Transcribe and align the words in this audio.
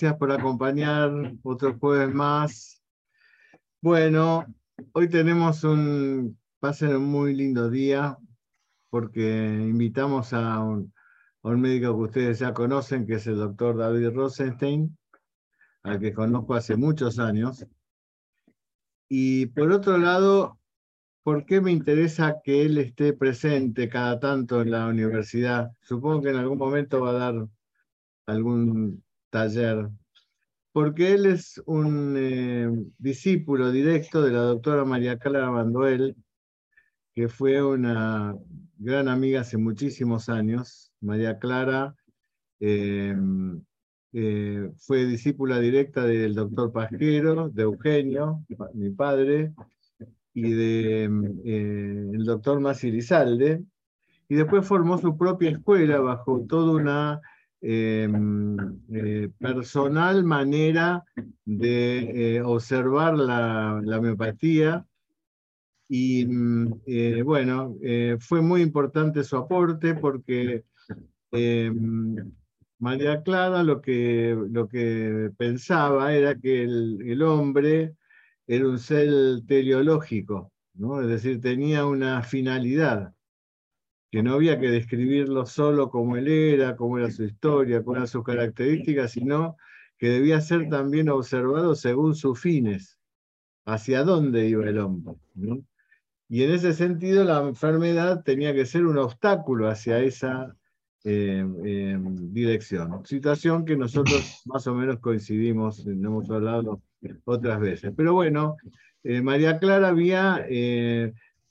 Gracias 0.00 0.18
por 0.18 0.32
acompañar 0.32 1.34
otro 1.42 1.78
jueves 1.78 2.14
más. 2.14 2.82
Bueno, 3.82 4.46
hoy 4.94 5.10
tenemos 5.10 5.62
un, 5.62 6.38
va 6.64 6.70
a 6.70 6.72
ser 6.72 6.96
un 6.96 7.04
muy 7.04 7.36
lindo 7.36 7.68
día 7.68 8.16
porque 8.88 9.20
invitamos 9.20 10.32
a 10.32 10.58
un, 10.60 10.90
médico 11.42 11.94
que 11.98 12.02
ustedes 12.02 12.38
ya 12.38 12.54
conocen, 12.54 13.06
que 13.06 13.16
es 13.16 13.26
el 13.26 13.36
doctor 13.36 13.76
David 13.76 14.14
Rosenstein, 14.14 14.96
al 15.82 16.00
que 16.00 16.14
conozco 16.14 16.54
hace 16.54 16.76
muchos 16.76 17.18
años. 17.18 17.66
Y 19.06 19.46
por 19.48 19.70
otro 19.70 19.98
lado, 19.98 20.58
¿por 21.22 21.44
qué 21.44 21.60
me 21.60 21.72
interesa 21.72 22.40
que 22.42 22.62
él 22.62 22.78
esté 22.78 23.12
presente 23.12 23.90
cada 23.90 24.18
tanto 24.18 24.62
en 24.62 24.70
la 24.70 24.86
universidad? 24.86 25.72
Supongo 25.82 26.22
que 26.22 26.30
en 26.30 26.36
algún 26.36 26.56
momento 26.56 27.02
va 27.02 27.10
a 27.10 27.32
dar 27.32 27.48
algún 28.24 29.04
taller. 29.30 29.88
Porque 30.72 31.12
él 31.14 31.26
es 31.26 31.60
un 31.66 32.14
eh, 32.16 32.68
discípulo 32.98 33.70
directo 33.72 34.22
de 34.22 34.32
la 34.32 34.42
doctora 34.42 34.84
María 34.84 35.18
Clara 35.18 35.50
Banduel, 35.50 36.16
que 37.14 37.28
fue 37.28 37.62
una 37.62 38.36
gran 38.76 39.08
amiga 39.08 39.40
hace 39.40 39.56
muchísimos 39.56 40.28
años. 40.28 40.92
María 41.00 41.38
Clara 41.38 41.94
eh, 42.60 43.16
eh, 44.12 44.70
fue 44.78 45.06
discípula 45.06 45.60
directa 45.60 46.04
del 46.04 46.34
doctor 46.34 46.72
Pasquero, 46.72 47.48
de 47.48 47.62
Eugenio, 47.62 48.44
mi 48.74 48.90
padre, 48.90 49.54
y 50.34 50.50
del 50.50 51.42
de, 51.42 52.12
eh, 52.14 52.24
doctor 52.24 52.60
Masi 52.60 52.90
Lizalde, 52.90 53.62
y 54.28 54.34
después 54.34 54.66
formó 54.66 54.98
su 54.98 55.16
propia 55.16 55.50
escuela 55.50 56.00
bajo 56.00 56.44
toda 56.48 56.72
una 56.72 57.20
em, 57.60 58.56
eh, 58.92 59.28
personal 59.38 60.24
manera 60.24 61.04
de 61.44 62.36
eh, 62.36 62.42
observar 62.42 63.16
la, 63.16 63.80
la, 63.84 63.98
homeopatía. 63.98 64.86
Y 65.88 66.24
mm, 66.26 67.24
bueno, 67.24 67.76
fue 68.20 68.40
muy 68.42 68.62
importante 68.62 69.24
su 69.24 69.36
aporte 69.36 69.94
porque 69.94 70.64
em, 71.32 72.32
María 72.78 73.22
Clara 73.22 73.62
lo 73.62 73.80
que, 73.80 74.36
lo 74.50 74.68
que 74.68 75.30
pensaba 75.36 76.14
era 76.14 76.38
que 76.38 76.62
el, 76.62 77.02
el 77.04 77.22
hombre 77.22 77.94
era 78.46 78.66
un 78.66 78.78
ser 78.78 79.08
teleológico, 79.46 80.52
¿no? 80.74 81.00
es 81.00 81.06
decir, 81.06 81.40
tenía 81.40 81.86
una 81.86 82.22
finalidad, 82.22 83.14
que 84.10 84.22
no 84.22 84.34
había 84.34 84.58
que 84.58 84.70
describirlo 84.70 85.46
solo 85.46 85.88
como 85.88 86.16
él 86.16 86.28
era, 86.28 86.76
cómo 86.76 86.98
era 86.98 87.10
su 87.10 87.24
historia, 87.24 87.82
cuáles 87.82 88.00
eran 88.00 88.08
sus 88.08 88.24
características, 88.24 89.12
sino 89.12 89.56
que 89.98 90.08
debía 90.08 90.40
ser 90.40 90.68
también 90.68 91.08
observado 91.08 91.74
según 91.74 92.16
sus 92.16 92.40
fines, 92.40 92.98
hacia 93.66 94.02
dónde 94.02 94.48
iba 94.48 94.68
el 94.68 94.78
hombre. 94.78 95.14
Y 96.28 96.42
en 96.42 96.52
ese 96.52 96.72
sentido 96.72 97.24
la 97.24 97.40
enfermedad 97.40 98.22
tenía 98.24 98.54
que 98.54 98.66
ser 98.66 98.86
un 98.86 98.98
obstáculo 98.98 99.68
hacia 99.68 100.00
esa 100.00 100.56
eh, 101.04 101.44
eh, 101.64 101.98
dirección. 102.00 103.04
Situación 103.06 103.64
que 103.64 103.76
nosotros 103.76 104.42
más 104.46 104.66
o 104.66 104.74
menos 104.74 104.98
coincidimos, 104.98 105.86
no 105.86 106.08
hemos 106.08 106.30
hablado 106.30 106.82
otras 107.24 107.60
veces. 107.60 107.92
Pero 107.96 108.14
bueno, 108.14 108.56
eh, 109.04 109.22
María 109.22 109.58
Clara 109.58 109.88
había 109.88 110.46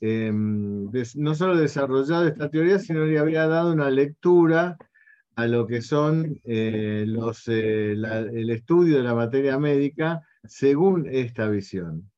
eh, 0.00 0.26
em, 0.26 0.90
no 1.16 1.34
solo 1.34 1.56
desarrollado 1.56 2.26
esta 2.26 2.50
teoría, 2.50 2.78
sino 2.78 3.04
le 3.04 3.18
había 3.18 3.46
dado 3.46 3.72
una 3.72 3.90
lectura 3.90 4.76
a 5.36 5.46
lo 5.46 5.66
que 5.66 5.82
son 5.82 6.40
eh, 6.44 7.04
los, 7.06 7.48
el 7.48 8.50
estudio 8.50 8.98
de 8.98 9.02
la 9.02 9.14
materia 9.14 9.58
médica 9.58 10.22
según 10.44 11.06
esta 11.10 11.48
visión. 11.48 12.10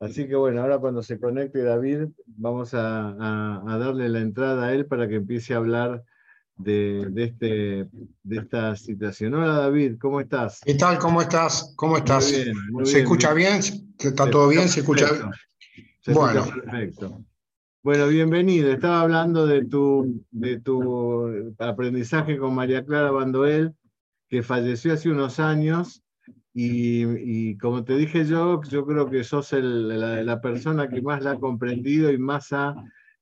Así 0.00 0.26
que 0.26 0.34
bueno, 0.34 0.60
ahora 0.60 0.78
cuando 0.78 1.02
se 1.02 1.18
conecte 1.18 1.62
David, 1.62 2.08
vamos 2.26 2.74
a, 2.74 3.62
a 3.66 3.78
darle 3.78 4.08
la 4.08 4.20
entrada 4.20 4.66
a 4.66 4.72
él 4.72 4.86
para 4.86 5.08
que 5.08 5.16
empiece 5.16 5.54
a 5.54 5.58
hablar 5.58 6.04
de, 6.56 7.10
este, 7.16 7.88
de 8.22 8.36
esta 8.36 8.76
situación. 8.76 9.34
Hola 9.34 9.58
David, 9.58 9.96
¿cómo 9.98 10.20
estás? 10.20 10.60
¿Qué 10.64 10.74
tal? 10.74 10.98
¿Cómo 10.98 11.22
estás? 11.22 11.72
¿Cómo 11.76 11.96
estás? 11.96 12.32
¿Se 12.84 13.00
escucha 13.00 13.32
bien? 13.34 13.60
¿Está 13.98 14.30
todo 14.30 14.48
bien? 14.48 14.68
¿Se 14.68 14.80
escucha 14.80 15.06
bueno. 16.12 16.44
perfecto. 16.44 17.24
Bueno, 17.82 18.08
bienvenido. 18.08 18.72
Estaba 18.72 19.02
hablando 19.02 19.46
de 19.46 19.64
tu, 19.64 20.24
de 20.30 20.60
tu 20.60 21.54
aprendizaje 21.58 22.38
con 22.38 22.54
María 22.54 22.84
Clara 22.84 23.10
Bandoel, 23.10 23.74
que 24.28 24.42
falleció 24.42 24.94
hace 24.94 25.10
unos 25.10 25.38
años. 25.38 26.02
Y, 26.56 27.58
como 27.58 27.84
te 27.84 27.96
dije 27.96 28.24
yo, 28.24 28.62
yo 28.62 28.86
creo 28.86 29.10
que 29.10 29.24
sos 29.24 29.52
la, 29.52 30.22
la, 30.22 30.40
persona 30.40 30.88
que 30.88 31.02
más 31.02 31.22
la 31.22 31.32
ha 31.32 31.40
comprendido 31.40 32.12
y 32.12 32.18
más 32.18 32.52
ha 32.52 32.76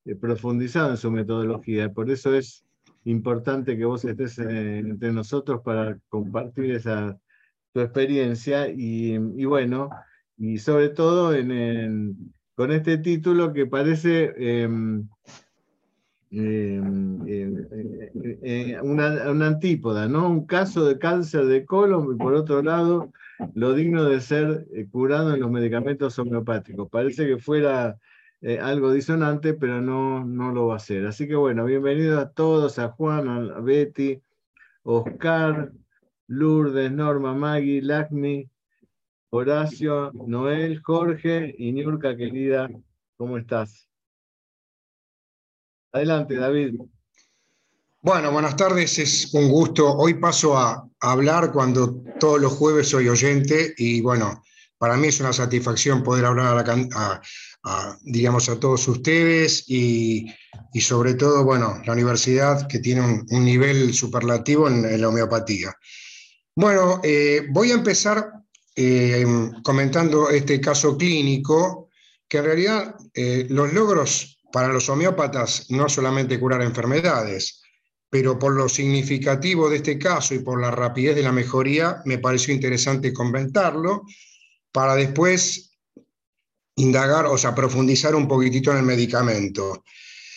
eh, 0.04 0.15
profundizado 0.15 0.91
en 0.91 0.97
su 0.98 1.10
metodología. 1.10 1.91
Por 1.91 2.10
eso 2.10 2.34
es 2.34 2.65
importante 3.04 3.76
que 3.76 3.87
vos 3.87 4.04
estés 4.04 4.38
eh, 4.38 4.78
entre 4.78 5.12
nosotros 5.12 5.62
para 5.65 5.98
compartir 6.09 6.72
esa 6.72 7.19
tu 7.72 7.81
experiencia 7.81 8.69
y, 8.69 9.16
bueno, 9.44 9.91
y 10.37 10.59
sobre 10.59 10.91
todo 10.91 11.34
en, 11.34 12.34
con 12.54 12.70
este 12.70 12.98
título 12.98 13.52
que 13.52 13.66
parece 13.66 14.32
eh, 14.36 14.68
una, 18.82 19.46
antípoda, 19.46 20.08
¿no? 20.08 20.28
Un 20.28 20.46
caso 20.46 20.84
de 20.84 20.98
cáncer 20.98 21.46
de 21.46 21.64
colon 21.64 22.14
y 22.14 22.16
por 22.16 22.34
otro 22.34 22.62
lado 22.62 23.12
lo 23.54 23.74
digno 23.74 24.04
de 24.04 24.20
ser 24.20 24.66
eh, 24.72 24.86
curado 24.91 25.34
en 25.34 25.41
los 25.41 25.50
medicamentos 25.50 26.18
homeopáticos. 26.18 26.88
Parece 26.91 27.26
que 27.26 27.38
fuera 27.38 27.98
eh, 28.41 28.58
algo 28.58 28.92
disonante, 28.92 29.54
pero 29.54 29.80
no, 29.80 30.24
no 30.24 30.52
lo 30.52 30.68
va 30.68 30.74
a 30.74 30.76
hacer. 30.76 31.06
Así 31.06 31.26
que 31.26 31.36
bueno, 31.36 31.64
bienvenidos 31.64 32.22
a 32.22 32.30
todos, 32.30 32.78
a 32.78 32.88
Juan, 32.88 33.28
a 33.28 33.60
Betty, 33.60 34.20
Oscar, 34.84 35.72
Lourdes, 36.28 36.92
Norma, 36.92 37.34
Maggie, 37.34 37.82
Lacmi, 37.82 38.48
Horacio, 39.34 40.12
Noel, 40.26 40.82
Jorge 40.82 41.54
y 41.56 41.72
Niurka, 41.72 42.15
querida, 42.15 42.69
¿cómo 43.16 43.38
estás? 43.38 43.88
Adelante, 45.91 46.37
David. 46.37 46.75
Bueno, 48.03 48.31
buenas 48.31 48.56
tardes, 48.56 48.98
es 48.98 49.32
un 49.32 49.48
gusto. 49.48 49.91
Hoy 49.91 50.15
paso 50.15 50.59
a, 50.59 50.86
hablar 51.01 51.51
cuando 51.51 52.03
todos 52.21 52.42
los 52.42 52.53
jueves 52.53 52.91
soy 52.91 53.09
oyente 53.09 53.72
y 53.78 54.03
bueno, 54.03 54.45
para 54.77 54.98
mí 54.98 55.09
es 55.09 55.18
una 55.21 55.33
satisfacción 55.33 56.03
poder 56.03 56.27
hablar 56.27 56.59
a, 56.59 56.62
la, 56.62 57.98
digamos, 58.03 58.51
a 58.51 58.60
todos 58.60 58.86
ustedes 58.86 59.65
y, 59.66 60.27
sobre 60.78 61.15
todo, 61.15 61.42
bueno, 61.42 61.80
la 61.86 61.95
universidad 61.95 62.68
que 62.68 62.80
tiene 62.80 63.24
un, 63.30 63.45
nivel 63.45 63.95
superlativo 63.95 64.68
en, 64.68 65.01
la 65.01 65.09
homeopatía. 65.09 65.74
Bueno, 66.54 67.01
eh, 67.03 67.47
voy 67.51 67.71
a 67.71 67.77
empezar 67.77 68.41
eh, 68.74 69.24
comentando 69.63 70.30
este 70.30 70.60
caso 70.60 70.97
clínico, 70.97 71.91
que 72.28 72.39
en 72.39 72.45
realidad 72.45 72.97
eh, 73.13 73.47
los 73.51 73.72
logros 73.72 74.39
para 74.53 74.69
los 74.69 74.89
homeópatas 74.89 75.71
no 75.71 75.89
solamente 75.89 76.39
curar 76.39 76.63
enfermedades, 76.63 77.63
pero 78.09 78.39
por 78.39 78.54
lo 78.54 78.69
significativo 78.69 79.69
de 79.69 79.77
este 79.77 79.98
caso 79.98 80.34
y 80.34 80.41
por 80.41 80.60
la 80.60 80.71
rapidez 80.71 81.16
de 81.16 81.22
la 81.22 81.33
mejoría, 81.33 82.03
me 82.04 82.19
pareció 82.19 82.54
interesante 82.54 83.13
comentarlo 83.13 84.03
para 84.71 84.95
después 84.95 85.72
indagar, 86.77 87.27
o 87.27 87.39
sea, 87.39 87.54
profundizar 87.54 88.15
un 88.15 88.28
poquitito 88.28 88.71
en 88.71 88.78
el 88.78 88.83
medicamento. 88.84 89.84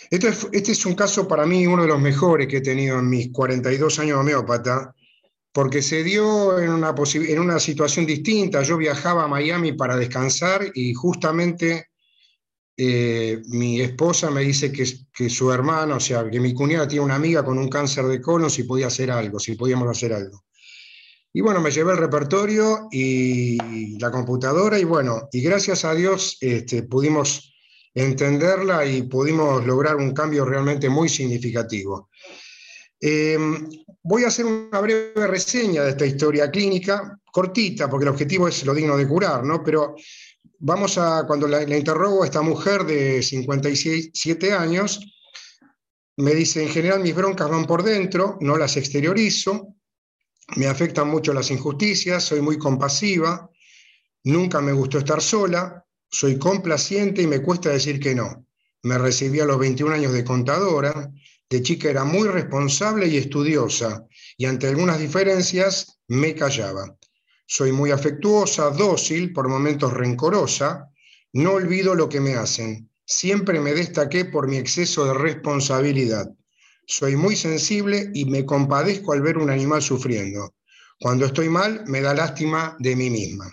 Este 0.09 0.29
es, 0.29 0.47
este 0.51 0.71
es 0.73 0.85
un 0.85 0.95
caso 0.95 1.27
para 1.27 1.45
mí 1.45 1.65
uno 1.65 1.81
de 1.81 1.89
los 1.89 1.99
mejores 1.99 2.47
que 2.47 2.57
he 2.57 2.61
tenido 2.61 2.99
en 2.99 3.09
mis 3.09 3.31
42 3.31 3.99
años 3.99 4.17
de 4.17 4.21
homeópata, 4.21 4.93
porque 5.55 5.81
se 5.81 6.03
dio 6.03 6.59
en 6.59 6.69
una, 6.69 6.93
en 7.13 7.39
una 7.39 7.59
situación 7.61 8.05
distinta. 8.05 8.61
Yo 8.61 8.75
viajaba 8.75 9.23
a 9.23 9.29
Miami 9.29 9.71
para 9.71 9.95
descansar 9.95 10.69
y 10.73 10.93
justamente 10.93 11.91
eh, 12.75 13.41
mi 13.45 13.79
esposa 13.79 14.29
me 14.29 14.41
dice 14.41 14.69
que, 14.69 14.83
que 15.13 15.29
su 15.29 15.53
hermano, 15.53 15.95
o 15.95 15.99
sea, 16.01 16.29
que 16.29 16.41
mi 16.41 16.53
cuñada 16.53 16.89
tiene 16.89 17.05
una 17.05 17.15
amiga 17.15 17.45
con 17.45 17.57
un 17.57 17.69
cáncer 17.69 18.03
de 18.07 18.19
colon, 18.19 18.49
si 18.49 18.63
podía 18.63 18.87
hacer 18.87 19.09
algo, 19.09 19.39
si 19.39 19.55
podíamos 19.55 19.87
hacer 19.87 20.11
algo. 20.11 20.43
Y 21.31 21.39
bueno, 21.39 21.61
me 21.61 21.71
llevé 21.71 21.93
el 21.93 21.99
repertorio 21.99 22.89
y 22.91 23.97
la 23.97 24.11
computadora 24.11 24.77
y 24.77 24.83
bueno, 24.83 25.29
y 25.31 25.39
gracias 25.39 25.85
a 25.85 25.95
Dios 25.95 26.37
este, 26.41 26.83
pudimos 26.83 27.55
entenderla 27.93 28.85
y 28.85 29.03
pudimos 29.03 29.65
lograr 29.65 29.95
un 29.95 30.13
cambio 30.13 30.43
realmente 30.43 30.89
muy 30.89 31.07
significativo. 31.07 32.09
Em, 32.99 33.69
voy 34.05 34.23
a 34.23 34.27
hacer 34.27 34.45
una 34.45 34.79
breve 34.79 35.27
reseña 35.27 35.83
de 35.83 35.89
esta 35.89 36.05
historia 36.05 36.51
clínica, 36.51 37.19
cortita, 37.31 37.89
porque 37.89 38.03
el 38.03 38.11
objetivo 38.11 38.47
es 38.47 38.63
lo 38.63 38.73
digno 38.73 38.95
de 38.95 39.07
curar, 39.07 39.43
¿no? 39.43 39.63
Pero 39.63 39.95
vamos 40.59 40.99
a, 40.99 41.25
cuando 41.25 41.47
la, 41.47 41.63
interrogo 41.63 42.21
a 42.21 42.25
esta 42.27 42.43
mujer 42.43 42.85
de 42.85 43.23
57 43.23 44.53
años, 44.53 44.99
me 46.17 46.35
dice, 46.35 46.61
en 46.61 46.69
general 46.69 47.01
mis 47.01 47.15
broncas 47.15 47.49
van 47.49 47.65
por 47.65 47.81
dentro, 47.81 48.37
no 48.41 48.57
las 48.57 48.77
exteriorizo, 48.77 49.75
me 50.55 50.67
afectan 50.67 51.09
mucho 51.09 51.33
las 51.33 51.49
injusticias, 51.49 52.23
soy 52.23 52.41
muy 52.41 52.59
compasiva, 52.59 53.49
nunca 54.23 54.61
me 54.61 54.71
gustó 54.71 54.99
estar 54.99 55.19
sola, 55.19 55.83
soy 56.07 56.37
complaciente 56.37 57.23
y 57.23 57.27
me 57.27 57.41
cuesta 57.41 57.69
decir 57.69 57.99
que 57.99 58.13
no. 58.13 58.45
Me 58.83 58.99
recibí 58.99 59.39
a 59.39 59.45
los 59.45 59.57
21 59.57 59.95
años 59.95 60.13
de 60.13 60.23
contadora, 60.23 61.11
de 61.49 61.61
chica 61.61 61.89
era 61.89 62.03
muy 62.03 62.27
responsable 62.27 63.07
y 63.07 63.17
estudiosa, 63.17 64.05
y 64.37 64.45
ante 64.45 64.67
algunas 64.67 64.99
diferencias 64.99 65.99
me 66.07 66.33
callaba. 66.33 66.95
Soy 67.45 67.71
muy 67.71 67.91
afectuosa, 67.91 68.71
dócil, 68.71 69.31
por 69.31 69.47
momentos 69.47 69.93
rencorosa, 69.93 70.89
no 71.33 71.53
olvido 71.53 71.93
lo 71.93 72.09
que 72.09 72.19
me 72.19 72.35
hacen. 72.35 72.89
Siempre 73.05 73.59
me 73.59 73.73
destaqué 73.73 74.25
por 74.25 74.47
mi 74.47 74.57
exceso 74.57 75.05
de 75.05 75.13
responsabilidad. 75.13 76.27
Soy 76.87 77.15
muy 77.15 77.35
sensible 77.35 78.09
y 78.13 78.25
me 78.25 78.45
compadezco 78.45 79.13
al 79.13 79.21
ver 79.21 79.37
un 79.37 79.49
animal 79.49 79.81
sufriendo. 79.81 80.55
Cuando 80.99 81.25
estoy 81.25 81.49
mal, 81.49 81.83
me 81.87 82.01
da 82.01 82.13
lástima 82.13 82.75
de 82.79 82.95
mí 82.95 83.09
misma. 83.09 83.51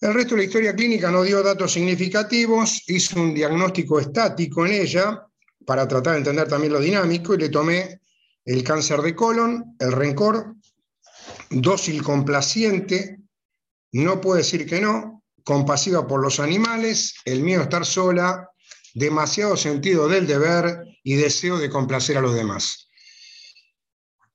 El 0.00 0.14
resto 0.14 0.34
de 0.34 0.42
la 0.42 0.46
historia 0.46 0.74
clínica 0.74 1.10
no 1.10 1.22
dio 1.22 1.42
datos 1.42 1.72
significativos, 1.72 2.82
hice 2.86 3.18
un 3.18 3.34
diagnóstico 3.34 3.98
estático 3.98 4.66
en 4.66 4.72
ella 4.72 5.26
para 5.66 5.88
tratar 5.88 6.14
de 6.14 6.18
entender 6.18 6.48
también 6.48 6.72
lo 6.72 6.80
dinámico 6.80 7.34
y 7.34 7.38
le 7.38 7.48
tomé 7.48 8.00
el 8.44 8.62
cáncer 8.62 9.00
de 9.00 9.14
colon, 9.14 9.76
el 9.78 9.92
rencor, 9.92 10.54
dócil 11.50 12.02
complaciente, 12.02 13.18
no 13.92 14.20
puede 14.20 14.38
decir 14.38 14.66
que 14.66 14.80
no, 14.80 15.22
compasiva 15.44 16.06
por 16.06 16.20
los 16.20 16.40
animales, 16.40 17.14
el 17.24 17.42
miedo 17.42 17.60
a 17.60 17.64
estar 17.64 17.86
sola, 17.86 18.50
demasiado 18.94 19.56
sentido 19.56 20.08
del 20.08 20.26
deber 20.26 20.84
y 21.02 21.14
deseo 21.14 21.58
de 21.58 21.70
complacer 21.70 22.16
a 22.16 22.20
los 22.20 22.34
demás. 22.34 22.88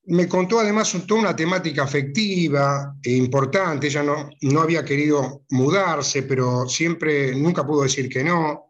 Me 0.05 0.27
contó 0.27 0.59
además 0.59 0.95
toda 1.05 1.19
una 1.19 1.35
temática 1.35 1.83
afectiva 1.83 2.95
e 3.03 3.11
importante. 3.11 3.87
Ella 3.87 4.01
no, 4.01 4.29
no 4.41 4.61
había 4.61 4.83
querido 4.83 5.43
mudarse, 5.49 6.23
pero 6.23 6.67
siempre, 6.67 7.35
nunca 7.35 7.65
pudo 7.65 7.83
decir 7.83 8.09
que 8.09 8.23
no. 8.23 8.69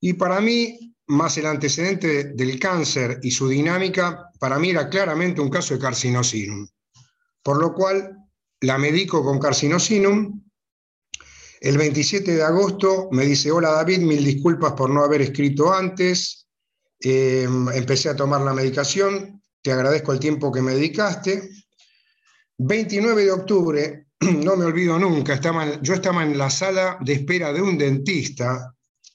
Y 0.00 0.14
para 0.14 0.40
mí, 0.40 0.83
más 1.06 1.36
el 1.38 1.46
antecedente 1.46 2.24
del 2.34 2.58
cáncer 2.58 3.20
y 3.22 3.30
su 3.30 3.48
dinámica, 3.48 4.30
para 4.38 4.58
mí 4.58 4.70
era 4.70 4.88
claramente 4.88 5.40
un 5.40 5.50
caso 5.50 5.74
de 5.74 5.80
carcinosinum. 5.80 6.66
Por 7.42 7.58
lo 7.58 7.74
cual 7.74 8.16
la 8.60 8.78
medico 8.78 9.22
con 9.22 9.38
carcinosinum 9.38 10.44
el 11.64 11.78
27 11.78 12.34
de 12.34 12.42
agosto 12.42 13.08
me 13.10 13.24
dice, 13.24 13.50
hola 13.50 13.70
David, 13.70 14.00
mil 14.00 14.22
disculpas 14.22 14.74
por 14.74 14.90
no 14.90 15.02
haber 15.02 15.22
escrito 15.22 15.72
antes. 15.72 16.46
Eh, 17.00 17.48
empecé 17.72 18.10
a 18.10 18.16
tomar 18.16 18.42
la 18.42 18.52
medicación, 18.52 19.42
te 19.62 19.72
agradezco 19.72 20.12
el 20.12 20.18
tiempo 20.18 20.52
que 20.52 20.60
me 20.60 20.74
dedicaste. 20.74 21.48
29 22.58 23.24
de 23.24 23.32
octubre, 23.32 24.06
no 24.20 24.56
me 24.56 24.66
olvido 24.66 24.98
nunca, 24.98 25.40
yo 25.80 25.94
estaba 25.94 26.22
en 26.22 26.36
la 26.36 26.50
sala 26.50 26.98
de 27.00 27.14
espera 27.14 27.50
de 27.50 27.62
un 27.62 27.78
dentista 27.78 28.73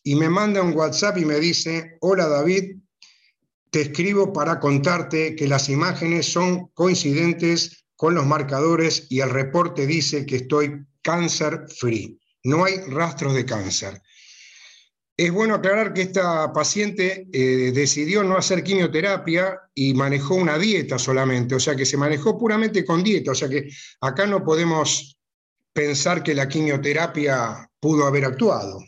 y 0.09 0.15
me 0.15 0.27
manda 0.27 0.63
un 0.63 0.75
WhatsApp 0.75 1.19
y 1.19 1.25
me 1.25 1.39
dice, 1.39 2.00
hola 2.00 2.27
David, 2.27 2.77
te 3.69 3.81
escribo 3.81 4.33
para 4.33 4.59
contarte 4.59 5.35
que 5.35 5.47
las 5.47 5.69
imágenes 5.69 6.25
son 6.25 6.69
coincidentes 6.73 7.85
con 7.95 8.15
los 8.15 8.25
marcadores 8.25 9.06
y 9.11 9.19
el 9.19 9.29
reporte 9.29 9.85
dice 9.85 10.25
que 10.25 10.38
estoy 10.38 10.83
cáncer 11.03 11.67
free 11.77 12.19
no 12.44 12.65
hay 12.65 12.77
rastros 12.88 13.35
de 13.35 13.45
cáncer. 13.45 14.01
Es 15.15 15.31
bueno 15.31 15.53
aclarar 15.53 15.94
que 15.94 16.01
esta 16.01 16.51
paciente 16.53 17.27
eh, 17.31 17.71
decidió 17.71 18.23
no 18.23 18.35
hacer 18.35 18.63
quimioterapia 18.63 19.59
y 19.75 19.94
manejó 19.94 20.33
una 20.33 20.57
dieta 20.57 20.97
solamente, 20.97 21.53
o 21.53 21.59
sea 21.59 21.75
que 21.75 21.85
se 21.85 21.97
manejó 21.97 22.35
puramente 22.35 22.83
con 22.83 23.03
dieta, 23.03 23.29
o 23.29 23.35
sea 23.35 23.47
que 23.47 23.69
acá 24.01 24.25
no 24.25 24.44
podemos 24.44 25.19
pensar 25.71 26.23
que 26.23 26.33
la 26.33 26.47
quimioterapia 26.47 27.69
pudo 27.79 28.07
haber 28.07 28.25
actuado. 28.25 28.79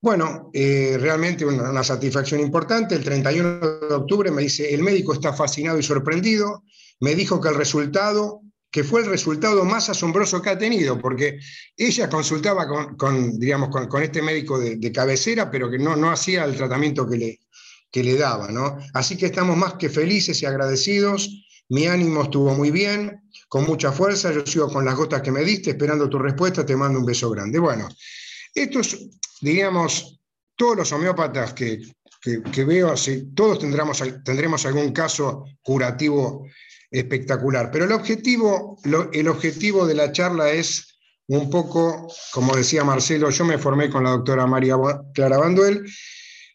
Bueno, 0.00 0.50
eh, 0.52 0.96
realmente 1.00 1.44
una, 1.44 1.82
satisfacción 1.82 2.40
importante. 2.40 2.94
El 2.94 3.04
31 3.04 3.60
de 3.88 3.94
octubre 3.94 4.30
me 4.30 4.42
dice, 4.42 4.72
el 4.72 4.82
médico 4.82 5.12
está 5.12 5.32
fascinado 5.32 5.78
y 5.78 5.82
sorprendido, 5.82 6.64
me 7.00 7.14
dijo 7.14 7.40
que 7.40 7.48
el 7.48 7.56
resultado 7.56 8.42
que 8.70 8.84
fue 8.84 9.00
el 9.00 9.06
resultado 9.06 9.64
más 9.64 9.88
asombroso 9.88 10.42
que 10.42 10.50
ha 10.50 10.58
tenido, 10.58 10.98
porque 11.00 11.38
ella 11.74 12.10
consultaba 12.10 12.66
con, 12.98 13.38
digamos, 13.38 13.70
con, 13.70 14.02
este 14.02 14.20
médico 14.20 14.58
de, 14.58 14.92
cabecera, 14.92 15.50
pero 15.50 15.70
que 15.70 15.78
no, 15.78 15.96
no 15.96 16.10
hacía 16.10 16.44
el 16.44 16.54
tratamiento 16.54 17.08
que 17.08 17.16
le, 17.16 17.40
que 17.90 18.04
le 18.04 18.16
daba. 18.16 18.50
¿no? 18.50 18.76
Así 18.94 19.16
que 19.16 19.26
estamos 19.26 19.56
más 19.56 19.74
que 19.74 19.88
felices 19.88 20.42
y 20.42 20.46
agradecidos. 20.46 21.44
Mi 21.70 21.86
ánimo 21.86 22.22
estuvo 22.22 22.54
muy 22.54 22.70
bien, 22.70 23.22
con 23.48 23.64
mucha 23.64 23.92
fuerza. 23.92 24.32
Yo 24.32 24.44
sigo 24.46 24.70
con 24.70 24.84
las 24.84 24.96
gotas 24.96 25.22
que 25.22 25.32
me 25.32 25.44
diste, 25.44 25.70
esperando 25.70 26.08
tu 26.08 26.18
respuesta. 26.18 26.64
Te 26.64 26.76
mando 26.76 26.98
un 26.98 27.06
beso 27.06 27.30
grande. 27.30 27.58
Bueno, 27.58 27.88
estos, 28.62 28.98
diríamos, 29.40 30.20
todos 30.56 30.76
los 30.76 30.92
homeópatas 30.92 31.52
que, 31.54 31.80
que, 32.20 32.64
veo, 32.64 32.94
todos 33.34 33.58
tendremos, 33.58 34.02
tendremos 34.24 34.66
algún 34.66 34.92
caso 34.92 35.44
curativo 35.62 36.46
espectacular. 36.90 37.70
Pero 37.70 37.84
el 37.84 37.92
objetivo, 37.92 38.78
el 39.12 39.28
objetivo 39.28 39.86
de 39.86 39.94
la 39.94 40.12
charla 40.12 40.50
es 40.50 40.98
un 41.28 41.50
poco, 41.50 42.08
como 42.32 42.56
decía 42.56 42.84
Marcelo, 42.84 43.30
yo 43.30 43.44
me 43.44 43.58
formé 43.58 43.90
con 43.90 44.04
la 44.04 44.10
doctora 44.10 44.46
María 44.46 44.76
Clara 45.14 45.38
Banduel 45.38 45.84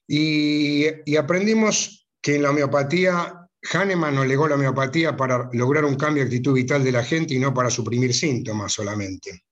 y, 0.08 1.16
aprendimos 1.16 2.08
que 2.22 2.36
en 2.36 2.44
la 2.44 2.50
homeopatía, 2.50 3.48
Hahnemann 3.72 4.16
nos 4.16 4.28
legó 4.28 4.48
la 4.48 4.56
homeopatía 4.56 5.16
para 5.16 5.50
lograr 5.54 5.86
un 5.86 5.96
cambio 5.96 6.24
de 6.24 6.28
actitud 6.28 6.54
vital 6.54 6.84
de 6.84 6.92
la 6.92 7.04
gente 7.04 7.34
y 7.34 7.40
no 7.40 7.54
para 7.54 7.70
suprimir 7.70 8.14
síntomas 8.14 8.74
solamente. 8.74 9.44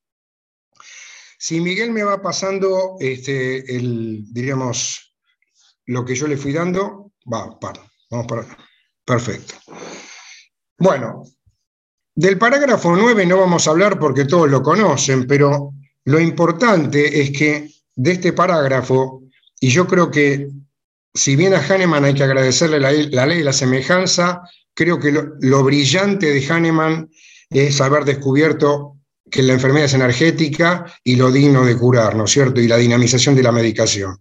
Si 1.43 1.59
Miguel 1.59 1.89
me 1.89 2.03
va 2.03 2.21
pasando, 2.21 2.97
este, 2.99 3.75
el, 3.75 4.31
diríamos, 4.31 5.15
lo 5.87 6.05
que 6.05 6.13
yo 6.13 6.27
le 6.27 6.37
fui 6.37 6.53
dando, 6.53 7.13
va, 7.33 7.59
para, 7.59 7.81
vamos 8.11 8.27
para, 8.27 8.57
perfecto. 9.03 9.55
Bueno, 10.77 11.23
del 12.13 12.37
parágrafo 12.37 12.95
9 12.95 13.25
no 13.25 13.39
vamos 13.39 13.67
a 13.67 13.71
hablar 13.71 13.97
porque 13.97 14.25
todos 14.25 14.51
lo 14.51 14.61
conocen, 14.61 15.25
pero 15.25 15.73
lo 16.05 16.19
importante 16.19 17.21
es 17.21 17.31
que 17.31 17.71
de 17.95 18.11
este 18.11 18.33
parágrafo, 18.33 19.23
y 19.59 19.69
yo 19.69 19.87
creo 19.87 20.11
que 20.11 20.47
si 21.11 21.35
bien 21.35 21.55
a 21.55 21.59
Hahnemann 21.59 22.05
hay 22.05 22.13
que 22.13 22.23
agradecerle 22.23 22.79
la, 22.79 22.91
ley 22.91 23.39
de 23.39 23.43
la 23.43 23.51
semejanza, 23.51 24.43
creo 24.75 24.99
que 24.99 25.11
lo, 25.11 25.63
brillante 25.63 26.31
de 26.31 26.45
Hahnemann 26.47 27.09
es 27.49 27.81
haber 27.81 28.05
descubierto 28.05 29.00
que 29.31 29.41
la 29.41 29.53
enfermedad 29.53 29.85
es 29.85 29.93
energética 29.93 30.85
y 31.03 31.15
lo 31.15 31.31
digno 31.31 31.65
de 31.65 31.77
curar, 31.77 32.15
¿no 32.15 32.25
es 32.25 32.31
cierto? 32.31 32.61
Y 32.61 32.67
la 32.67 32.77
dinamización 32.77 33.35
de 33.35 33.43
la 33.43 33.51
medicación. 33.51 34.17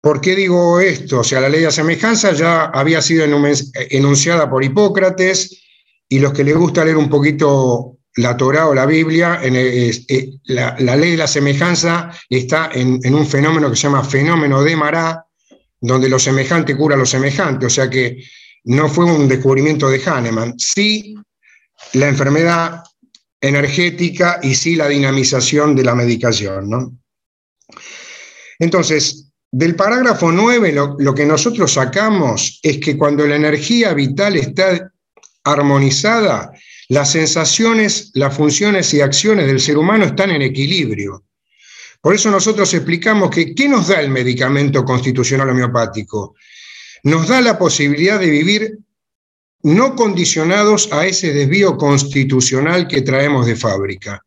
¿Por 0.00 0.20
qué 0.20 0.34
digo 0.34 0.80
esto? 0.80 1.20
O 1.20 1.24
sea, 1.24 1.40
la 1.40 1.48
ley 1.48 1.62
de 1.62 1.70
semejanza 1.70 2.32
ya 2.32 2.64
había 2.64 3.00
sido 3.00 3.24
enunciada 3.24 4.50
por 4.50 4.62
Hipócrates 4.62 5.62
y 6.08 6.18
los 6.18 6.34
que 6.34 6.44
les 6.44 6.56
gusta 6.56 6.84
leer 6.84 6.98
un 6.98 7.08
poquito 7.08 7.96
la 8.16 8.36
Torah 8.36 8.68
o 8.68 8.74
la 8.74 8.86
Biblia, 8.86 9.40
eh, 9.42 10.30
la, 10.44 10.76
ley 10.78 11.12
de 11.12 11.16
la 11.16 11.26
semejanza 11.26 12.10
está 12.28 12.70
en, 12.72 13.14
un 13.14 13.26
fenómeno 13.26 13.70
que 13.70 13.76
se 13.76 13.84
llama 13.84 14.04
fenómeno 14.04 14.62
de 14.62 14.76
Mará, 14.76 15.24
donde 15.80 16.08
lo 16.08 16.18
semejante 16.18 16.76
cura 16.76 16.96
lo 16.96 17.06
semejante, 17.06 17.66
o 17.66 17.70
sea 17.70 17.90
que 17.90 18.22
no 18.64 18.88
fue 18.88 19.04
un 19.04 19.26
descubrimiento 19.26 19.88
de 19.88 20.02
Hahnemann, 20.04 20.54
sí 20.58 21.14
la 21.92 22.08
enfermedad 22.08 22.82
energética 23.48 24.40
y 24.42 24.54
sí 24.54 24.74
la 24.74 24.88
dinamización 24.88 25.76
de 25.76 25.84
la 25.84 25.94
medicación. 25.94 26.70
¿no? 26.70 26.98
Entonces, 28.58 29.30
del 29.52 29.76
parágrafo 29.76 30.32
9 30.32 30.72
lo, 30.98 31.14
que 31.14 31.26
nosotros 31.26 31.72
sacamos 31.72 32.58
es 32.62 32.78
que 32.78 32.96
cuando 32.96 33.26
la 33.26 33.36
energía 33.36 33.92
vital 33.92 34.36
está 34.36 34.90
armonizada, 35.44 36.52
las 36.88 37.12
sensaciones, 37.12 38.10
las 38.14 38.34
funciones 38.34 38.92
y 38.94 39.02
acciones 39.02 39.46
del 39.46 39.60
ser 39.60 39.76
humano 39.76 40.06
están 40.06 40.30
en 40.30 40.42
equilibrio. 40.42 41.24
Por 42.00 42.14
eso 42.14 42.30
nosotros 42.30 42.72
explicamos 42.72 43.30
que 43.30 43.54
¿qué 43.54 43.68
nos 43.68 43.88
da 43.88 44.00
el 44.00 44.10
medicamento 44.10 44.84
constitucional 44.84 45.50
homeopático? 45.50 46.34
Nos 47.02 47.28
da 47.28 47.42
la 47.42 47.58
posibilidad 47.58 48.18
de 48.18 48.30
vivir 48.30 48.78
no 49.64 49.96
condicionados 49.96 50.92
a 50.92 51.06
ese 51.06 51.32
desvío 51.32 51.76
constitucional 51.78 52.86
que 52.86 53.00
traemos 53.00 53.46
de 53.46 53.56
fábrica. 53.56 54.22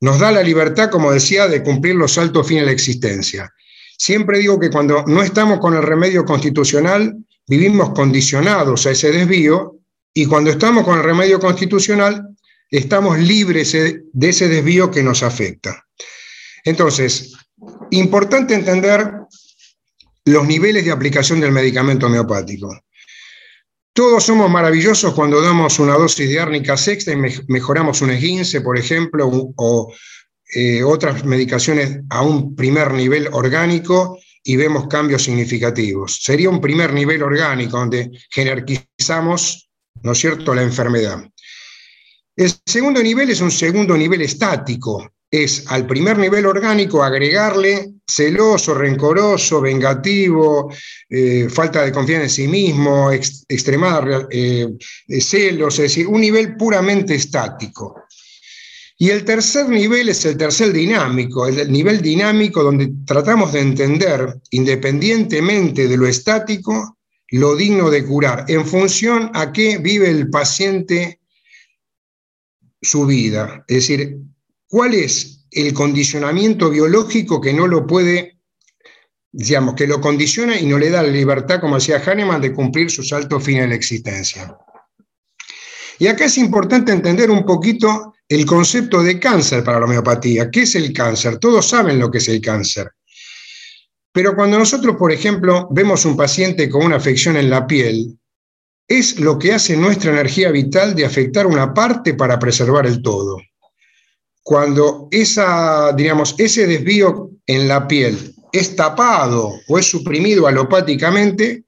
Nos 0.00 0.18
da 0.18 0.30
la 0.30 0.42
libertad, 0.42 0.90
como 0.90 1.10
decía, 1.10 1.48
de 1.48 1.62
cumplir 1.62 1.94
los 1.94 2.18
altos 2.18 2.46
fines 2.46 2.62
de 2.62 2.66
la 2.66 2.72
existencia. 2.72 3.52
Siempre 3.96 4.38
digo 4.38 4.60
que 4.60 4.70
cuando 4.70 5.04
no 5.06 5.22
estamos 5.22 5.58
con 5.58 5.74
el 5.74 5.82
remedio 5.82 6.24
constitucional, 6.24 7.16
vivimos 7.48 7.90
condicionados 7.90 8.86
a 8.86 8.90
ese 8.90 9.10
desvío 9.10 9.78
y 10.12 10.26
cuando 10.26 10.50
estamos 10.50 10.84
con 10.84 10.98
el 10.98 11.04
remedio 11.04 11.40
constitucional, 11.40 12.28
estamos 12.70 13.18
libres 13.18 13.72
de 13.72 14.28
ese 14.28 14.48
desvío 14.48 14.90
que 14.90 15.02
nos 15.02 15.22
afecta. 15.22 15.82
Entonces, 16.62 17.32
importante 17.90 18.54
entender 18.54 19.12
los 20.26 20.46
niveles 20.46 20.84
de 20.84 20.92
aplicación 20.92 21.40
del 21.40 21.52
medicamento 21.52 22.06
homeopático. 22.06 22.68
Todos 23.98 24.26
somos 24.26 24.48
maravillosos 24.48 25.12
cuando 25.12 25.42
damos 25.42 25.80
una 25.80 25.94
dosis 25.94 26.28
de 26.28 26.38
árnica 26.38 26.76
sexta 26.76 27.10
y 27.10 27.16
mejoramos 27.48 28.00
un 28.00 28.12
esguince, 28.12 28.60
por 28.60 28.78
ejemplo, 28.78 29.28
o 29.56 29.92
eh, 30.54 30.84
otras 30.84 31.24
medicaciones 31.24 31.98
a 32.08 32.22
un 32.22 32.54
primer 32.54 32.92
nivel 32.92 33.28
orgánico 33.32 34.16
y 34.44 34.54
vemos 34.54 34.86
cambios 34.86 35.24
significativos. 35.24 36.20
Sería 36.22 36.48
un 36.48 36.60
primer 36.60 36.92
nivel 36.92 37.24
orgánico 37.24 37.76
donde 37.76 38.08
jerarquizamos, 38.30 39.68
¿no 40.04 40.12
es 40.12 40.18
cierto?, 40.18 40.54
la 40.54 40.62
enfermedad. 40.62 41.28
El 42.36 42.52
segundo 42.66 43.02
nivel 43.02 43.30
es 43.30 43.40
un 43.40 43.50
segundo 43.50 43.96
nivel 43.96 44.22
estático, 44.22 45.10
es 45.30 45.64
al 45.68 45.86
primer 45.86 46.16
nivel 46.18 46.46
orgánico 46.46 47.02
agregarle 47.02 47.92
celoso, 48.06 48.74
rencoroso, 48.74 49.60
vengativo, 49.60 50.72
eh, 51.08 51.48
falta 51.50 51.84
de 51.84 51.92
confianza 51.92 52.24
en 52.24 52.30
sí 52.30 52.48
mismo, 52.48 53.12
extremada 53.12 54.26
eh, 54.30 54.66
celos, 55.20 55.74
es 55.74 55.82
decir, 55.82 56.06
un 56.06 56.20
nivel 56.20 56.56
puramente 56.56 57.14
estático. 57.14 58.04
Y 58.96 59.10
el 59.10 59.24
tercer 59.24 59.68
nivel 59.68 60.08
es 60.08 60.24
el 60.24 60.36
tercer 60.36 60.72
dinámico, 60.72 61.46
el 61.46 61.70
nivel 61.70 62.02
dinámico 62.02 62.64
donde 62.64 62.92
tratamos 63.06 63.52
de 63.52 63.60
entender, 63.60 64.40
independientemente 64.50 65.86
de 65.86 65.96
lo 65.96 66.08
estático, 66.08 66.98
lo 67.30 67.54
digno 67.54 67.90
de 67.90 68.04
curar, 68.04 68.46
en 68.48 68.66
función 68.66 69.30
a 69.34 69.52
qué 69.52 69.78
vive 69.78 70.10
el 70.10 70.30
paciente 70.30 71.20
su 72.80 73.06
vida. 73.06 73.64
Es 73.68 73.88
decir, 73.88 74.18
cuál 74.68 74.94
es 74.94 75.46
el 75.50 75.72
condicionamiento 75.72 76.70
biológico 76.70 77.40
que 77.40 77.52
no 77.52 77.66
lo 77.66 77.86
puede, 77.86 78.38
digamos, 79.32 79.74
que 79.74 79.86
lo 79.86 80.00
condiciona 80.00 80.58
y 80.58 80.66
no 80.66 80.78
le 80.78 80.90
da 80.90 81.02
la 81.02 81.08
libertad, 81.08 81.60
como 81.60 81.76
decía 81.76 82.02
Hahnemann, 82.04 82.40
de 82.40 82.52
cumplir 82.52 82.90
sus 82.90 83.12
altos 83.12 83.42
fines 83.42 83.62
de 83.62 83.68
la 83.68 83.74
existencia. 83.74 84.56
Y 85.98 86.06
acá 86.06 86.26
es 86.26 86.38
importante 86.38 86.92
entender 86.92 87.30
un 87.30 87.44
poquito 87.44 88.14
el 88.28 88.44
concepto 88.44 89.02
de 89.02 89.18
cáncer 89.18 89.64
para 89.64 89.80
la 89.80 89.86
homeopatía. 89.86 90.50
¿Qué 90.50 90.62
es 90.62 90.74
el 90.74 90.92
cáncer? 90.92 91.38
Todos 91.38 91.68
saben 91.68 91.98
lo 91.98 92.10
que 92.10 92.18
es 92.18 92.28
el 92.28 92.40
cáncer. 92.40 92.90
Pero 94.12 94.34
cuando 94.34 94.58
nosotros, 94.58 94.96
por 94.96 95.12
ejemplo, 95.12 95.68
vemos 95.70 96.04
un 96.04 96.16
paciente 96.16 96.68
con 96.68 96.84
una 96.84 96.96
afección 96.96 97.36
en 97.36 97.50
la 97.50 97.66
piel, 97.66 98.18
es 98.86 99.18
lo 99.18 99.38
que 99.38 99.52
hace 99.52 99.76
nuestra 99.76 100.12
energía 100.12 100.50
vital 100.50 100.94
de 100.94 101.04
afectar 101.04 101.46
una 101.46 101.74
parte 101.74 102.14
para 102.14 102.38
preservar 102.38 102.86
el 102.86 103.02
todo. 103.02 103.38
Cuando 104.48 105.08
esa, 105.10 105.94
ese 106.38 106.66
desvío 106.66 107.32
en 107.46 107.68
la 107.68 107.86
piel 107.86 108.34
es 108.50 108.74
tapado 108.74 109.52
o 109.68 109.78
es 109.78 109.84
suprimido 109.84 110.46
alopáticamente, 110.46 111.64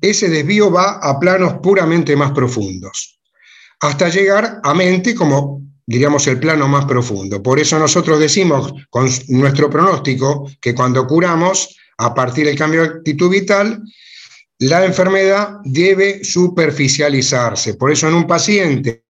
ese 0.00 0.30
desvío 0.30 0.72
va 0.72 0.92
a 0.92 1.20
planos 1.20 1.56
puramente 1.62 2.16
más 2.16 2.32
profundos 2.32 3.20
hasta 3.80 4.08
llegar 4.08 4.60
a 4.62 4.72
mente 4.72 5.14
como, 5.14 5.60
diríamos, 5.84 6.26
el 6.26 6.40
plano 6.40 6.66
más 6.68 6.86
profundo. 6.86 7.42
Por 7.42 7.60
eso 7.60 7.78
nosotros 7.78 8.18
decimos 8.18 8.72
con 8.88 9.06
nuestro 9.28 9.68
pronóstico 9.68 10.50
que 10.62 10.74
cuando 10.74 11.06
curamos, 11.06 11.76
a 11.98 12.14
partir 12.14 12.46
del 12.46 12.56
cambio 12.56 12.80
de 12.80 12.88
actitud 12.88 13.28
vital, 13.28 13.82
la 14.60 14.86
enfermedad 14.86 15.58
debe 15.64 16.24
superficializarse. 16.24 17.74
Por 17.74 17.92
eso 17.92 18.08
en 18.08 18.14
un 18.14 18.26
paciente 18.26 19.04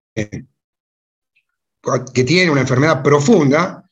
que 2.13 2.23
tiene 2.23 2.51
una 2.51 2.61
enfermedad 2.61 3.03
profunda, 3.03 3.83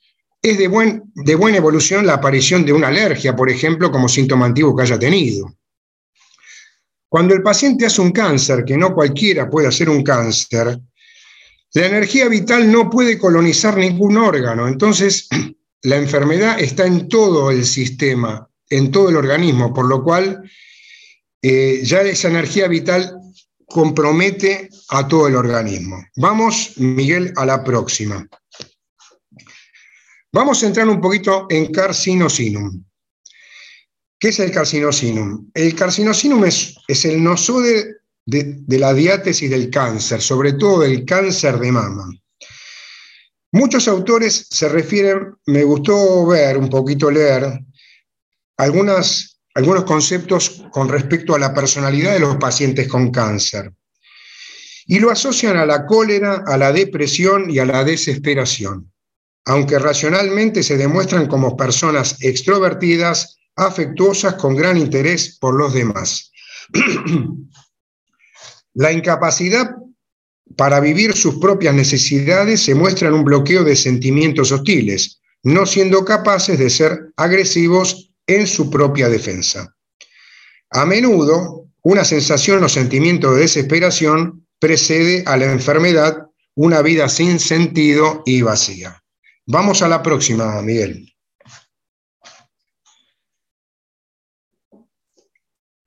es 0.41 0.57
de, 0.57 0.67
buen, 0.67 1.03
de 1.15 1.35
buena 1.35 1.57
evolución 1.57 2.05
la 2.05 2.15
aparición 2.15 2.65
de 2.65 2.73
una 2.73 2.89
alergia, 2.89 3.35
por 3.35 3.49
ejemplo, 3.49 3.91
como 3.91 4.09
síntoma 4.09 4.45
antiguo 4.45 4.75
que 4.75 4.83
haya 4.83 4.99
tenido. 4.99 5.55
Cuando 7.07 7.33
el 7.33 7.43
paciente 7.43 7.85
hace 7.85 8.01
un 8.01 8.11
cáncer, 8.11 8.65
que 8.65 8.75
no 8.75 8.93
cualquiera 8.93 9.49
puede 9.49 9.67
hacer 9.67 9.89
un 9.89 10.03
cáncer, 10.03 10.79
la 11.73 11.85
energía 11.85 12.27
vital 12.27 12.71
no 12.71 12.89
puede 12.89 13.17
colonizar 13.17 13.77
ningún 13.77 14.17
órgano. 14.17 14.67
Entonces, 14.67 15.29
la 15.83 15.97
enfermedad 15.97 16.59
está 16.59 16.85
en 16.85 17.07
todo 17.07 17.51
el 17.51 17.65
sistema, 17.65 18.49
en 18.69 18.91
todo 18.91 19.09
el 19.09 19.15
organismo, 19.15 19.73
por 19.73 19.87
lo 19.87 20.03
cual 20.03 20.43
eh, 21.41 21.81
ya 21.83 22.01
esa 22.01 22.29
energía 22.29 22.67
vital 22.67 23.17
compromete 23.73 24.69
a 24.89 25.07
todo 25.07 25.27
el 25.27 25.35
organismo. 25.35 26.05
Vamos, 26.15 26.73
Miguel, 26.77 27.33
a 27.35 27.43
la 27.43 27.63
próxima. 27.63 28.25
Vamos 30.31 30.61
a 30.61 30.67
entrar 30.67 30.87
un 30.87 31.01
poquito 31.01 31.47
en 31.49 31.71
carcinosinum. 31.71 32.83
¿Qué 34.19 34.29
es 34.29 34.39
el 34.39 34.51
carcinosinum? 34.51 35.49
El 35.55 35.75
carcinosinum 35.75 36.45
es, 36.45 36.75
es 36.87 37.05
el 37.05 37.23
nosode 37.23 37.97
de, 38.25 38.57
de, 38.59 38.79
la 38.79 38.93
diátesis 38.93 39.49
del 39.49 39.71
cáncer, 39.71 40.21
sobre 40.21 40.53
todo 40.53 40.81
del 40.81 41.03
cáncer 41.03 41.57
de 41.59 41.71
mama. 41.71 42.07
Muchos 43.51 43.87
autores 43.87 44.47
se 44.51 44.69
refieren, 44.69 45.35
me 45.47 45.63
gustó 45.63 46.27
ver, 46.27 46.57
un 46.57 46.69
poquito 46.69 47.09
leer, 47.09 47.59
algunas, 48.57 49.32
algunos 49.55 49.83
conceptos 49.83 50.63
con 50.71 50.89
respecto 50.89 51.35
a 51.35 51.39
la 51.39 51.53
personalidad 51.53 52.13
de 52.13 52.19
los 52.19 52.37
pacientes 52.37 52.87
con 52.87 53.11
cáncer. 53.11 53.71
Y 54.85 54.99
lo 54.99 55.11
asocian 55.11 55.57
a 55.57 55.65
la 55.65 55.85
cólera, 55.85 56.43
a 56.45 56.57
la 56.57 56.71
depresión 56.71 57.49
y 57.49 57.59
a 57.59 57.65
la 57.65 57.83
desesperación, 57.83 58.91
aunque 59.45 59.79
racionalmente 59.79 60.63
se 60.63 60.77
demuestran 60.77 61.27
como 61.27 61.55
personas 61.55 62.17
extrovertidas, 62.21 63.37
afectuosas 63.55 64.33
con 64.35 64.55
gran 64.55 64.77
interés 64.77 65.37
por 65.39 65.55
los 65.55 65.73
demás. 65.73 66.31
La 68.75 68.91
incapacidad 68.91 69.75
para 70.57 70.79
vivir 70.79 71.13
sus 71.13 71.35
propias 71.35 71.75
necesidades 71.75 72.63
se 72.63 72.73
muestra 72.73 73.07
en 73.07 73.13
un 73.13 73.23
bloqueo 73.23 73.63
de 73.63 73.75
sentimientos 73.75 74.51
hostiles, 74.51 75.21
no 75.43 75.65
siendo 75.67 76.03
capaces 76.03 76.57
de 76.57 76.69
ser 76.69 77.11
agresivos 77.15 78.12
en 78.27 78.47
su 78.47 78.69
propia 78.69 79.09
defensa. 79.09 79.75
A 80.69 80.85
menudo, 80.85 81.69
una 81.81 82.05
sensación 82.05 82.63
o 82.63 82.69
sentimiento 82.69 83.33
de 83.33 83.41
desesperación 83.41 84.47
precede 84.59 85.23
a 85.25 85.37
la 85.37 85.51
enfermedad 85.51 86.27
una 86.55 86.81
vida 86.81 87.09
sin 87.09 87.39
sentido 87.39 88.23
y 88.25 88.41
vacía. 88.41 89.03
Vamos 89.45 89.81
a 89.81 89.87
la 89.87 90.01
próxima, 90.01 90.61
Miguel. 90.61 91.13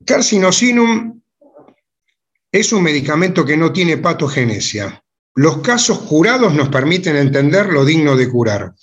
Carcinosinum 0.05 1.21
es 2.53 2.73
un 2.73 2.83
medicamento 2.83 3.45
que 3.45 3.57
no 3.57 3.73
tiene 3.73 3.99
patogenesia. 3.99 5.03
Los 5.35 5.59
casos 5.59 6.01
curados 6.01 6.55
nos 6.55 6.69
permiten 6.69 7.17
entender 7.17 7.67
lo 7.67 7.85
digno 7.85 8.17
de 8.17 8.31
curar. 8.31 8.75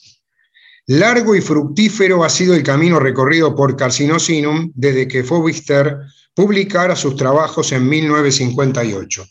Largo 0.88 1.34
y 1.34 1.42
fructífero 1.42 2.24
ha 2.26 2.30
sido 2.30 2.54
el 2.54 2.64
camino 2.64 3.00
recorrido 3.00 3.56
por 3.56 3.78
Carcinosinum 3.78 4.72
desde 4.76 5.08
que 5.08 5.24
Fobister 5.24 5.98
publicara 6.34 6.96
sus 6.96 7.16
trabajos 7.16 7.72
en 7.72 7.88
1958. 7.88 9.26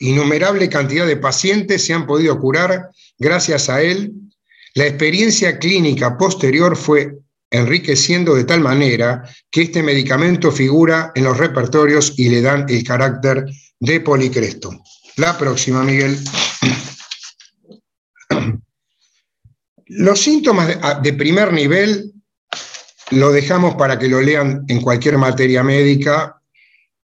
Innumerable 0.00 0.68
cantidad 0.68 1.06
de 1.06 1.16
pacientes 1.16 1.84
se 1.84 1.92
han 1.92 2.06
podido 2.06 2.38
curar 2.38 2.90
gracias 3.18 3.68
a 3.68 3.82
él. 3.82 4.12
La 4.74 4.86
experiencia 4.86 5.58
clínica 5.58 6.16
posterior 6.16 6.76
fue 6.76 7.18
enriqueciendo 7.50 8.34
de 8.34 8.44
tal 8.44 8.60
manera 8.60 9.24
que 9.50 9.62
este 9.62 9.82
medicamento 9.82 10.52
figura 10.52 11.10
en 11.14 11.24
los 11.24 11.36
repertorios 11.36 12.14
y 12.16 12.28
le 12.28 12.42
dan 12.42 12.66
el 12.68 12.84
carácter 12.84 13.44
de 13.80 14.00
policresto. 14.00 14.70
La 15.16 15.36
próxima, 15.36 15.82
Miguel. 15.82 16.16
Los 19.96 20.20
síntomas 20.20 21.02
de, 21.02 21.12
primer 21.12 21.52
nivel 21.52 22.12
lo 23.10 23.30
dejamos 23.30 23.74
para 23.74 23.98
que 23.98 24.08
lo 24.08 24.20
lean 24.20 24.64
en 24.68 24.80
cualquier 24.80 25.18
materia 25.18 25.62
médica. 25.62 26.40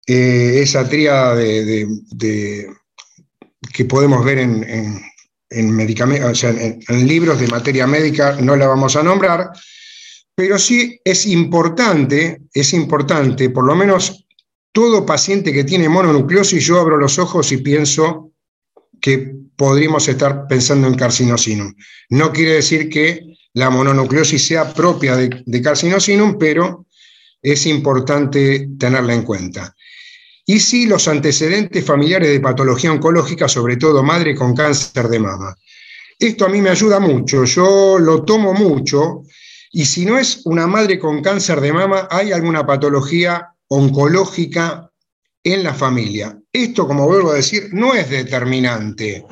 Eh, 0.07 0.61
esa 0.63 0.89
tríada 0.89 1.35
de, 1.35 1.87
que 3.73 3.85
podemos 3.85 4.25
ver 4.25 4.39
en, 4.39 4.63
en, 4.63 5.01
en 5.51 7.07
libros 7.07 7.39
de 7.39 7.47
materia 7.47 7.85
médica 7.85 8.37
no 8.41 8.55
la 8.55 8.67
vamos 8.67 8.95
a 8.95 9.03
nombrar, 9.03 9.51
pero 10.33 10.57
sí 10.57 10.99
es 11.03 11.27
importante, 11.27 12.41
es 12.53 12.73
importante, 12.73 13.49
por 13.49 13.65
lo 13.65 13.75
menos 13.75 14.25
todo 14.71 15.05
paciente 15.05 15.51
que 15.51 15.63
tiene 15.63 15.89
mononucleosis, 15.89 16.63
yo 16.63 16.79
abro 16.79 16.97
los 16.97 17.19
ojos 17.19 17.51
y 17.51 17.57
pienso 17.57 18.31
que 19.01 19.38
podríamos 19.59 20.07
estar 20.07 20.47
pensando 20.47 20.87
en 20.87 20.95
carcinosinum. 20.95 21.75
No 22.11 22.31
quiere 22.31 22.53
decir 22.53 22.87
que 22.87 23.35
la 23.53 23.69
mononucleosis 23.69 24.47
sea 24.47 24.73
propia 24.73 25.17
de, 25.17 25.43
de 25.45 25.61
carcinosinum, 25.61 26.37
pero 26.39 26.85
es 27.41 27.65
importante 27.65 28.69
tenerla 28.79 29.13
en 29.13 29.23
cuenta. 29.23 29.75
Y 30.45 30.61
sí, 30.61 30.85
los 30.85 31.09
antecedentes 31.09 31.83
familiares 31.83 32.29
de 32.29 32.39
patología 32.39 32.93
oncológica, 32.93 33.49
sobre 33.49 33.75
todo 33.75 34.01
madre 34.01 34.33
con 34.33 34.55
cáncer 34.55 35.09
de 35.09 35.19
mama. 35.19 35.53
Esto 36.17 36.45
a 36.45 36.49
mí 36.49 36.61
me 36.61 36.69
ayuda 36.69 37.01
mucho, 37.01 37.43
yo 37.43 37.99
lo 37.99 38.23
tomo 38.23 38.53
mucho 38.53 39.23
Y 39.71 39.85
si 39.85 40.05
no 40.05 40.17
es 40.17 40.41
una 40.45 40.67
madre 40.67 40.97
con 40.97 41.21
cáncer 41.21 41.59
de 41.59 41.73
mama, 41.73 42.07
hay 42.09 42.31
alguna 42.31 42.65
patología 42.65 43.49
oncológica 43.67 44.89
en 45.43 45.63
la 45.63 45.73
familia. 45.73 46.39
Esto, 46.51 46.87
como 46.87 47.05
vuelvo 47.07 47.31
a 47.31 47.35
decir, 47.35 47.69
no 47.71 47.93
es 47.93 48.09
determinante, 48.09 49.25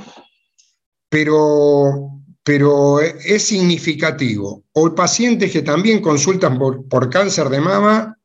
pero, 1.10 2.22
pero 2.44 3.00
es 3.00 3.44
significativo. 3.44 4.64
O 4.74 4.94
pacientes 4.94 5.52
que 5.52 5.62
también 5.62 6.02
consultan 6.02 6.58
por, 6.58 6.88
por 6.88 7.10
cáncer 7.10 7.50
de 7.50 7.60
mama 7.60 8.18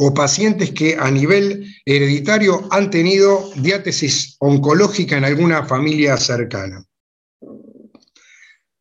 o 0.00 0.14
pacientes 0.14 0.70
que 0.70 0.96
a 0.96 1.10
nivel 1.10 1.66
hereditario 1.84 2.68
han 2.70 2.88
tenido 2.88 3.50
diátesis 3.56 4.36
oncológica 4.38 5.16
en 5.16 5.24
alguna 5.24 5.64
familia 5.64 6.16
cercana. 6.16 6.84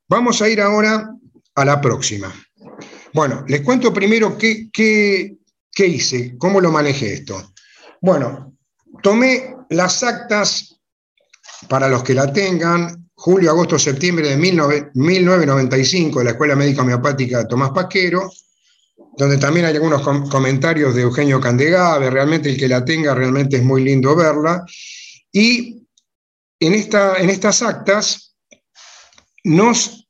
Vamos 0.07 0.41
a 0.41 0.48
ir 0.48 0.62
ahora 0.62 1.12
a 1.55 1.65
la 1.65 1.81
próxima. 1.81 2.34
Bueno, 3.13 3.43
les 3.48 3.62
cuento 3.62 3.91
primero 3.91 4.38
qué, 4.38 4.69
qué, 4.72 5.88
hice, 5.88 6.38
cómo 6.38 6.62
lo 6.62 6.72
manejé 6.72 7.13
esto. 7.13 7.51
Bueno, 8.00 8.55
tomé 9.01 9.55
las 9.72 10.03
actas, 10.03 10.79
para 11.67 11.89
los 11.89 12.03
que 12.03 12.13
la 12.13 12.31
tengan, 12.31 13.06
julio, 13.17 13.50
agosto, 13.50 13.79
septiembre 13.79 14.29
de 14.29 14.38
1995 14.38 16.19
de 16.19 16.25
la 16.25 16.31
Escuela 16.31 16.55
Médica 16.55 16.83
Homeopática 16.83 17.47
Tomás 17.47 17.71
Paquero, 17.71 18.31
donde 19.17 19.38
también 19.38 19.65
hay 19.65 19.75
algunos 19.75 20.03
comentarios 20.29 20.93
de 20.93 21.01
Eugenio 21.01 21.41
Candegave, 21.41 22.12
realmente 22.12 22.50
el 22.50 22.57
que 22.57 22.67
la 22.67 22.86
tenga, 22.86 23.15
realmente 23.15 23.57
es 23.57 23.63
muy 23.63 23.83
lindo 23.83 24.15
verla. 24.15 24.63
Y 25.31 25.88
en, 26.59 26.74
esta, 26.74 27.17
en 27.17 27.31
estas 27.31 27.63
actas 27.63 28.36
nos 29.43 30.07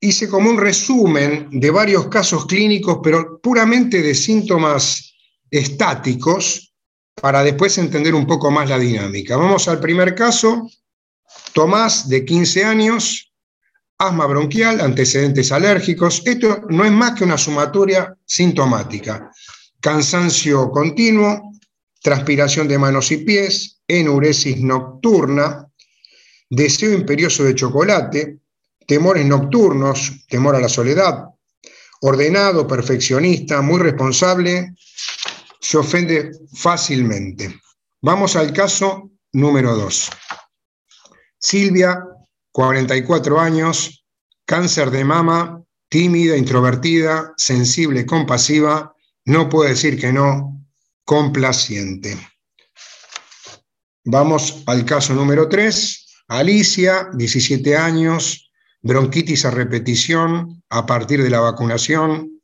hice 0.00 0.28
como 0.28 0.50
un 0.50 0.58
resumen 0.58 1.48
de 1.52 1.70
varios 1.70 2.08
casos 2.08 2.46
clínicos, 2.46 2.98
pero 3.02 3.40
puramente 3.40 4.02
de 4.02 4.14
síntomas 4.14 5.14
estáticos, 5.50 6.74
para 7.14 7.42
después 7.42 7.78
entender 7.78 8.14
un 8.14 8.26
poco 8.26 8.50
más 8.50 8.68
la 8.68 8.78
dinámica. 8.78 9.36
Vamos 9.36 9.68
al 9.68 9.80
primer 9.80 10.14
caso, 10.14 10.68
Tomás, 11.52 12.08
de 12.08 12.24
15 12.24 12.64
años, 12.64 13.32
asma 13.98 14.26
bronquial, 14.26 14.80
antecedentes 14.80 15.50
alérgicos. 15.52 16.22
Esto 16.24 16.62
no 16.68 16.84
es 16.84 16.92
más 16.92 17.14
que 17.14 17.24
una 17.24 17.36
sumatoria 17.36 18.16
sintomática. 18.24 19.30
Cansancio 19.80 20.70
continuo, 20.70 21.52
transpiración 22.02 22.68
de 22.68 22.78
manos 22.78 23.10
y 23.10 23.18
pies, 23.18 23.80
enuresis 23.86 24.60
nocturna, 24.60 25.66
deseo 26.48 26.92
imperioso 26.92 27.44
de 27.44 27.54
chocolate, 27.54 28.38
temores 28.86 29.26
nocturnos, 29.26 30.24
temor 30.28 30.56
a 30.56 30.60
la 30.60 30.68
soledad, 30.68 31.24
ordenado, 32.00 32.66
perfeccionista, 32.66 33.60
muy 33.60 33.80
responsable, 33.80 34.74
se 35.60 35.76
ofende 35.76 36.30
fácilmente. 36.54 37.60
Vamos 38.00 38.36
al 38.36 38.52
caso 38.52 39.10
número 39.32 39.74
2. 39.76 40.10
Silvia 41.38 42.04
44 42.52 43.40
años, 43.40 44.04
cáncer 44.44 44.90
de 44.90 45.04
mama, 45.04 45.62
tímida, 45.88 46.36
introvertida, 46.36 47.32
sensible, 47.36 48.04
compasiva, 48.04 48.94
no 49.24 49.48
puede 49.48 49.70
decir 49.70 49.98
que 49.98 50.12
no, 50.12 50.66
complaciente. 51.04 52.16
Vamos 54.04 54.62
al 54.66 54.84
caso 54.84 55.14
número 55.14 55.48
3. 55.48 56.24
Alicia, 56.28 57.08
17 57.14 57.76
años, 57.76 58.50
bronquitis 58.82 59.44
a 59.44 59.50
repetición 59.50 60.62
a 60.68 60.86
partir 60.86 61.22
de 61.22 61.30
la 61.30 61.40
vacunación. 61.40 62.37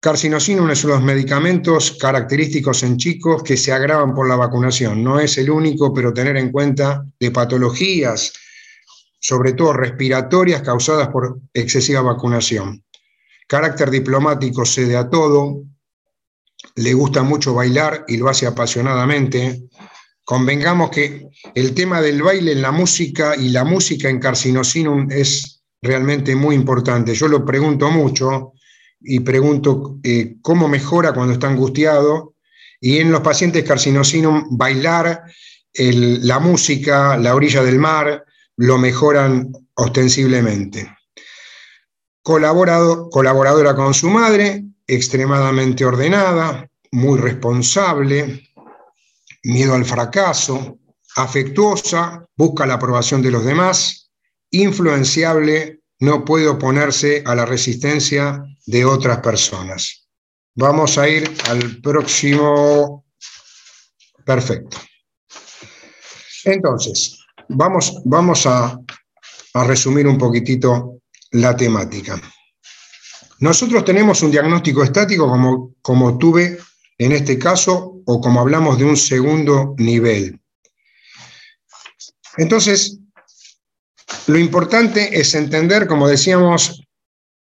Carcinosina, 0.00 0.62
uno 0.62 0.74
de 0.74 0.88
los 0.88 1.02
medicamentos 1.02 1.96
característicos 1.98 2.84
en 2.84 2.98
chicos 2.98 3.42
que 3.42 3.56
se 3.56 3.72
agravan 3.72 4.14
por 4.14 4.28
la 4.28 4.36
vacunación. 4.36 5.02
No 5.02 5.18
es 5.18 5.38
el 5.38 5.50
único, 5.50 5.92
pero 5.92 6.12
tener 6.12 6.36
en 6.36 6.52
cuenta 6.52 7.04
de 7.18 7.30
patologías 7.32 8.32
sobre 9.20 9.52
todo 9.54 9.72
respiratorias 9.72 10.62
causadas 10.62 11.08
por 11.08 11.40
excesiva 11.52 12.00
vacunación. 12.00 12.84
Carácter 13.46 13.90
diplomático 13.90 14.64
cede 14.64 14.96
a 14.96 15.08
todo, 15.10 15.64
le 16.76 16.92
gusta 16.94 17.22
mucho 17.22 17.54
bailar 17.54 18.04
y 18.06 18.18
lo 18.18 18.28
hace 18.28 18.46
apasionadamente. 18.46 19.64
Convengamos 20.24 20.90
que 20.90 21.28
el 21.54 21.74
tema 21.74 22.00
del 22.00 22.22
baile 22.22 22.52
en 22.52 22.62
la 22.62 22.70
música 22.70 23.34
y 23.36 23.48
la 23.48 23.64
música 23.64 24.08
en 24.08 24.20
Carcinosinum 24.20 25.10
es 25.10 25.62
realmente 25.82 26.36
muy 26.36 26.54
importante. 26.54 27.14
Yo 27.14 27.26
lo 27.26 27.44
pregunto 27.44 27.90
mucho 27.90 28.52
y 29.00 29.20
pregunto 29.20 29.98
eh, 30.02 30.36
cómo 30.42 30.68
mejora 30.68 31.12
cuando 31.12 31.34
está 31.34 31.48
angustiado. 31.48 32.34
Y 32.80 32.98
en 32.98 33.10
los 33.10 33.20
pacientes 33.22 33.64
Carcinosinum, 33.64 34.56
bailar 34.56 35.24
la 35.74 36.38
música, 36.38 37.16
la 37.16 37.34
orilla 37.34 37.62
del 37.62 37.78
mar, 37.78 38.24
lo 38.56 38.78
mejoran 38.78 39.52
ostensiblemente. 39.74 40.92
Colaborado, 42.22 43.08
colaboradora 43.10 43.74
con 43.74 43.94
su 43.94 44.10
madre, 44.10 44.64
extremadamente 44.86 45.84
ordenada, 45.84 46.68
muy 46.90 47.18
responsable, 47.18 48.48
miedo 49.44 49.74
al 49.74 49.84
fracaso, 49.84 50.78
afectuosa, 51.16 52.26
busca 52.36 52.66
la 52.66 52.74
aprobación 52.74 53.22
de 53.22 53.30
los 53.30 53.44
demás, 53.44 54.10
influenciable, 54.50 55.80
no 56.00 56.24
puede 56.24 56.48
oponerse 56.48 57.22
a 57.26 57.34
la 57.34 57.44
resistencia 57.44 58.42
de 58.68 58.84
otras 58.84 59.18
personas. 59.18 60.08
Vamos 60.54 60.98
a 60.98 61.08
ir 61.08 61.30
al 61.48 61.80
próximo. 61.80 63.04
Perfecto. 64.24 64.76
Entonces, 66.44 67.18
Vamos, 67.48 68.46
a, 68.46 68.78
resumir 69.66 70.06
un 70.06 70.18
poquitito 70.18 71.00
la 71.32 71.56
temática. 71.56 72.20
Nosotros 73.40 73.84
tenemos 73.84 74.22
un 74.22 74.30
diagnóstico 74.30 74.84
estático 74.84 75.28
como, 75.28 75.74
como 75.80 76.18
tuve 76.18 76.58
en 76.98 77.12
este 77.12 77.38
caso 77.38 78.02
o 78.04 78.20
como 78.20 78.40
hablamos 78.40 78.78
de 78.78 78.84
un 78.84 78.96
segundo 78.96 79.74
nivel. 79.78 80.40
Entonces, 82.36 82.98
lo 84.26 84.38
importante 84.38 85.18
es 85.18 85.34
entender, 85.34 85.86
como 85.86 86.06
decíamos, 86.06 86.82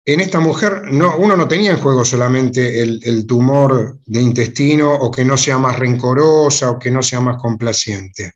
en 0.05 0.19
esta 0.19 0.39
mujer 0.39 0.91
no, 0.91 1.17
uno 1.17 1.37
no 1.37 1.47
tenía 1.47 1.71
en 1.71 1.79
juego 1.79 2.03
solamente 2.03 2.81
el, 2.81 2.99
el, 3.03 3.25
tumor 3.25 3.99
de 4.05 4.21
intestino 4.21 4.93
o 4.93 5.09
que 5.09 5.23
no 5.23 5.37
sea 5.37 5.57
más 5.57 5.79
rencorosa 5.79 6.71
o 6.71 6.79
que 6.79 6.91
no 6.91 7.01
sea 7.01 7.21
más 7.21 7.41
complaciente. 7.41 8.33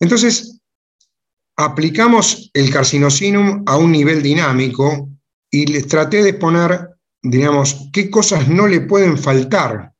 Entonces, 0.00 0.60
aplicamos 1.56 2.50
el 2.54 2.70
carcinosinum 2.70 3.64
a 3.66 3.76
un 3.76 3.92
nivel 3.92 4.22
dinámico 4.22 5.10
y 5.50 5.66
les 5.66 5.86
traté 5.86 6.22
de 6.22 6.34
poner, 6.34 6.88
digamos, 7.22 7.88
qué 7.92 8.10
cosas 8.10 8.48
no 8.48 8.66
le 8.66 8.80
pueden 8.80 9.18
faltar 9.18 9.92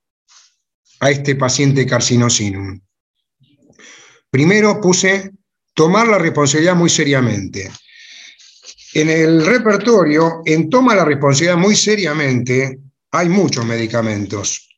a 1.00 1.10
este 1.10 1.37
paciente 1.37 1.87
carcinosinum. 1.87 2.80
Primero 4.30 4.80
puse 4.80 5.30
tomar 5.74 6.08
la 6.08 6.18
responsabilidad 6.18 6.74
muy 6.74 6.90
seriamente. 6.90 7.70
En 8.94 9.11
el 9.11 9.44
repertorio, 9.44 10.42
en 10.44 10.70
toma 10.70 10.94
la 10.94 11.04
responsabilidad 11.04 11.57
muy 11.57 11.74
seriamente, 11.74 12.78
hay 13.11 13.28
muchos 13.28 13.66
medicamentos. 13.66 14.68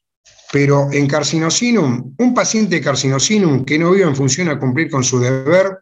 Pero 0.51 0.89
en 0.91 1.07
carcinosinum, 1.07 2.15
un 2.17 2.33
paciente 2.33 2.81
carcinosinum 2.81 3.63
que 3.67 3.79
no 3.79 3.91
vive 3.91 4.07
en 4.07 4.17
función 4.17 4.49
a 4.49 4.59
cumplir 4.59 4.91
con 4.91 5.05
su 5.05 5.21
deber, 5.21 5.81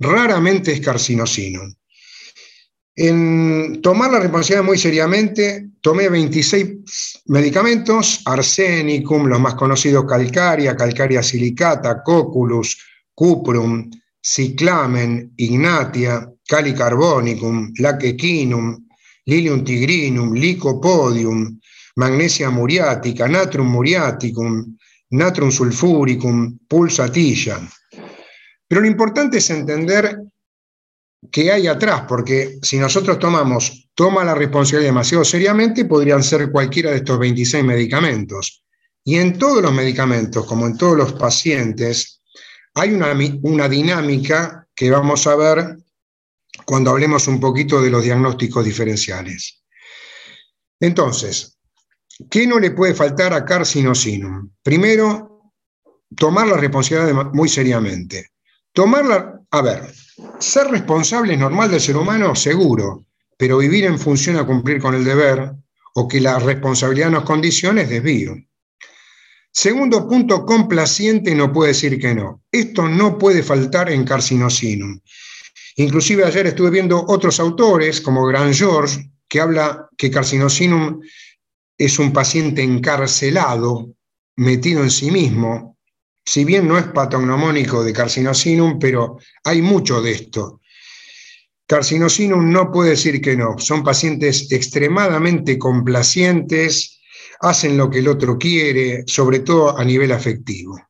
raramente 0.00 0.72
es 0.72 0.80
carcinosinum. 0.80 1.72
En 2.96 3.80
tomar 3.80 4.10
la 4.10 4.18
responsabilidad 4.18 4.64
muy 4.64 4.76
seriamente, 4.76 5.68
tomé 5.80 6.08
26 6.08 7.22
medicamentos, 7.26 8.22
arsenicum, 8.24 9.26
los 9.26 9.38
más 9.38 9.54
conocidos 9.54 10.04
calcaria, 10.04 10.74
calcaria 10.74 11.22
silicata, 11.22 12.02
coculus, 12.02 12.76
cuprum, 13.14 13.88
ciclamen, 14.22 15.32
ignatia, 15.36 16.30
calicarbonicum, 16.46 17.72
laquequinum, 17.78 18.86
lilium 19.26 19.64
tigrinum, 19.64 20.32
licopodium, 20.34 21.58
magnesia 21.96 22.50
muriática, 22.50 23.26
natrum 23.28 23.68
muriaticum, 23.68 24.76
natrum 25.10 25.50
sulfuricum, 25.50 26.58
pulsatilla. 26.68 27.60
Pero 28.66 28.80
lo 28.80 28.86
importante 28.86 29.38
es 29.38 29.50
entender 29.50 30.18
qué 31.30 31.52
hay 31.52 31.66
atrás, 31.66 32.04
porque 32.08 32.58
si 32.62 32.78
nosotros 32.78 33.18
tomamos, 33.18 33.90
toma 33.94 34.24
la 34.24 34.34
responsabilidad 34.34 34.90
demasiado 34.90 35.24
seriamente, 35.24 35.84
podrían 35.84 36.22
ser 36.22 36.50
cualquiera 36.50 36.90
de 36.90 36.98
estos 36.98 37.18
26 37.18 37.64
medicamentos. 37.64 38.64
Y 39.04 39.16
en 39.16 39.36
todos 39.38 39.62
los 39.62 39.72
medicamentos, 39.72 40.46
como 40.46 40.66
en 40.66 40.76
todos 40.76 40.96
los 40.96 41.12
pacientes, 41.14 42.21
hay 42.74 42.92
una, 42.92 43.14
una 43.42 43.68
dinámica 43.68 44.66
que 44.74 44.90
vamos 44.90 45.26
a 45.26 45.36
ver 45.36 45.78
cuando 46.64 46.90
hablemos 46.90 47.28
un 47.28 47.40
poquito 47.40 47.80
de 47.82 47.90
los 47.90 48.04
diagnósticos 48.04 48.64
diferenciales. 48.64 49.62
Entonces, 50.80 51.58
¿qué 52.30 52.46
no 52.46 52.58
le 52.58 52.72
puede 52.72 52.94
faltar 52.94 53.32
a 53.32 53.44
carcinosinum? 53.44 54.50
Primero, 54.62 55.52
tomar 56.16 56.46
la 56.46 56.56
responsabilidad 56.56 57.32
muy 57.32 57.48
seriamente. 57.48 58.30
Tomarla, 58.72 59.40
a 59.50 59.62
ver, 59.62 59.92
ser 60.38 60.68
responsable 60.68 61.34
es 61.34 61.38
normal 61.38 61.70
del 61.70 61.80
ser 61.80 61.96
humano, 61.96 62.34
seguro, 62.34 63.04
pero 63.36 63.58
vivir 63.58 63.84
en 63.84 63.98
función 63.98 64.36
a 64.36 64.46
cumplir 64.46 64.80
con 64.80 64.94
el 64.94 65.04
deber 65.04 65.52
o 65.94 66.08
que 66.08 66.20
la 66.20 66.38
responsabilidad 66.38 67.10
nos 67.10 67.24
condicione 67.24 67.82
es 67.82 67.90
desvío. 67.90 68.34
Segundo 69.52 70.08
punto, 70.08 70.46
complaciente 70.46 71.34
no 71.34 71.52
puede 71.52 71.72
decir 71.72 72.00
que 72.00 72.14
no. 72.14 72.42
Esto 72.50 72.88
no 72.88 73.18
puede 73.18 73.42
faltar 73.42 73.92
en 73.92 74.04
Carcinosinum. 74.04 74.98
Inclusive 75.76 76.24
ayer 76.24 76.46
estuve 76.46 76.70
viendo 76.70 77.04
otros 77.06 77.38
autores, 77.38 78.00
como 78.00 78.26
Grand 78.26 78.54
George, 78.54 79.10
que 79.28 79.40
habla 79.40 79.88
que 79.96 80.10
Carcinosinum 80.10 81.00
es 81.76 81.98
un 81.98 82.12
paciente 82.12 82.62
encarcelado, 82.62 83.94
metido 84.36 84.82
en 84.82 84.90
sí 84.90 85.10
mismo. 85.10 85.76
Si 86.24 86.44
bien 86.44 86.66
no 86.66 86.78
es 86.78 86.84
patognomónico 86.84 87.84
de 87.84 87.92
Carcinosinum, 87.92 88.78
pero 88.78 89.18
hay 89.44 89.60
mucho 89.60 90.00
de 90.00 90.12
esto. 90.12 90.60
Carcinosinum 91.66 92.50
no 92.50 92.70
puede 92.70 92.90
decir 92.90 93.20
que 93.20 93.36
no. 93.36 93.58
Son 93.58 93.82
pacientes 93.82 94.50
extremadamente 94.50 95.58
complacientes, 95.58 97.01
hacen 97.42 97.76
lo 97.76 97.90
que 97.90 97.98
el 97.98 98.08
otro 98.08 98.38
quiere, 98.38 99.04
sobre 99.06 99.40
todo 99.40 99.76
a 99.76 99.84
nivel 99.84 100.12
afectivo. 100.12 100.80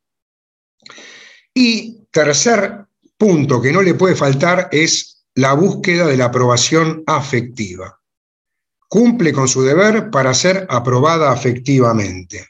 Y 1.54 2.06
tercer 2.10 2.86
punto 3.16 3.60
que 3.60 3.72
no 3.72 3.82
le 3.82 3.94
puede 3.94 4.14
faltar 4.14 4.68
es 4.70 5.24
la 5.34 5.54
búsqueda 5.54 6.06
de 6.06 6.16
la 6.16 6.26
aprobación 6.26 7.02
afectiva. 7.06 7.98
Cumple 8.88 9.32
con 9.32 9.48
su 9.48 9.62
deber 9.62 10.10
para 10.10 10.34
ser 10.34 10.66
aprobada 10.68 11.32
afectivamente. 11.32 12.48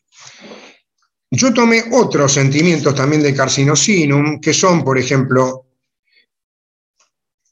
Yo 1.30 1.54
tomé 1.54 1.84
otros 1.92 2.32
sentimientos 2.32 2.94
también 2.94 3.22
de 3.22 3.34
carcinosinum, 3.34 4.40
que 4.40 4.52
son, 4.52 4.84
por 4.84 4.98
ejemplo, 4.98 5.66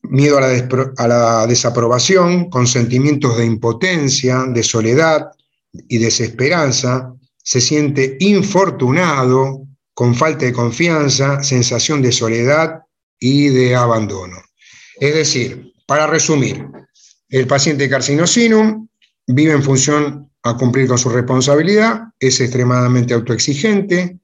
miedo 0.03 0.39
a 0.39 0.41
la, 0.41 0.93
a 0.97 1.09
la, 1.09 1.47
desaprobación, 1.47 2.51
con 2.51 2.67
sentimientos 2.67 3.39
de 3.39 3.47
impotencia, 3.47 4.45
de 4.49 4.63
soledad, 4.63 5.31
y 5.73 5.99
desesperanza, 5.99 7.15
se 7.43 7.61
siente 7.61 8.17
infortunado, 8.21 9.67
con 9.95 10.15
falta 10.15 10.47
de 10.47 10.53
confianza, 10.53 11.43
sensación 11.43 12.01
de 12.01 12.13
soledad 12.13 12.81
y 13.19 13.49
de 13.49 13.77
abandono. 13.77 14.37
Es 14.99 15.15
decir, 15.15 15.73
para 15.87 16.07
resumir, 16.07 16.67
el 17.29 17.47
paciente 17.47 17.89
carcinosinum 17.89 18.89
vive 19.27 19.53
en 19.53 19.63
función 19.63 20.31
a 20.43 20.57
cumplir 20.57 20.89
con 20.89 20.99
su 20.99 21.11
responsabilidad, 21.11 22.05
es 22.19 22.41
extremadamente 22.41 23.15
autoexigente, 23.15 24.19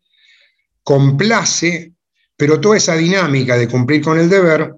complace, 0.83 1.93
pero 2.37 2.61
toda 2.61 2.77
esa 2.77 2.97
dinámica 2.97 3.57
de 3.57 3.69
cumplir 3.69 4.03
con 4.03 4.19
el 4.19 4.29
deber 4.29 4.75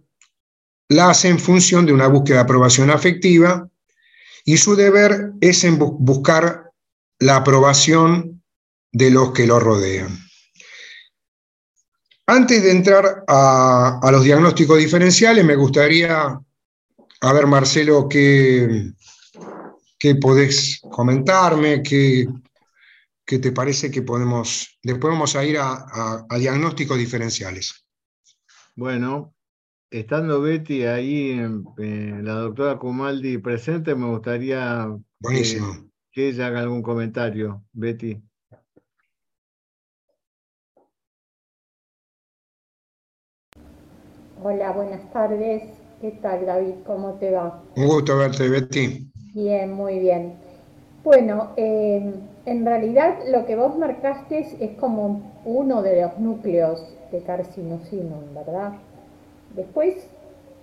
la 0.88 1.10
hace 1.10 1.28
en 1.28 1.38
función 1.38 1.86
de 1.86 1.92
una 1.92 2.08
búsqueda 2.08 2.38
de 2.38 2.42
aprobación 2.42 2.90
afectiva 2.90 3.68
y 4.48 4.56
su 4.56 4.74
deber 4.74 5.34
es 5.42 5.62
en 5.64 5.78
buscar 5.78 6.70
la 7.18 7.36
aprobación 7.36 8.42
de 8.90 9.10
los 9.10 9.32
que 9.32 9.46
lo 9.46 9.60
rodean. 9.60 10.18
Antes 12.26 12.62
de 12.62 12.70
entrar 12.70 13.24
a, 13.28 14.08
los 14.10 14.24
diagnósticos 14.24 14.78
diferenciales, 14.78 15.44
me 15.44 15.54
gustaría, 15.54 16.40
a 17.20 17.32
ver, 17.34 17.46
Marcelo, 17.46 18.08
qué, 18.08 18.90
qué 19.98 20.14
podés 20.14 20.80
comentarme, 20.80 21.82
qué, 21.82 22.26
qué, 23.26 23.40
te 23.40 23.52
parece 23.52 23.90
que 23.90 24.00
podemos, 24.00 24.78
después 24.82 25.12
vamos 25.12 25.36
a 25.36 25.44
ir 25.44 25.58
a, 25.58 26.24
a 26.26 26.38
diagnósticos 26.38 26.96
diferenciales. 26.96 27.84
Bueno, 28.74 29.34
estando 29.90 30.40
Betty 30.40 30.84
ahí, 30.84 31.40
la 31.76 32.34
doctora 32.34 32.78
Kumaldi 32.78 33.38
presente, 33.38 33.94
me 33.94 34.08
gustaría 34.10 34.96
Que, 36.12 36.28
ella 36.28 36.48
haga 36.48 36.60
algún 36.60 36.82
comentario. 36.82 37.62
Betty. 37.72 38.20
Hola, 44.42 44.72
buenas 44.72 45.12
tardes. 45.12 45.62
¿Qué 46.00 46.12
tal, 46.22 46.46
David? 46.46 46.74
¿Cómo 46.86 47.14
te 47.14 47.30
va? 47.30 47.62
Un 47.76 47.86
gusto 47.86 48.16
verte, 48.16 48.48
Betty. 48.48 49.10
Bien, 49.34 49.72
muy 49.72 49.98
bien. 49.98 50.34
Bueno, 51.04 51.52
eh, 51.56 52.14
en 52.46 52.66
realidad 52.66 53.18
lo 53.30 53.46
que 53.46 53.56
vos 53.56 53.76
marcaste 53.78 54.40
es 54.60 54.76
como 54.78 55.40
uno 55.44 55.82
de 55.82 56.02
los 56.02 56.18
núcleos 56.18 56.82
de 57.12 57.22
carcinosinum, 57.22 58.34
¿verdad? 58.34 58.72
Después 59.54 60.08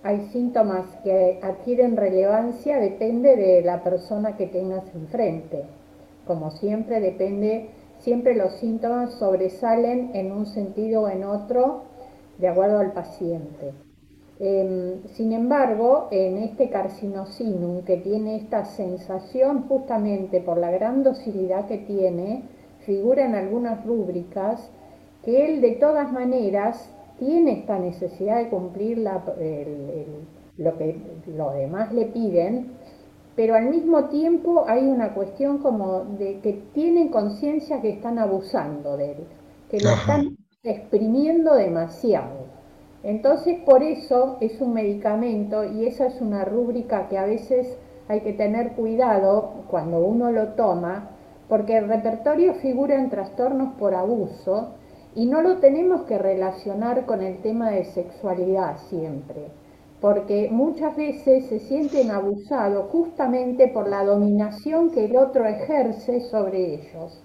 hay 0.02 0.28
síntomas 0.32 0.86
que 1.02 1.40
adquieren 1.42 1.96
relevancia, 1.96 2.78
depende 2.78 3.36
de 3.36 3.62
la 3.62 3.82
persona 3.82 4.36
que 4.36 4.46
tengas 4.46 4.84
enfrente. 4.94 5.64
Como 6.26 6.50
siempre, 6.52 7.00
depende, 7.00 7.70
siempre 7.98 8.34
los 8.34 8.52
síntomas 8.54 9.14
sobresalen 9.14 10.10
en 10.14 10.32
un 10.32 10.46
sentido 10.46 11.02
o 11.02 11.08
en 11.08 11.24
otro 11.24 11.82
de 12.38 12.48
acuerdo 12.48 12.78
al 12.78 12.92
paciente. 12.92 13.72
Em, 14.38 15.02
sin 15.14 15.32
embargo, 15.32 16.08
en 16.10 16.36
este 16.38 16.68
carcinosinum 16.68 17.82
que 17.82 17.96
tiene 17.96 18.36
esta 18.36 18.66
sensación 18.66 19.66
justamente 19.66 20.40
por 20.40 20.58
la 20.58 20.70
gran 20.70 21.02
docilidad 21.02 21.66
que 21.66 21.78
tiene, 21.78 22.42
figura 22.80 23.24
en 23.24 23.34
algunas 23.34 23.84
rúbricas 23.84 24.70
que 25.24 25.46
él 25.46 25.60
de 25.60 25.72
todas 25.72 26.12
maneras 26.12 26.90
tiene 27.18 27.60
esta 27.60 27.78
necesidad 27.78 28.38
de 28.38 28.48
cumplir 28.48 28.98
lo 28.98 30.78
que 30.78 30.96
los 31.26 31.54
demás 31.54 31.92
le 31.92 32.06
piden, 32.06 32.72
pero 33.34 33.54
al 33.54 33.68
mismo 33.68 34.04
tiempo 34.06 34.64
hay 34.66 34.86
una 34.86 35.12
cuestión 35.14 35.58
como 35.58 36.04
de 36.18 36.40
que 36.40 36.54
tienen 36.72 37.08
conciencia 37.08 37.82
que 37.82 37.90
están 37.90 38.18
abusando 38.18 38.96
de 38.96 39.12
él, 39.12 39.26
que 39.70 39.80
lo 39.80 39.90
están 39.90 40.36
exprimiendo 40.62 41.54
demasiado. 41.54 42.46
Entonces, 43.02 43.60
por 43.64 43.82
eso 43.82 44.38
es 44.40 44.60
un 44.60 44.72
medicamento 44.72 45.64
y 45.64 45.86
esa 45.86 46.06
es 46.06 46.20
una 46.20 46.44
rúbrica 46.44 47.08
que 47.08 47.18
a 47.18 47.26
veces 47.26 47.78
hay 48.08 48.20
que 48.20 48.32
tener 48.32 48.72
cuidado 48.72 49.64
cuando 49.68 49.98
uno 49.98 50.30
lo 50.32 50.54
toma, 50.54 51.10
porque 51.48 51.76
el 51.76 51.88
repertorio 51.88 52.54
figura 52.54 52.96
en 52.96 53.10
trastornos 53.10 53.74
por 53.74 53.94
abuso 53.94 54.75
y 55.16 55.24
no 55.24 55.40
lo 55.40 55.56
tenemos 55.56 56.02
que 56.02 56.18
relacionar 56.18 57.06
con 57.06 57.22
el 57.22 57.38
tema 57.38 57.70
de 57.70 57.86
sexualidad 57.86 58.76
siempre, 58.90 59.46
porque 59.98 60.50
muchas 60.52 60.94
veces 60.94 61.46
se 61.46 61.58
sienten 61.58 62.10
abusados 62.10 62.90
justamente 62.90 63.66
por 63.68 63.88
la 63.88 64.04
dominación 64.04 64.90
que 64.90 65.06
el 65.06 65.16
otro 65.16 65.46
ejerce 65.46 66.20
sobre 66.20 66.74
ellos. 66.74 67.18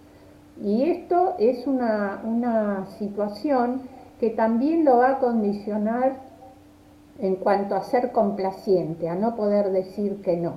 Y 0.64 0.84
esto 0.90 1.36
es 1.38 1.68
una, 1.68 2.88
situación 2.98 3.82
que 4.22 4.30
también 4.30 4.86
lo 4.86 4.98
va 4.98 5.10
a 5.12 5.20
condicionar 5.20 6.22
en 7.20 7.36
cuanto 7.36 7.76
a 7.76 7.84
ser 7.84 8.14
complaciente, 8.14 9.10
a 9.10 9.16
no 9.16 9.36
poder 9.36 9.70
decir 9.72 10.22
que 10.22 10.38
no. 10.38 10.54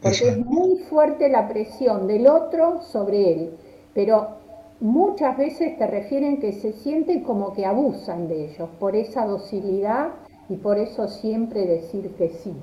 Porque 0.00 0.28
es 0.28 0.46
muy 0.46 0.78
fuerte 0.88 1.28
la 1.28 1.46
presión 1.46 2.06
del 2.06 2.26
otro 2.26 2.80
sobre 2.80 3.32
él, 3.32 3.50
pero 3.92 4.39
muchas 4.80 5.36
veces 5.36 5.76
te 5.78 5.86
refieren 5.86 6.40
que 6.40 6.52
se 6.52 6.72
sienten 6.72 7.22
como 7.22 7.52
que 7.52 7.66
abusan 7.66 8.28
de 8.28 8.46
ellos 8.46 8.68
por 8.78 8.96
esa 8.96 9.26
docilidad 9.26 10.08
y 10.48 10.56
por 10.56 10.78
eso 10.78 11.08
siempre 11.08 11.66
decir 11.66 12.10
que 12.16 12.30
sí. 12.30 12.54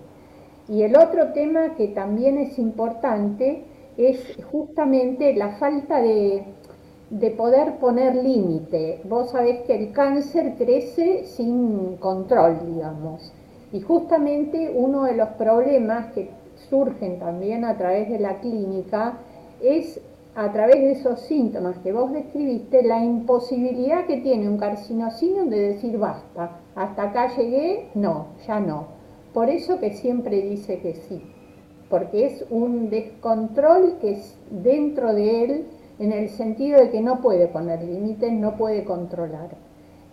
Y 0.68 0.82
el 0.82 0.98
otro 0.98 1.32
tema 1.32 1.76
que 1.76 1.88
también 1.88 2.38
es 2.38 2.60
importante 2.60 3.64
es 3.98 4.38
justamente 4.52 5.34
la 5.36 5.52
falta 5.58 6.02
de, 6.02 6.44
de 7.10 7.32
poder 7.32 7.78
poner 7.78 8.16
límite. 8.16 9.02
Vos 9.06 9.32
sabés 9.32 9.62
que 9.62 9.76
el 9.76 9.92
cáncer 9.94 10.56
crece 10.58 11.24
sin 11.24 11.96
control, 11.98 12.60
digamos. 12.74 13.32
Y 13.72 13.82
justamente 13.82 14.74
uno 14.76 15.04
de 15.04 15.16
los 15.16 15.30
problemas 15.30 16.14
que 16.14 16.30
surgen 16.70 17.20
también 17.20 17.64
a 17.64 17.78
través 17.78 18.10
de 18.10 18.20
la 18.20 18.40
clínica 18.40 19.20
es 19.62 20.02
a 20.38 20.52
través 20.52 20.76
de 20.76 20.92
esos 20.92 21.22
síntomas 21.22 21.80
que 21.80 21.92
vos 21.92 22.12
describiste, 22.12 22.84
la 22.84 23.04
imposibilidad 23.04 24.06
que 24.06 24.18
tiene 24.18 24.48
un 24.48 24.60
carcinocino 24.60 25.46
de 25.46 25.74
decir 25.74 25.98
basta, 25.98 26.60
hasta 26.76 27.10
acá 27.10 27.36
llegué, 27.36 27.88
no, 27.96 28.28
ya 28.48 28.60
no. 28.60 28.86
Por 29.34 29.50
eso 29.50 29.80
que 29.80 29.96
siempre 29.96 30.44
dice 30.44 30.78
que 30.78 30.94
sí, 30.94 31.24
porque 31.90 32.28
es 32.28 32.46
un 32.52 32.92
descontrol 32.92 33.98
que 34.00 34.12
es 34.12 34.38
dentro 34.52 35.12
de 35.12 35.44
él 35.44 35.66
en 35.98 36.12
el 36.12 36.30
sentido 36.30 36.80
de 36.82 36.92
que 36.92 37.02
no 37.02 37.20
puede 37.20 37.48
poner 37.48 37.84
límites, 37.84 38.32
no 38.32 38.58
puede 38.58 38.84
controlar. 38.84 39.50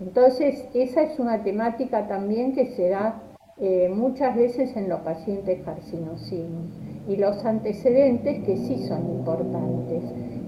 Entonces, 0.01 0.65
esa 0.73 1.03
es 1.03 1.19
una 1.19 1.43
temática 1.43 2.09
también 2.09 2.55
que 2.55 2.69
se 2.69 2.89
da 2.89 3.21
eh, 3.59 3.93
muchas 3.95 4.35
veces 4.35 4.75
en 4.75 4.89
los 4.89 5.01
pacientes 5.01 5.63
carcinocinos. 5.63 6.94
Y 7.09 7.17
los 7.17 7.45
antecedentes 7.45 8.43
que 8.45 8.57
sí 8.57 8.87
son 8.87 9.09
importantes. 9.11 10.03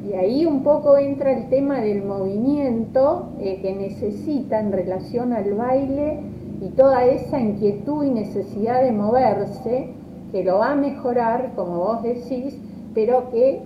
Y 0.08 0.14
ahí 0.14 0.46
un 0.46 0.62
poco 0.62 0.96
entra 0.96 1.32
el 1.32 1.48
tema 1.48 1.80
del 1.80 2.04
movimiento 2.04 3.30
eh, 3.40 3.60
que 3.60 3.74
necesita 3.74 4.60
en 4.60 4.72
relación 4.72 5.32
al 5.32 5.52
baile 5.54 6.20
y 6.60 6.68
toda 6.70 7.04
esa 7.04 7.40
inquietud 7.40 8.04
y 8.04 8.10
necesidad 8.10 8.82
de 8.82 8.92
moverse, 8.92 9.90
que 10.32 10.44
lo 10.44 10.58
va 10.58 10.72
a 10.72 10.76
mejorar, 10.76 11.52
como 11.54 11.78
vos 11.78 12.02
decís, 12.02 12.58
pero 12.94 13.30
que 13.30 13.62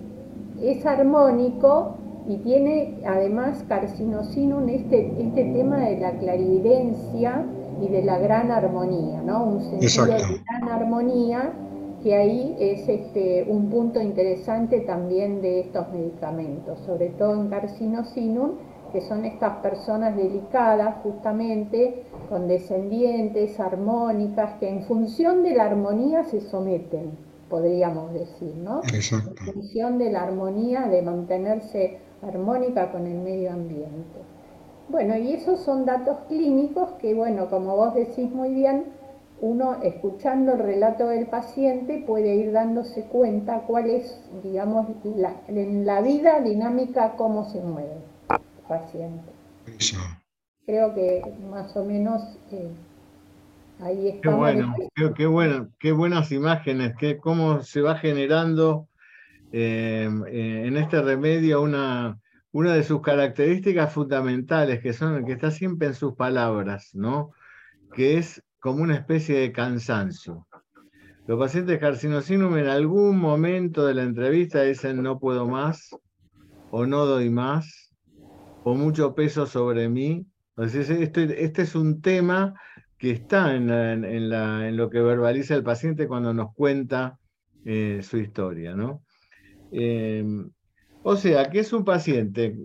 es 0.63 0.85
armónico 0.85 1.95
y 2.27 2.37
tiene 2.39 2.99
además 3.07 3.65
Carcinosinum 3.69 4.69
este, 4.69 5.13
este 5.19 5.45
tema 5.45 5.79
de 5.81 5.99
la 5.99 6.13
clarividencia 6.13 7.45
y 7.81 7.89
de 7.89 8.03
la 8.03 8.19
gran 8.19 8.51
armonía, 8.51 9.23
¿no? 9.23 9.45
Un 9.45 9.63
sentido 9.63 10.07
de 10.07 10.41
gran 10.47 10.69
armonía 10.69 11.53
que 12.03 12.15
ahí 12.15 12.57
es 12.59 12.89
este, 12.89 13.45
un 13.49 13.69
punto 13.69 14.01
interesante 14.01 14.81
también 14.81 15.41
de 15.43 15.61
estos 15.61 15.91
medicamentos, 15.91 16.79
sobre 16.81 17.09
todo 17.11 17.35
en 17.35 17.49
carcinosinum, 17.49 18.53
que 18.93 19.01
son 19.03 19.25
estas 19.25 19.59
personas 19.59 20.17
delicadas 20.17 20.97
justamente, 21.03 22.05
con 22.29 22.49
descendientes, 22.49 23.61
armónicas, 23.61 24.55
que 24.59 24.69
en 24.69 24.83
función 24.83 25.43
de 25.43 25.55
la 25.55 25.67
armonía 25.67 26.25
se 26.25 26.41
someten, 26.41 27.13
podríamos 27.49 28.13
decir, 28.13 28.55
¿no? 28.57 28.81
Exacto. 28.93 29.31
En 29.47 29.55
función 29.55 29.99
de 29.99 30.11
la 30.11 30.23
armonía, 30.23 30.89
de 30.89 31.03
mantenerse 31.03 31.99
armónica 32.23 32.91
con 32.91 33.07
el 33.07 33.19
medio 33.19 33.53
ambiente. 33.53 34.19
Bueno, 34.89 35.17
y 35.17 35.35
esos 35.35 35.61
son 35.61 35.85
datos 35.85 36.17
clínicos 36.29 36.91
que, 37.01 37.15
bueno, 37.15 37.49
como 37.49 37.77
vos 37.77 37.95
decís 37.95 38.31
muy 38.31 38.53
bien, 38.53 38.87
uno 39.41 39.83
escuchando 39.83 40.53
el 40.53 40.59
relato 40.59 41.09
del 41.09 41.27
paciente 41.27 42.05
puede 42.07 42.35
ir 42.37 42.53
dándose 42.53 43.05
cuenta 43.05 43.63
cuál 43.67 43.89
es, 43.89 44.21
digamos, 44.43 44.87
en 45.49 45.87
la 45.87 46.03
vida 46.03 46.41
dinámica 46.41 47.15
cómo 47.17 47.49
se 47.51 47.61
mueve 47.61 47.95
el 48.29 48.67
paciente. 48.69 49.31
Creo 50.67 50.95
que 50.95 51.23
más 51.51 51.75
o 51.77 51.85
menos 51.85 52.23
eh, 52.53 52.71
ahí 53.81 54.09
está. 54.09 54.29
Qué 54.29 54.35
bueno, 54.35 54.75
qué, 55.17 55.27
bueno, 55.27 55.69
qué 55.79 55.93
buenas 55.93 56.31
imágenes, 56.33 56.95
qué, 56.99 57.17
cómo 57.17 57.63
se 57.63 57.81
va 57.81 57.97
generando 57.97 58.89
eh, 59.53 60.09
eh, 60.29 60.63
en 60.67 60.77
este 60.77 61.01
remedio 61.01 61.63
una, 61.63 62.19
una 62.53 62.75
de 62.75 62.83
sus 62.83 63.01
características 63.01 63.93
fundamentales, 63.93 64.81
que 64.81 64.93
son 64.93 65.25
que 65.25 65.33
está 65.33 65.51
siempre 65.51 65.89
en 65.89 65.95
sus 65.95 66.15
palabras, 66.15 66.91
¿no? 66.95 67.33
Que 67.95 68.19
es 68.19 68.43
como 68.61 68.83
una 68.83 68.95
especie 68.95 69.39
de 69.39 69.53
cansancio. 69.53 70.47
Los 71.27 71.39
pacientes 71.39 71.79
carcinosinum 71.79 72.57
en 72.57 72.67
algún 72.67 73.19
momento 73.19 73.87
de 73.87 73.95
la 73.95 74.03
entrevista 74.03 74.63
dicen 74.63 75.03
no 75.03 75.19
puedo 75.19 75.47
más, 75.47 75.91
o 76.71 76.87
no 76.87 77.07
doy 77.07 77.31
más, 77.31 77.93
o 78.65 78.75
mucho 78.75 79.15
peso 79.15 79.47
sobre 79.47 79.89
mí. 79.89 80.27
este, 80.57 81.45
este 81.45 81.63
es 81.63 81.75
un 81.75 82.01
tema 82.01 82.55
que 82.99 83.13
está 83.13 83.55
en, 83.55 83.71
en, 83.71 84.77
lo 84.77 84.91
que 84.91 85.01
verbaliza 85.01 85.55
el 85.55 85.63
paciente 85.63 86.07
cuando 86.07 86.35
nos 86.35 86.55
cuenta 86.55 87.19
eh, 87.65 88.01
su 88.03 88.19
historia. 88.19 88.75
¿no? 88.75 89.03
Eh, 89.73 90.25
o 91.03 91.17
sea, 91.17 91.49
que 91.49 91.61
es 91.61 91.73
un 91.73 91.85
paciente 91.85 92.59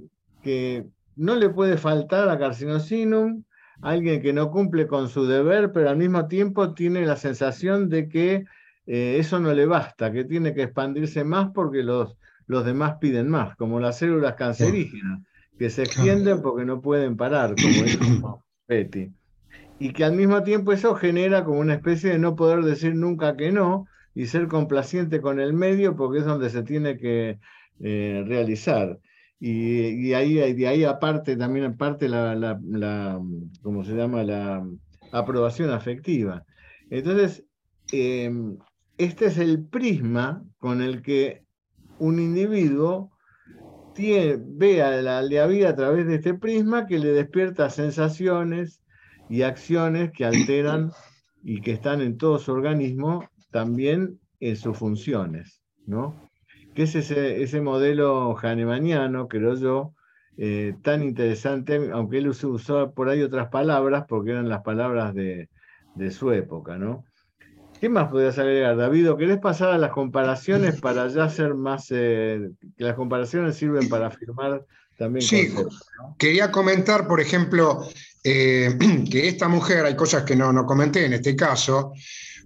que 0.44 0.86
no 1.16 1.36
le 1.36 1.50
puede 1.50 1.78
faltar 1.78 2.30
a 2.30 2.38
carcinosinum, 2.38 3.44
alguien 3.82 4.22
que 4.22 4.34
no 4.34 4.52
cumple 4.52 4.88
con 4.88 5.10
su 5.10 5.26
deber, 5.26 5.72
pero 5.72 5.90
al 5.90 5.98
mismo 5.98 6.28
tiempo 6.28 6.74
tiene 6.74 7.06
la 7.06 7.16
sensación 7.16 7.90
de 7.90 8.08
que 8.08 8.46
eh, 8.88 9.18
eso 9.20 9.40
no 9.40 9.54
le 9.54 9.66
basta, 9.66 10.12
que 10.12 10.24
tiene 10.24 10.54
que 10.54 10.64
expandirse 10.64 11.24
más 11.24 11.50
porque 11.54 11.84
los, 11.84 12.16
los 12.48 12.66
demás 12.66 12.96
piden 13.00 13.30
más, 13.30 13.56
como 13.56 13.80
las 13.80 13.98
células 13.98 14.36
cancerígenas, 14.36 15.22
que 15.58 15.70
se 15.70 15.84
extienden 15.84 16.42
porque 16.42 16.66
no 16.66 16.82
pueden 16.82 17.18
parar, 17.18 17.56
como 17.56 17.84
dijo 17.84 18.46
Betty. 18.68 19.12
Y 19.80 19.92
que 19.92 20.06
al 20.06 20.14
mismo 20.14 20.44
tiempo 20.44 20.72
eso 20.72 20.96
genera 20.96 21.44
como 21.44 21.60
una 21.60 21.74
especie 21.74 22.12
de 22.12 22.20
no 22.20 22.36
poder 22.36 22.62
decir 22.64 22.96
nunca 22.96 23.36
que 23.36 23.52
no 23.52 23.88
y 24.14 24.28
ser 24.28 24.48
complaciente 24.48 25.20
con 25.20 25.40
el 25.40 25.54
medio 25.54 25.96
porque 25.96 26.20
es 26.20 26.26
donde 26.26 26.50
se 26.50 26.64
tiene 26.64 26.98
que 26.98 27.40
eh, 27.82 28.24
realizar. 28.26 29.00
Y, 29.40 30.14
ahí, 30.14 30.54
de 30.54 30.68
ahí 30.68 30.84
aparte, 30.84 31.36
también 31.36 31.66
aparte 31.66 32.08
la, 32.08 32.36
la, 32.36 33.22
¿cómo 33.62 33.84
se 33.84 33.94
llama? 33.94 34.24
La 34.24 34.66
aprobación 35.12 35.70
afectiva. 35.72 36.46
Entonces, 36.90 37.44
em, 37.92 38.58
este 38.98 39.26
es 39.26 39.38
el 39.38 39.66
prisma 39.66 40.44
con 40.58 40.82
el 40.82 41.02
que 41.02 41.44
un 42.00 42.20
individuo 42.20 43.12
ve 43.98 44.82
a 44.82 45.02
la, 45.02 45.22
la 45.22 45.48
vida 45.48 45.70
a 45.70 45.76
través 45.76 46.06
de 46.08 46.16
este 46.16 46.34
prisma 46.34 46.86
que 46.86 47.00
le 47.00 47.10
despierta 47.10 47.70
sensaciones 47.70 48.82
y 49.30 49.44
acciones 49.44 50.12
que 50.12 50.26
alteran 50.26 50.92
y 51.44 51.62
que 51.62 51.72
están 51.72 52.02
en 52.02 52.18
todo 52.18 52.38
su 52.40 52.52
organismo, 52.52 53.28
también 53.52 54.20
en 54.40 54.56
sus 54.58 54.78
funciones, 54.78 55.62
¿no? 55.86 56.25
Que 56.76 56.84
es 56.84 56.94
ese, 56.94 57.42
ese 57.42 57.62
modelo 57.62 58.36
hahnemanniano, 58.36 59.28
creo 59.28 59.56
yo, 59.56 59.94
eh, 60.38 60.76
tan 60.84 61.02
interesante, 61.02 61.90
aunque 61.94 62.18
él 62.18 62.28
usó, 62.28 62.92
por 62.92 63.08
ahí 63.08 63.22
otras 63.22 63.48
palabras, 63.48 64.04
porque 64.08 64.32
eran 64.32 64.50
las 64.50 64.62
palabras 64.62 65.16
de, 65.16 65.48
su 66.12 66.32
época, 66.34 66.78
¿no? 66.78 67.06
¿Qué 67.80 67.88
más 67.88 68.10
podrías 68.10 68.38
agregar, 68.38 68.76
David? 68.76 69.10
querés 69.18 69.40
pasar 69.40 69.70
a 69.70 69.78
las 69.78 69.92
comparaciones 69.92 70.82
para 70.82 71.08
ya 71.08 71.30
ser 71.30 71.56
más, 71.56 71.88
eh, 71.92 72.52
que 72.78 72.84
las 72.84 72.96
comparaciones 72.96 73.56
sirven 73.56 73.88
para 73.88 74.08
afirmar 74.08 74.66
también 74.98 75.22
Sí, 75.22 75.54
quería 76.18 76.52
comentar, 76.52 77.08
por 77.08 77.22
ejemplo, 77.22 77.88
eh, 78.24 78.78
que 79.10 79.30
esta 79.30 79.48
mujer, 79.48 79.86
hay 79.86 79.96
cosas 79.96 80.24
que 80.24 80.36
no, 80.36 80.52
no 80.52 80.66
comenté 80.66 81.06
en 81.06 81.14
este 81.14 81.38
caso, 81.38 81.94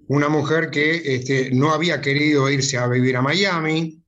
una 0.07 0.29
mujer 0.29 0.69
que 0.69 1.15
este, 1.15 1.51
no 1.51 1.71
había 1.71 2.01
querido 2.01 2.49
irse 2.49 2.77
a 2.77 2.87
vivir 2.87 3.15
a 3.15 3.21
Miami, 3.21 3.98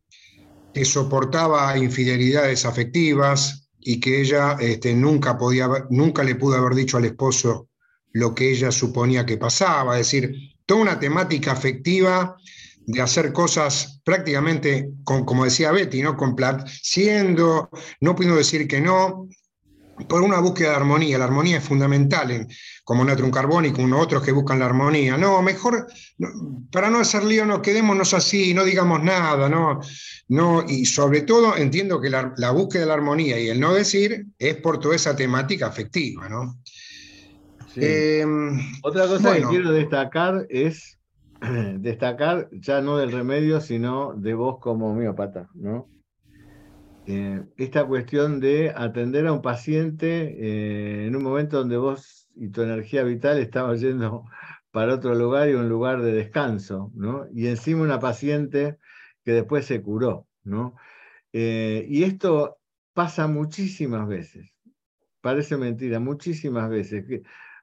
que 0.74 0.86
soportaba 0.86 1.78
infidelidades 1.78 2.66
afectivas 2.66 3.70
y 3.80 4.00
que 4.00 4.22
ella 4.22 4.58
este, 4.60 4.94
nunca, 4.94 5.38
podía, 5.38 5.68
nunca 5.90 6.24
le 6.24 6.36
pudo 6.36 6.56
haber 6.58 6.76
dicho 6.76 6.98
al 6.98 7.06
esposo 7.06 7.70
lo 8.14 8.36
que 8.36 8.52
ella 8.52 8.72
suponía 8.72 9.26
que 9.26 9.38
pasaba, 9.38 10.00
es 10.00 10.08
decir, 10.08 10.36
toda 10.66 10.82
una 10.82 11.00
temática 11.00 11.52
afectiva 11.52 12.36
de 12.86 13.02
hacer 13.02 13.32
cosas 13.32 14.02
prácticamente, 14.04 14.90
como 15.04 15.46
decía 15.46 15.72
Betty, 15.72 16.02
¿no? 16.02 16.18
complaciendo, 16.18 17.70
no 18.02 18.16
pudiendo 18.16 18.38
decir 18.38 18.68
que 18.68 18.82
no, 18.82 19.28
por 20.08 20.22
una 20.22 20.40
búsqueda 20.40 20.72
de 20.72 20.76
armonía. 20.76 21.18
La 21.18 21.26
armonía 21.26 21.58
es 21.58 21.64
fundamental, 21.64 22.32
en, 22.32 22.48
como 22.84 23.04
un 23.04 23.32
carbónico, 23.32 23.82
uno 23.82 24.00
otros 24.00 24.24
que 24.24 24.32
buscan 24.32 24.60
la 24.60 24.66
armonía. 24.66 25.18
No, 25.18 25.42
mejor, 25.42 25.88
para 26.72 26.90
no 26.90 27.00
hacer 27.00 27.24
lío, 27.24 27.46
no 27.46 27.62
quedémonos 27.62 28.14
así, 28.14 28.54
no 28.54 28.64
digamos 28.64 29.04
nada, 29.04 29.50
¿no? 29.50 29.80
no 30.28 30.64
y 30.68 30.86
sobre 30.86 31.22
todo 31.22 31.58
entiendo 31.58 32.00
que 32.00 32.10
la, 32.10 32.52
búsqueda 32.52 32.82
de 32.82 32.88
la 32.88 32.94
armonía 32.94 33.38
y 33.38 33.50
el 33.50 33.60
no 33.60 33.74
decir 33.74 34.26
es 34.40 34.56
por 34.56 34.80
toda 34.80 34.96
esa 34.96 35.16
temática 35.16 35.68
afectiva, 35.68 36.30
¿no? 36.30 36.58
Em, 37.76 38.60
Otra 38.82 39.08
cosa 39.08 39.36
que 39.36 39.44
quiero 39.44 39.72
destacar 39.72 40.46
es 40.50 40.98
destacar 41.80 42.50
ya 42.52 42.82
no 42.82 42.98
del 42.98 43.12
remedio, 43.12 43.60
sino 43.60 44.14
de 44.16 44.34
vos 44.34 44.60
como 44.60 44.92
homeópata, 44.92 45.50
¿no? 45.54 45.91
Eh, 47.06 47.44
esta 47.58 47.86
cuestión 47.86 48.40
de 48.40 48.72
atender 48.76 49.26
a 49.26 49.34
un 49.34 49.42
paciente 49.42 50.36
eh, 50.38 51.08
en 51.08 51.16
un 51.16 51.24
momento 51.24 51.58
donde 51.58 51.78
vos 51.78 52.30
y 52.36 52.50
tu 52.50 52.62
energía 52.62 53.04
vital 53.04 53.40
estaban 53.40 53.78
yendo 53.78 54.26
para 54.72 54.96
otro 54.96 55.16
lugar 55.16 55.50
y 55.50 55.54
un 55.54 55.68
lugar 55.68 56.02
de 56.02 56.12
descanso, 56.14 56.92
¿no? 56.96 57.26
Y 57.34 57.48
encima 57.48 57.82
una 57.82 58.00
paciente 58.00 58.78
que 59.26 59.34
después 59.34 59.66
se 59.66 59.82
curó, 59.82 60.28
¿no? 60.44 60.76
Eh, 61.34 61.86
y 61.90 62.04
esto 62.04 62.60
pasa 62.94 63.28
muchísimas 63.28 64.08
veces, 64.08 64.52
parece 65.22 65.58
mentira, 65.58 66.00
muchísimas 66.00 66.70
veces. 66.70 67.06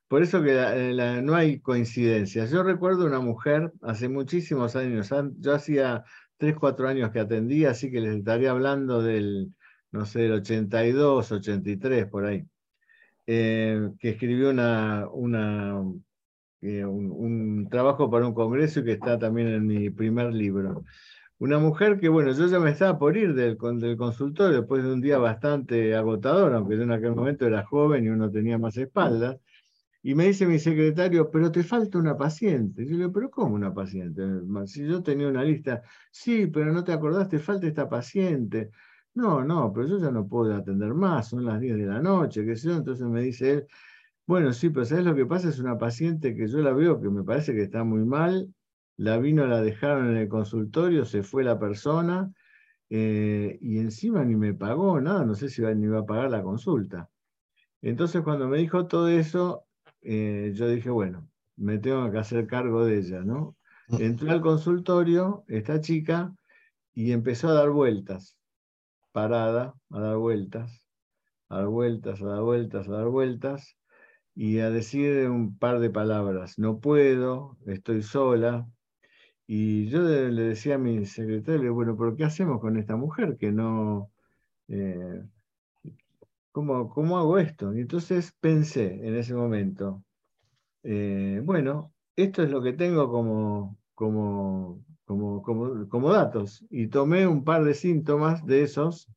Por 0.08 0.22
eso 0.22 0.42
que 0.42 1.20
no 1.22 1.34
hay 1.34 1.60
coincidencias. 1.60 2.50
Yo 2.50 2.62
recuerdo 2.62 3.04
una 3.06 3.20
mujer 3.20 3.72
hace 3.82 4.08
muchísimos 4.08 4.74
años, 4.74 5.10
yo 5.38 5.54
hacía 5.54 6.04
3, 6.38 6.56
4 6.56 6.88
años 6.88 7.10
que 7.10 7.20
atendía, 7.20 7.70
así 7.70 7.90
que 7.90 8.00
les 8.00 8.16
estaría 8.16 8.50
hablando 8.52 9.02
del, 9.02 9.52
no 9.92 10.06
sé, 10.06 10.20
del 10.22 10.32
82, 10.32 11.32
83, 11.32 12.06
por 12.06 12.26
ahí, 12.26 12.44
eh, 13.26 13.90
que 14.00 14.10
escribió 14.10 14.50
una, 14.50 15.08
una 15.12 15.82
eh, 16.60 16.84
un, 16.84 17.68
trabajo 17.70 18.10
para 18.10 18.26
un 18.26 18.34
congreso 18.34 18.80
y 18.80 18.84
que 18.84 18.92
está 18.92 19.18
también 19.18 19.48
en 19.48 19.66
mi 19.66 19.90
primer 19.90 20.32
libro. 20.32 20.84
Una 21.38 21.58
mujer 21.58 22.00
que, 22.00 22.08
bueno, 22.08 22.32
yo 22.32 22.46
ya 22.48 22.58
me 22.58 22.70
estaba 22.70 22.98
por 22.98 23.16
ir 23.16 23.34
del, 23.34 23.56
del 23.78 23.96
consultorio 23.96 24.60
después 24.60 24.82
de 24.82 24.92
un 24.92 25.00
día 25.00 25.18
bastante 25.18 25.94
agotador, 25.94 26.54
aunque 26.54 26.76
yo 26.76 26.82
en 26.82 26.92
aquel 26.92 27.14
momento 27.14 27.46
era 27.46 27.64
joven 27.64 28.04
y 28.04 28.08
uno 28.08 28.30
tenía 28.30 28.58
más 28.58 28.76
espaldas. 28.76 29.38
Y 30.02 30.14
me 30.14 30.26
dice 30.26 30.46
mi 30.46 30.58
secretario, 30.58 31.30
pero 31.30 31.50
te 31.50 31.62
falta 31.62 31.98
una 31.98 32.16
paciente. 32.16 32.84
Yo 32.84 32.92
le 32.92 32.98
digo, 32.98 33.12
pero 33.12 33.30
¿cómo 33.30 33.54
una 33.56 33.74
paciente? 33.74 34.22
Si 34.66 34.86
yo 34.86 35.02
tenía 35.02 35.28
una 35.28 35.44
lista, 35.44 35.82
sí, 36.10 36.46
pero 36.46 36.72
no 36.72 36.84
te 36.84 36.92
acordás, 36.92 37.28
te 37.28 37.38
falta 37.38 37.66
esta 37.66 37.88
paciente. 37.88 38.70
No, 39.14 39.44
no, 39.44 39.72
pero 39.72 39.88
yo 39.88 39.98
ya 39.98 40.10
no 40.12 40.28
puedo 40.28 40.54
atender 40.54 40.94
más, 40.94 41.28
son 41.28 41.44
las 41.44 41.60
10 41.60 41.76
de 41.76 41.86
la 41.86 42.00
noche, 42.00 42.44
qué 42.44 42.56
sé 42.56 42.68
yo. 42.68 42.76
Entonces 42.76 43.06
me 43.08 43.22
dice 43.22 43.52
él, 43.52 43.66
bueno, 44.26 44.52
sí, 44.52 44.70
pero 44.70 44.84
¿sabes 44.84 45.04
lo 45.04 45.14
que 45.14 45.26
pasa? 45.26 45.48
Es 45.48 45.58
una 45.58 45.78
paciente 45.78 46.34
que 46.36 46.46
yo 46.48 46.58
la 46.58 46.72
veo 46.72 47.00
que 47.00 47.08
me 47.10 47.24
parece 47.24 47.54
que 47.54 47.62
está 47.62 47.82
muy 47.82 48.04
mal, 48.04 48.54
la 48.96 49.18
vino, 49.18 49.46
la 49.46 49.62
dejaron 49.62 50.10
en 50.10 50.16
el 50.18 50.28
consultorio, 50.28 51.04
se 51.04 51.22
fue 51.22 51.44
la 51.44 51.58
persona 51.58 52.32
eh, 52.90 53.58
y 53.60 53.78
encima 53.78 54.24
ni 54.24 54.36
me 54.36 54.54
pagó 54.54 55.00
nada, 55.00 55.24
no 55.24 55.34
sé 55.34 55.48
si 55.48 55.62
ni 55.62 55.84
iba 55.86 56.00
a 56.00 56.06
pagar 56.06 56.30
la 56.30 56.42
consulta. 56.42 57.10
Entonces 57.82 58.22
cuando 58.22 58.48
me 58.48 58.58
dijo 58.58 58.86
todo 58.86 59.08
eso, 59.08 59.67
eh, 60.02 60.52
yo 60.54 60.68
dije, 60.68 60.90
bueno, 60.90 61.28
me 61.56 61.78
tengo 61.78 62.10
que 62.10 62.18
hacer 62.18 62.46
cargo 62.46 62.84
de 62.84 62.98
ella, 62.98 63.20
¿no? 63.20 63.56
Entré 63.88 64.30
al 64.30 64.42
consultorio, 64.42 65.44
esta 65.48 65.80
chica, 65.80 66.34
y 66.94 67.12
empezó 67.12 67.48
a 67.48 67.54
dar 67.54 67.70
vueltas, 67.70 68.36
parada, 69.12 69.74
a 69.90 70.00
dar 70.00 70.16
vueltas, 70.16 70.82
a 71.48 71.58
dar 71.58 71.68
vueltas, 71.68 72.20
a 72.22 72.26
dar 72.26 72.42
vueltas, 72.42 72.88
a 72.88 72.92
dar 72.92 73.08
vueltas, 73.08 73.76
y 74.34 74.60
a 74.60 74.70
decir 74.70 75.28
un 75.28 75.58
par 75.58 75.80
de 75.80 75.90
palabras, 75.90 76.60
no 76.60 76.78
puedo, 76.78 77.58
estoy 77.66 78.02
sola. 78.02 78.68
Y 79.48 79.88
yo 79.88 80.02
le 80.02 80.42
decía 80.42 80.76
a 80.76 80.78
mi 80.78 81.06
secretario, 81.06 81.74
bueno, 81.74 81.96
pero 81.96 82.14
¿qué 82.14 82.24
hacemos 82.24 82.60
con 82.60 82.76
esta 82.76 82.94
mujer 82.94 83.36
que 83.36 83.50
no... 83.50 84.12
Eh, 84.68 85.24
¿cómo, 86.52 87.18
hago 87.18 87.38
esto? 87.38 87.74
Y 87.74 87.80
entonces 87.80 88.34
pensé 88.40 89.06
en 89.06 89.16
ese 89.16 89.34
momento, 89.34 90.02
eh, 90.82 91.40
bueno, 91.44 91.92
esto 92.16 92.42
es 92.42 92.50
lo 92.50 92.62
que 92.62 92.72
tengo 92.72 93.10
como, 93.10 93.78
como, 93.94 94.82
como, 95.04 96.12
datos. 96.12 96.64
Y 96.70 96.88
tomé 96.88 97.26
un 97.26 97.44
par 97.44 97.64
de 97.64 97.74
síntomas 97.74 98.44
de 98.44 98.62
esos 98.62 99.08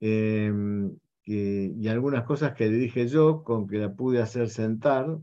em, 0.00 0.96
y 1.24 1.88
algunas 1.88 2.24
cosas 2.24 2.54
que 2.54 2.68
le 2.68 2.76
dije 2.76 3.08
yo, 3.08 3.42
con 3.42 3.66
que 3.66 3.78
la 3.78 3.92
pude 3.94 4.22
hacer 4.22 4.48
sentar, 4.48 5.18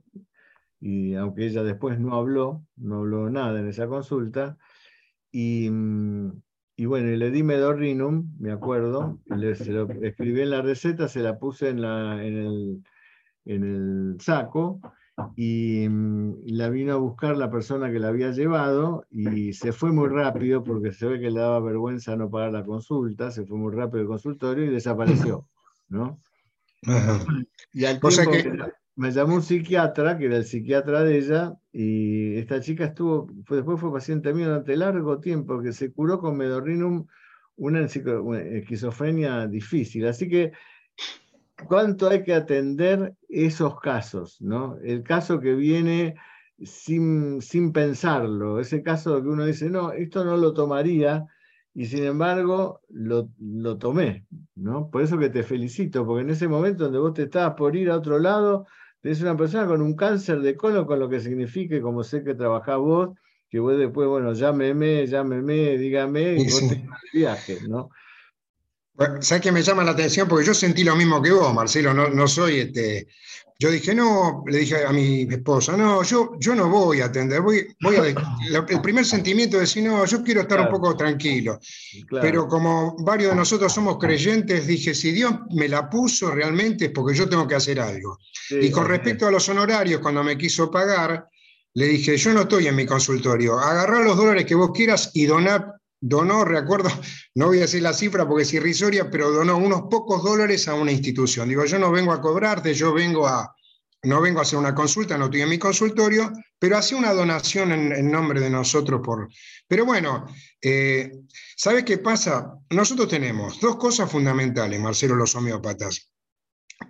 y 0.81 1.15
aunque 1.15 1.45
ella 1.45 1.63
después 1.63 1.97
no 1.99 2.15
habló, 2.15 2.65
no 2.75 2.99
habló 2.99 3.29
nada 3.29 3.59
en 3.59 3.67
esa 3.67 3.87
consulta, 3.87 4.57
y, 5.31 5.69
mm, 5.69 6.41
y 6.83 6.85
bueno, 6.85 7.15
le 7.15 7.31
di 7.31 7.43
medorrinum, 7.43 8.33
me 8.39 8.51
acuerdo, 8.51 9.17
le, 9.27 9.55
se 9.55 9.71
lo 9.71 9.87
escribí 10.03 10.41
en 10.41 10.49
la 10.49 10.61
receta, 10.61 11.07
se 11.07 11.21
la 11.21 11.39
puse 11.39 11.69
en, 11.69 11.81
la, 11.81 12.21
en, 12.21 12.37
el, 12.37 12.83
en 13.45 13.63
el 13.63 14.17
saco 14.19 14.81
y, 15.37 15.87
mm, 15.87 16.41
la 16.47 16.67
vino 16.67 16.91
a 16.91 16.97
buscar 16.97 17.37
la 17.37 17.49
persona 17.49 17.89
que 17.89 17.99
la 17.99 18.09
había 18.09 18.31
llevado 18.31 19.05
y 19.09 19.53
se 19.53 19.71
fue 19.71 19.93
muy 19.93 20.09
rápido 20.09 20.61
porque 20.61 20.91
se 20.91 21.05
ve 21.05 21.21
que 21.21 21.31
le 21.31 21.39
daba 21.39 21.61
vergüenza 21.61 22.17
no 22.17 22.29
pagar 22.29 22.51
la 22.51 22.65
consulta, 22.65 23.31
se 23.31 23.45
fue 23.45 23.57
muy 23.57 23.73
rápido 23.73 24.01
el 24.01 24.07
consultorio 24.07 24.65
y 24.65 24.69
desapareció, 24.73 25.47
¿no? 25.87 26.19
Y 27.71 27.85
al 27.85 28.01
tiempo, 28.01 28.09
que 28.29 28.59
me 28.97 29.11
llamó 29.11 29.35
un 29.35 29.41
psiquiatra, 29.41 30.17
que 30.17 30.25
era 30.25 30.35
el 30.35 30.43
psiquiatra 30.43 31.01
de 31.05 31.17
ella, 31.17 31.53
y 31.75 32.37
esta 32.37 32.61
chica 32.61 32.85
estuvo, 32.85 33.27
después 33.49 33.79
fue 33.79 33.91
paciente 33.91 34.31
mío 34.31 34.45
durante 34.45 34.77
largo 34.77 35.19
tiempo, 35.19 35.59
que 35.59 35.73
se 35.73 35.91
curó 35.91 36.19
con 36.19 36.37
medorrinum 36.37 37.07
una, 37.55 37.81
esquizofrenia 37.81 39.47
difícil. 39.47 40.05
Así 40.07 40.29
que, 40.29 40.51
¿cuánto 41.67 42.09
hay 42.09 42.23
que 42.23 42.35
atender 42.35 43.15
esos 43.27 43.79
casos? 43.79 44.39
¿no? 44.39 44.77
El 44.83 45.01
caso 45.01 45.39
que 45.39 45.55
viene 45.55 46.13
sin, 46.61 47.41
sin 47.41 47.71
pensarlo, 47.73 48.59
ese 48.59 48.83
caso 48.83 49.19
que 49.23 49.29
uno 49.29 49.43
dice, 49.43 49.67
no, 49.71 49.93
esto 49.93 50.23
no 50.23 50.37
lo 50.37 50.53
tomaría, 50.53 51.25
y 51.73 51.87
sin 51.87 52.03
embargo 52.03 52.81
lo, 52.89 53.29
lo, 53.39 53.79
tomé, 53.79 54.27
¿no? 54.53 54.91
Por 54.91 55.01
eso 55.01 55.17
que 55.17 55.29
te 55.29 55.41
felicito, 55.41 56.05
porque 56.05 56.21
en 56.21 56.29
ese 56.29 56.47
momento 56.47 56.83
donde 56.83 56.99
vos 56.99 57.15
te 57.15 57.23
estabas 57.23 57.55
por 57.55 57.75
ir 57.75 57.89
a 57.89 57.97
otro 57.97 58.19
lado, 58.19 58.67
es 59.03 59.21
una 59.21 59.35
persona 59.35 59.67
con 59.67 59.81
un 59.81 59.95
cáncer 59.95 60.39
de 60.39 60.55
colon, 60.55 60.85
con 60.85 60.99
lo 60.99 61.09
que 61.09 61.19
significa, 61.19 61.81
como 61.81 62.03
sé 62.03 62.23
que 62.23 62.35
trabajás 62.35 62.77
vos, 62.77 63.09
que 63.49 63.59
vos 63.59 63.77
después, 63.77 64.07
bueno, 64.07 64.33
llámeme, 64.33 65.05
llámeme, 65.05 65.77
dígame, 65.77 66.35
y 66.35 66.45
vos 66.45 66.67
te 66.69 66.75
el 66.75 66.87
viaje, 67.13 67.57
¿no? 67.67 67.89
¿Sabes 69.21 69.41
qué 69.41 69.51
me 69.51 69.63
llama 69.63 69.83
la 69.83 69.91
atención? 69.91 70.27
Porque 70.27 70.45
yo 70.45 70.53
sentí 70.53 70.83
lo 70.83 70.95
mismo 70.95 71.21
que 71.21 71.31
vos, 71.31 71.53
Marcelo, 71.53 71.93
no, 71.93 72.09
no 72.09 72.27
soy 72.27 72.59
este. 72.59 73.07
Yo 73.59 73.71
dije, 73.71 73.95
no, 73.95 74.43
le 74.47 74.59
dije 74.59 74.83
a 74.85 74.91
mi 74.91 75.21
esposa, 75.21 75.77
no, 75.77 76.03
yo, 76.03 76.33
yo 76.39 76.53
no 76.53 76.69
voy 76.69 77.01
a 77.01 77.05
atender, 77.05 77.41
voy, 77.41 77.65
voy 77.81 77.95
a. 77.95 78.03
el 78.69 78.81
primer 78.81 79.05
sentimiento 79.05 79.57
es 79.57 79.69
decir, 79.69 79.83
no, 79.83 80.05
yo 80.05 80.23
quiero 80.23 80.41
estar 80.41 80.59
un 80.59 80.69
poco 80.69 80.95
tranquilo. 80.95 81.59
Pero 82.09 82.47
como 82.47 82.95
varios 82.99 83.31
de 83.31 83.37
nosotros 83.37 83.73
somos 83.73 83.97
creyentes, 83.97 84.67
dije, 84.67 84.93
si 84.93 85.11
Dios 85.11 85.33
me 85.51 85.67
la 85.67 85.89
puso 85.89 86.29
realmente 86.31 86.85
es 86.85 86.91
porque 86.91 87.15
yo 87.15 87.27
tengo 87.27 87.47
que 87.47 87.55
hacer 87.55 87.79
algo 87.79 88.19
y 88.49 88.69
con 88.71 88.87
respecto 88.87 89.27
a 89.27 89.31
los 89.31 89.47
honorarios, 89.49 90.01
cuando 90.01 90.23
me 90.23 90.37
quiso 90.37 90.69
pagar, 90.69 91.27
le 91.75 91.87
dije, 91.87 92.17
yo 92.17 92.33
no 92.33 92.41
estoy 92.41 92.67
en 92.67 92.75
mi 92.75 92.85
consultorio, 92.85 93.57
agarrá 93.57 93.99
los 94.03 94.17
dólares 94.17 94.45
que 94.45 94.55
vos 94.55 94.71
quieras 94.73 95.11
y 95.13 95.25
doná, 95.25 95.73
donó, 96.05 96.43
recuerdo, 96.43 96.89
no 97.35 97.47
voy 97.47 97.59
a 97.59 97.61
decir 97.61 97.81
la 97.81 97.93
cifra 97.93 98.27
porque 98.27 98.43
es 98.43 98.53
irrisoria, 98.53 99.09
pero 99.09 99.31
donó 99.31 99.57
unos 99.57 99.83
pocos 99.89 100.21
dólares 100.21 100.67
a 100.67 100.75
una 100.75 100.91
institución. 100.91 101.47
Digo, 101.47 101.63
yo 101.63 101.79
no 101.79 101.91
vengo 101.91 102.11
a 102.11 102.19
cobrarte, 102.19 102.73
yo 102.73 102.93
vengo 102.93 103.25
a, 103.25 103.55
no 104.03 104.19
vengo 104.19 104.39
a 104.39 104.41
hacer 104.41 104.59
una 104.59 104.75
consulta, 104.75 105.17
no 105.17 105.25
estoy 105.25 105.41
en 105.41 105.49
mi 105.49 105.57
consultorio, 105.57 106.31
pero 106.59 106.77
hace 106.77 106.93
una 106.93 107.13
donación 107.13 107.71
en, 107.71 108.11
nombre 108.11 108.41
de 108.41 108.49
nosotros. 108.49 108.99
Por... 109.01 109.29
Pero 109.65 109.85
bueno, 109.85 110.27
eh, 110.61 111.09
¿sabes 111.55 111.85
qué 111.85 111.99
pasa? 111.99 112.53
Nosotros 112.69 113.07
tenemos 113.07 113.61
dos 113.61 113.77
cosas 113.77 114.11
fundamentales, 114.11 114.79
Marcelo, 114.81 115.15
los 115.15 115.35
homeópatas 115.35 116.09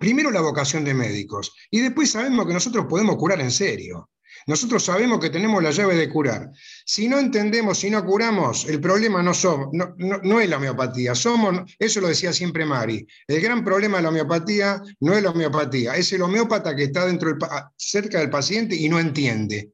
primero 0.00 0.32
la 0.32 0.40
vocación 0.40 0.84
de 0.84 0.92
médicos 0.92 1.54
y 1.70 1.80
después 1.80 2.10
sabemos 2.10 2.46
que 2.46 2.52
nosotros 2.52 2.86
podemos 2.88 3.16
curar 3.16 3.40
en 3.40 3.52
serio. 3.52 4.10
Nosotros 4.46 4.84
sabemos 4.84 5.20
que 5.20 5.30
tenemos 5.30 5.62
la 5.62 5.70
llave 5.70 5.94
de 5.94 6.08
curar. 6.08 6.50
Si 6.84 7.08
no 7.08 7.18
entendemos, 7.18 7.78
si 7.78 7.90
no 7.90 8.04
curamos, 8.04 8.66
el 8.66 8.80
problema 8.80 9.22
no, 9.22 9.32
somos, 9.32 9.68
no, 9.72 10.40
es 10.40 10.48
la 10.48 10.58
homeopatía. 10.58 11.14
Somos, 11.14 11.74
eso 11.78 12.00
lo 12.00 12.08
decía 12.08 12.32
siempre 12.32 12.66
Mari. 12.66 13.06
El 13.26 13.40
gran 13.40 13.64
problema 13.64 13.98
de 13.98 14.02
la 14.02 14.08
homeopatía 14.10 14.82
no 15.00 15.14
es 15.14 15.22
la 15.22 15.30
homeopatía, 15.30 15.96
es 15.96 16.12
el 16.12 16.22
homeópata 16.22 16.76
que 16.76 16.84
está 16.84 17.06
dentro 17.06 17.36
cerca 17.76 18.18
del 18.18 18.30
paciente 18.30 18.76
y 18.76 18.88
no 18.88 18.98
entiende. 18.98 19.70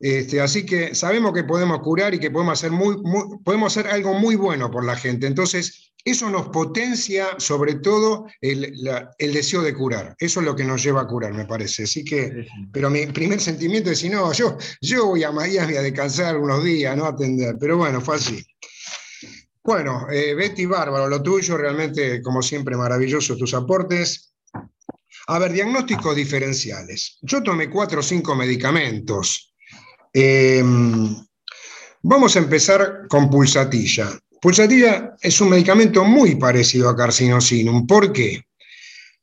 Este, 0.00 0.40
así 0.40 0.64
que 0.64 0.94
sabemos 0.94 1.34
que 1.34 1.44
podemos 1.44 1.80
curar 1.80 2.14
y 2.14 2.18
que 2.18 2.30
podemos 2.30 2.58
hacer, 2.58 2.72
podemos 3.44 3.76
hacer 3.76 3.92
algo 3.92 4.14
muy 4.14 4.34
bueno 4.34 4.70
por 4.70 4.84
la 4.84 4.96
gente. 4.96 5.26
Entonces, 5.26 5.89
eso 6.04 6.30
nos 6.30 6.48
potencia 6.48 7.28
sobre 7.38 7.76
todo 7.76 8.26
el, 8.40 8.74
deseo 9.18 9.62
de 9.62 9.74
curar. 9.74 10.14
Eso 10.18 10.40
es 10.40 10.46
lo 10.46 10.56
que 10.56 10.64
nos 10.64 10.82
lleva 10.82 11.02
a 11.02 11.06
curar, 11.06 11.32
me 11.32 11.46
parece. 11.46 11.84
Así 11.84 12.04
que, 12.04 12.46
pero 12.72 12.90
mi 12.90 13.06
primer 13.06 13.40
sentimiento 13.40 13.90
es, 13.90 13.98
si 13.98 14.08
no, 14.08 14.32
yo, 14.32 14.56
yo 14.80 15.06
voy 15.06 15.24
a 15.24 15.32
Miami 15.32 15.76
a 15.76 15.82
descansar 15.82 16.38
unos 16.38 16.64
días, 16.64 16.96
no 16.96 17.04
a 17.04 17.10
atender. 17.10 17.56
Pero 17.58 17.76
bueno, 17.76 18.00
fue 18.00 18.16
así. 18.16 18.44
Bueno, 19.62 20.06
eh, 20.10 20.34
Betty 20.34 20.64
Bárbaro, 20.64 21.06
lo 21.06 21.22
tuyo, 21.22 21.56
realmente, 21.56 22.22
como 22.22 22.40
siempre, 22.40 22.76
maravilloso 22.76 23.36
tus 23.36 23.52
aportes. 23.54 24.34
A 25.26 25.38
ver, 25.38 25.52
diagnósticos 25.52 26.16
diferenciales. 26.16 27.18
Yo 27.22 27.42
tomé 27.42 27.68
cuatro 27.68 28.00
o 28.00 28.02
cinco 28.02 28.34
medicamentos. 28.34 29.54
Em, 30.12 31.14
vamos 32.02 32.34
a 32.36 32.38
empezar 32.38 33.06
con 33.08 33.30
pulsatilla. 33.30 34.10
Pulsatilla 34.40 35.16
es 35.20 35.40
un 35.40 35.50
medicamento 35.50 36.04
muy 36.04 36.36
parecido 36.36 36.88
a 36.88 36.96
carcinosinum. 36.96 37.86
¿Por 37.86 38.12
qué? 38.12 38.42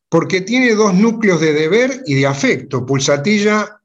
Porque 0.10 0.42
tiene 0.42 0.76
dos 0.76 0.94
núcleos 0.94 1.42
de 1.42 1.54
deber 1.54 2.04
y 2.06 2.16
de 2.16 2.28
afecto. 2.28 2.86
Pulsatilla, 2.86 3.82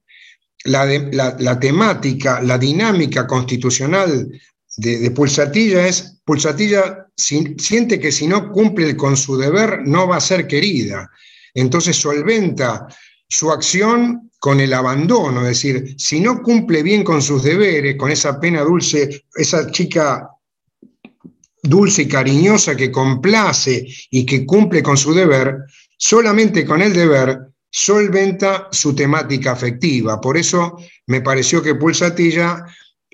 la, 0.64 1.58
temática, 1.58 2.42
la 2.42 2.58
dinámica 2.58 3.26
constitucional 3.26 4.30
de, 4.76 5.10
Pulsatilla 5.10 5.86
es, 5.86 6.20
Pulsatilla 6.24 7.06
siente 7.16 7.98
que 7.98 8.12
si 8.12 8.26
no 8.26 8.52
cumple 8.52 8.96
con 8.96 9.16
su 9.16 9.36
deber 9.36 9.80
no 9.86 10.06
va 10.06 10.16
a 10.16 10.20
ser 10.20 10.46
querida. 10.46 11.10
Entonces 11.54 11.96
solventa 11.96 12.86
su 13.28 13.50
acción 13.50 14.30
con 14.38 14.60
el 14.60 14.74
abandono, 14.74 15.40
es 15.42 15.48
decir, 15.48 15.94
si 15.96 16.20
no 16.20 16.42
cumple 16.42 16.82
bien 16.82 17.04
con 17.04 17.22
sus 17.22 17.42
deberes, 17.42 17.96
con 17.96 18.10
esa 18.10 18.38
pena 18.40 18.62
dulce, 18.62 19.24
esa 19.34 19.70
chica 19.70 20.28
dulce 21.62 22.02
y 22.02 22.08
cariñosa 22.08 22.76
que 22.76 22.90
complace 22.90 23.86
y 24.10 24.26
que 24.26 24.44
cumple 24.44 24.82
con 24.82 24.96
su 24.96 25.14
deber, 25.14 25.58
solamente 25.96 26.64
con 26.64 26.82
el 26.82 26.92
deber 26.92 27.38
solventa 27.70 28.68
su 28.70 28.94
temática 28.94 29.52
afectiva. 29.52 30.20
Por 30.20 30.36
eso 30.36 30.76
me 31.06 31.22
pareció 31.22 31.62
que 31.62 31.76
pulsatilla, 31.76 32.66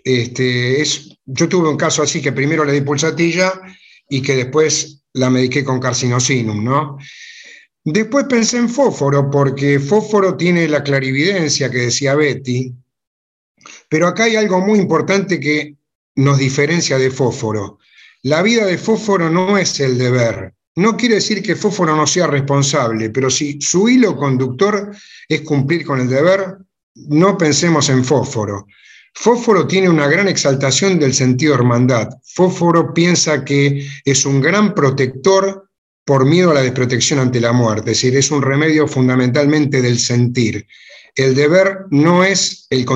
este, 0.02 0.80
es, 0.80 1.16
yo 1.26 1.48
tuve 1.48 1.68
un 1.68 1.76
caso 1.76 2.02
así 2.02 2.20
que 2.20 2.32
primero 2.32 2.64
le 2.64 2.72
di 2.72 2.80
pulsatilla 2.80 3.60
y 4.08 4.22
que 4.22 4.34
después 4.34 5.04
la 5.12 5.30
mediqué 5.30 5.62
con 5.62 5.78
carcinosinum, 5.78 6.64
¿no? 6.64 6.98
Después 7.84 8.26
pensé 8.28 8.58
en 8.58 8.68
fósforo, 8.68 9.30
porque 9.30 9.78
fósforo 9.78 10.36
tiene 10.36 10.68
la 10.68 10.82
clarividencia 10.82 11.70
que 11.70 11.78
decía 11.78 12.14
Betty, 12.14 12.74
pero 13.88 14.08
acá 14.08 14.24
hay 14.24 14.36
algo 14.36 14.60
muy 14.60 14.78
importante 14.78 15.38
que 15.40 15.76
nos 16.16 16.38
diferencia 16.38 16.98
de 16.98 17.10
fósforo. 17.10 17.78
La 18.22 18.42
vida 18.42 18.66
de 18.66 18.78
fósforo 18.78 19.30
no 19.30 19.56
es 19.58 19.78
el 19.80 19.96
deber. 19.96 20.54
No 20.76 20.96
quiere 20.96 21.16
decir 21.16 21.42
que 21.42 21.56
fósforo 21.56 21.96
no 21.96 22.06
sea 22.06 22.26
responsable, 22.26 23.10
pero 23.10 23.30
si 23.30 23.60
su 23.60 23.88
hilo 23.88 24.16
conductor 24.16 24.94
es 25.28 25.40
cumplir 25.42 25.84
con 25.84 26.00
el 26.00 26.08
deber, 26.08 26.56
no 26.94 27.38
pensemos 27.38 27.88
en 27.88 28.04
fósforo. 28.04 28.66
Fósforo 29.14 29.66
tiene 29.66 29.88
una 29.88 30.06
gran 30.06 30.28
exaltación 30.28 30.98
del 30.98 31.14
sentido 31.14 31.54
hermandad. 31.54 32.08
Fósforo 32.24 32.92
piensa 32.94 33.44
que 33.44 33.86
es 34.04 34.24
un 34.24 34.40
gran 34.40 34.74
protector 34.74 35.68
por 36.04 36.24
miedo 36.24 36.50
a 36.50 36.54
la 36.54 36.62
desprotección 36.62 37.18
ante 37.18 37.40
la 37.40 37.52
muerte, 37.52 37.90
es 37.90 37.98
decir, 37.98 38.16
es 38.16 38.30
un 38.30 38.42
remedio 38.42 38.88
fundamentalmente 38.88 39.82
del 39.82 39.98
sentir. 39.98 40.66
El 41.18 41.34
deber 41.34 41.86
no 41.90 42.22
es 42.22 42.68
el, 42.70 42.86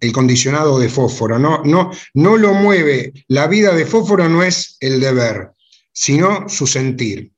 el 0.00 0.12
condicionado 0.12 0.78
de 0.80 0.88
fósforo, 0.88 1.38
no, 1.38 1.92
lo 2.14 2.54
mueve. 2.54 3.12
La 3.28 3.46
vida 3.46 3.72
de 3.72 3.86
fósforo 3.86 4.28
no 4.28 4.42
es 4.42 4.76
el 4.80 4.98
deber, 4.98 5.52
sino 5.92 6.48
su 6.48 6.66
sentir. 6.66 7.30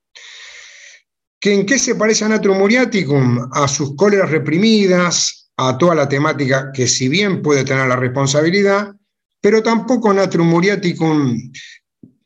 ¿En 1.43 1.67
qué 1.67 1.79
se 1.79 1.95
parece 1.95 2.25
a 2.25 2.29
Natrum 2.29 2.57
Muriaticum? 2.57 3.51
A 3.53 3.69
sus 3.69 3.95
cóleras 3.97 4.31
reprimidas, 4.31 5.51
a 5.59 5.77
toda 5.77 5.95
la 5.95 6.09
temática 6.09 6.73
que 6.73 6.89
si 6.89 7.11
bien 7.11 7.43
puede 7.43 7.65
tener 7.65 7.87
la 7.87 7.97
responsabilidad, 7.97 8.95
pero 9.43 9.63
tampoco 9.63 10.15
Natrum 10.15 10.49
Muriaticum 10.49 11.39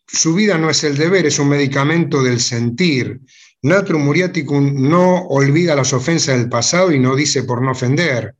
su 0.06 0.34
vida 0.34 0.56
no 0.56 0.70
es 0.70 0.84
el 0.84 0.96
deber, 0.96 1.26
es 1.26 1.38
un 1.40 1.48
medicamento 1.48 2.22
del 2.22 2.38
sentir. 2.38 3.20
Natrum 3.62 4.02
muriaticum 4.02 4.88
no 4.88 5.26
olvida 5.28 5.76
las 5.76 5.92
ofensas 5.92 6.36
del 6.36 6.48
pasado 6.48 6.92
y 6.92 6.98
no 6.98 7.14
dice 7.14 7.44
por 7.44 7.62
no 7.62 7.70
ofender. 7.70 8.34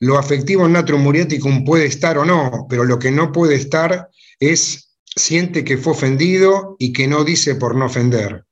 Lo 0.00 0.18
afectivo 0.18 0.68
natrum 0.68 1.02
muriaticum 1.02 1.64
puede 1.64 1.86
estar 1.86 2.18
o 2.18 2.24
no, 2.24 2.66
pero 2.68 2.84
lo 2.84 2.98
que 2.98 3.10
no 3.10 3.32
puede 3.32 3.54
estar 3.54 4.08
es 4.40 4.94
siente 5.04 5.64
que 5.64 5.78
fue 5.78 5.92
ofendido 5.92 6.76
y 6.78 6.92
que 6.92 7.06
no 7.06 7.24
dice 7.24 7.54
por 7.54 7.74
no 7.74 7.86
ofender. 7.86 8.44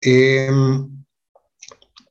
Em, 0.00 0.88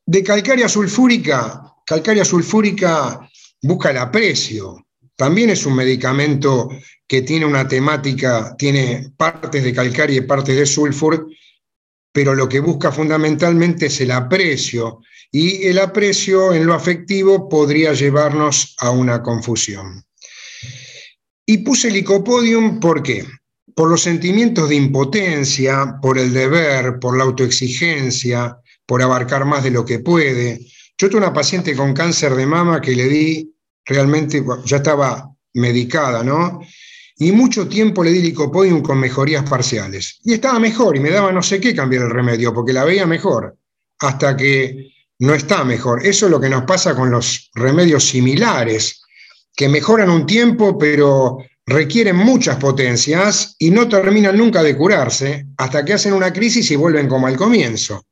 de 0.05 0.23
calcárea 0.23 0.69
sulfúrica, 0.69 1.63
calcárea 1.85 2.23
sulfúrica 2.23 3.29
busca 3.61 3.91
el 3.91 3.97
aprecio. 3.97 4.87
También 5.15 5.49
es 5.49 5.65
un 5.65 5.75
medicamento 5.75 6.69
que 7.07 7.21
tiene 7.23 7.45
una 7.45 7.67
temática, 7.67 8.55
tiene 8.57 9.11
partes 9.17 9.63
de 9.63 9.73
calcaria 9.73 10.17
y 10.17 10.21
partes 10.21 10.55
de 10.55 10.65
sulfur, 10.65 11.27
pero 12.11 12.35
lo 12.35 12.49
que 12.49 12.59
busca 12.59 12.91
fundamentalmente 12.91 13.87
es 13.87 14.01
el 14.01 14.11
aprecio, 14.11 15.01
y 15.31 15.67
el 15.67 15.77
aprecio 15.79 16.53
en 16.53 16.65
lo 16.65 16.73
afectivo 16.73 17.47
podría 17.49 17.93
llevarnos 17.93 18.75
a 18.79 18.89
una 18.89 19.21
confusión. 19.21 20.03
Y 21.45 21.59
puse 21.59 21.87
el 21.87 21.95
licopodium, 21.95 22.79
¿por 22.79 23.03
qué? 23.03 23.25
Por 23.75 23.89
los 23.89 24.01
sentimientos 24.01 24.69
de 24.69 24.75
impotencia, 24.75 25.97
por 26.01 26.17
el 26.17 26.33
deber, 26.33 26.99
por 26.99 27.17
la 27.17 27.23
autoexigencia, 27.23 28.57
por 28.85 29.01
abarcar 29.01 29.45
más 29.45 29.63
de 29.63 29.71
lo 29.71 29.85
que 29.85 29.99
puede. 29.99 30.59
Yo 30.97 31.09
tuve 31.09 31.19
una 31.19 31.33
paciente 31.33 31.75
con 31.75 31.93
cáncer 31.93 32.35
de 32.35 32.45
mama 32.45 32.81
que 32.81 32.95
le 32.95 33.07
di, 33.07 33.55
realmente 33.85 34.43
ya 34.65 34.77
estaba 34.77 35.29
medicada, 35.53 36.23
¿no? 36.23 36.59
Y 37.19 37.33
mucho 37.33 37.67
tiempo 37.67 38.01
le 38.01 38.11
di 38.11 38.21
licopodium 38.21 38.81
con 38.81 38.97
mejorías 38.97 39.47
parciales. 39.47 40.19
Y 40.23 40.33
estaba 40.33 40.57
mejor 40.57 40.95
y 40.95 41.01
me 41.01 41.09
daba 41.09 41.33
no 41.33 41.43
sé 41.43 41.59
qué 41.59 41.75
cambiar 41.75 42.03
el 42.03 42.09
remedio, 42.09 42.53
porque 42.53 42.71
la 42.71 42.85
veía 42.85 43.05
mejor, 43.05 43.57
hasta 43.99 44.37
que 44.37 44.93
no 45.19 45.33
está 45.33 45.65
mejor. 45.65 46.05
Eso 46.05 46.25
es 46.25 46.31
lo 46.31 46.39
que 46.39 46.49
nos 46.49 46.63
pasa 46.63 46.95
con 46.95 47.11
los 47.11 47.51
remedios 47.53 48.05
similares, 48.05 49.01
que 49.53 49.67
mejoran 49.67 50.09
un 50.09 50.25
tiempo, 50.25 50.77
pero 50.77 51.39
requieren 51.65 52.15
muchas 52.15 52.55
potencias 52.55 53.55
y 53.59 53.69
no 53.69 53.89
terminan 53.89 54.37
nunca 54.37 54.63
de 54.63 54.77
curarse 54.77 55.45
hasta 55.57 55.83
que 55.83 55.93
hacen 55.93 56.13
una 56.13 56.31
crisis 56.31 56.71
y 56.71 56.77
vuelven 56.77 57.09
como 57.09 57.27
al 57.27 57.35
comienzo. 57.35 58.05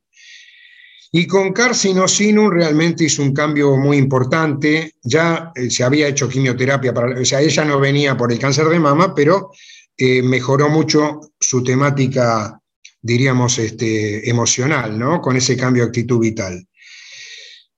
Y 1.11 1.25
con 1.25 1.53
Carcinosinum 1.53 2.49
realmente 2.49 3.05
hizo 3.05 3.21
un 3.21 3.33
cambio 3.33 3.77
muy 3.77 3.97
importante. 3.97 4.93
Ya 5.03 5.51
eh, 5.55 5.69
se 5.69 5.83
había 5.83 6.07
hecho 6.07 6.27
quimioterapia, 6.27 6.93
para, 6.93 7.19
o 7.19 7.25
sea, 7.25 7.41
ella 7.41 7.63
no 7.63 7.79
venía 7.79 8.17
por 8.17 8.31
el 8.31 8.39
cáncer 8.39 8.67
de 8.67 8.79
mama, 8.79 9.15
pero 9.15 9.51
eh, 9.97 10.21
mejoró 10.21 10.69
mucho 10.69 11.21
su 11.39 11.63
temática, 11.63 12.61
diríamos, 13.01 13.57
este, 13.57 14.29
emocional, 14.29 14.99
¿no? 14.99 15.21
Con 15.21 15.37
ese 15.37 15.55
cambio 15.55 15.83
de 15.83 15.89
actitud 15.89 16.19
vital. 16.19 16.67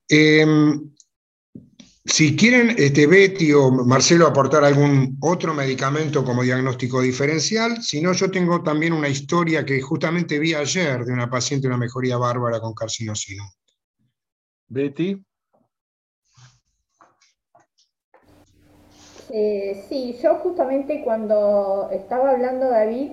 Em, 0.07 0.91
si 2.05 2.35
quieren, 2.35 2.75
este, 2.77 3.07
Betty 3.07 3.51
o 3.53 3.71
Marcelo 3.71 4.27
aportar 4.27 4.63
algún 4.63 5.17
otro 5.21 5.53
medicamento 5.53 6.23
como 6.23 6.43
diagnóstico 6.43 7.01
diferencial, 7.01 7.81
si 7.83 8.01
no, 8.01 8.13
yo 8.13 8.31
tengo 8.31 8.63
también 8.63 8.93
una 8.93 9.09
historia 9.09 9.65
que 9.65 9.81
justamente 9.81 10.39
vi 10.39 10.53
ayer 10.53 11.03
de 11.03 11.13
una 11.13 11.29
paciente 11.29 11.67
una 11.67 11.77
mejoría 11.77 12.17
bárbara 12.17 12.59
con 12.59 12.73
carcinosino. 12.73 13.43
Betty. 14.67 15.21
Eh, 19.31 19.85
sí, 19.87 20.17
yo 20.23 20.35
justamente 20.35 21.03
cuando 21.03 21.89
estaba 21.91 22.31
hablando 22.31 22.69
David 22.69 23.11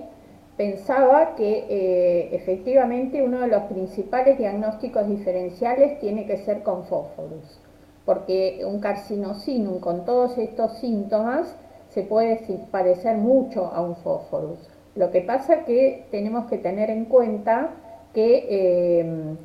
pensaba 0.55 1.35
que 1.35 1.67
eh, 1.69 2.35
efectivamente 2.35 3.21
uno 3.21 3.41
de 3.41 3.47
los 3.47 3.63
principales 3.63 4.39
diagnósticos 4.39 5.07
diferenciales 5.07 5.99
tiene 5.99 6.25
que 6.25 6.37
ser 6.37 6.63
con 6.63 6.87
fósforos 6.87 7.59
porque 8.07 8.61
un 8.65 8.79
carcinosinum 8.79 9.81
con 9.81 10.05
todos 10.05 10.37
estos 10.37 10.77
síntomas 10.77 11.53
se 11.89 12.03
puede 12.03 12.39
parecer 12.71 13.17
mucho 13.17 13.65
a 13.65 13.81
un 13.81 13.97
fósforus. 13.97 14.59
Lo 14.95 15.11
que 15.11 15.19
pasa 15.19 15.65
que 15.65 16.07
tenemos 16.09 16.45
que 16.45 16.57
tener 16.57 16.89
en 16.89 17.03
cuenta 17.03 17.71
que 18.13 18.47
eh, 18.49 19.35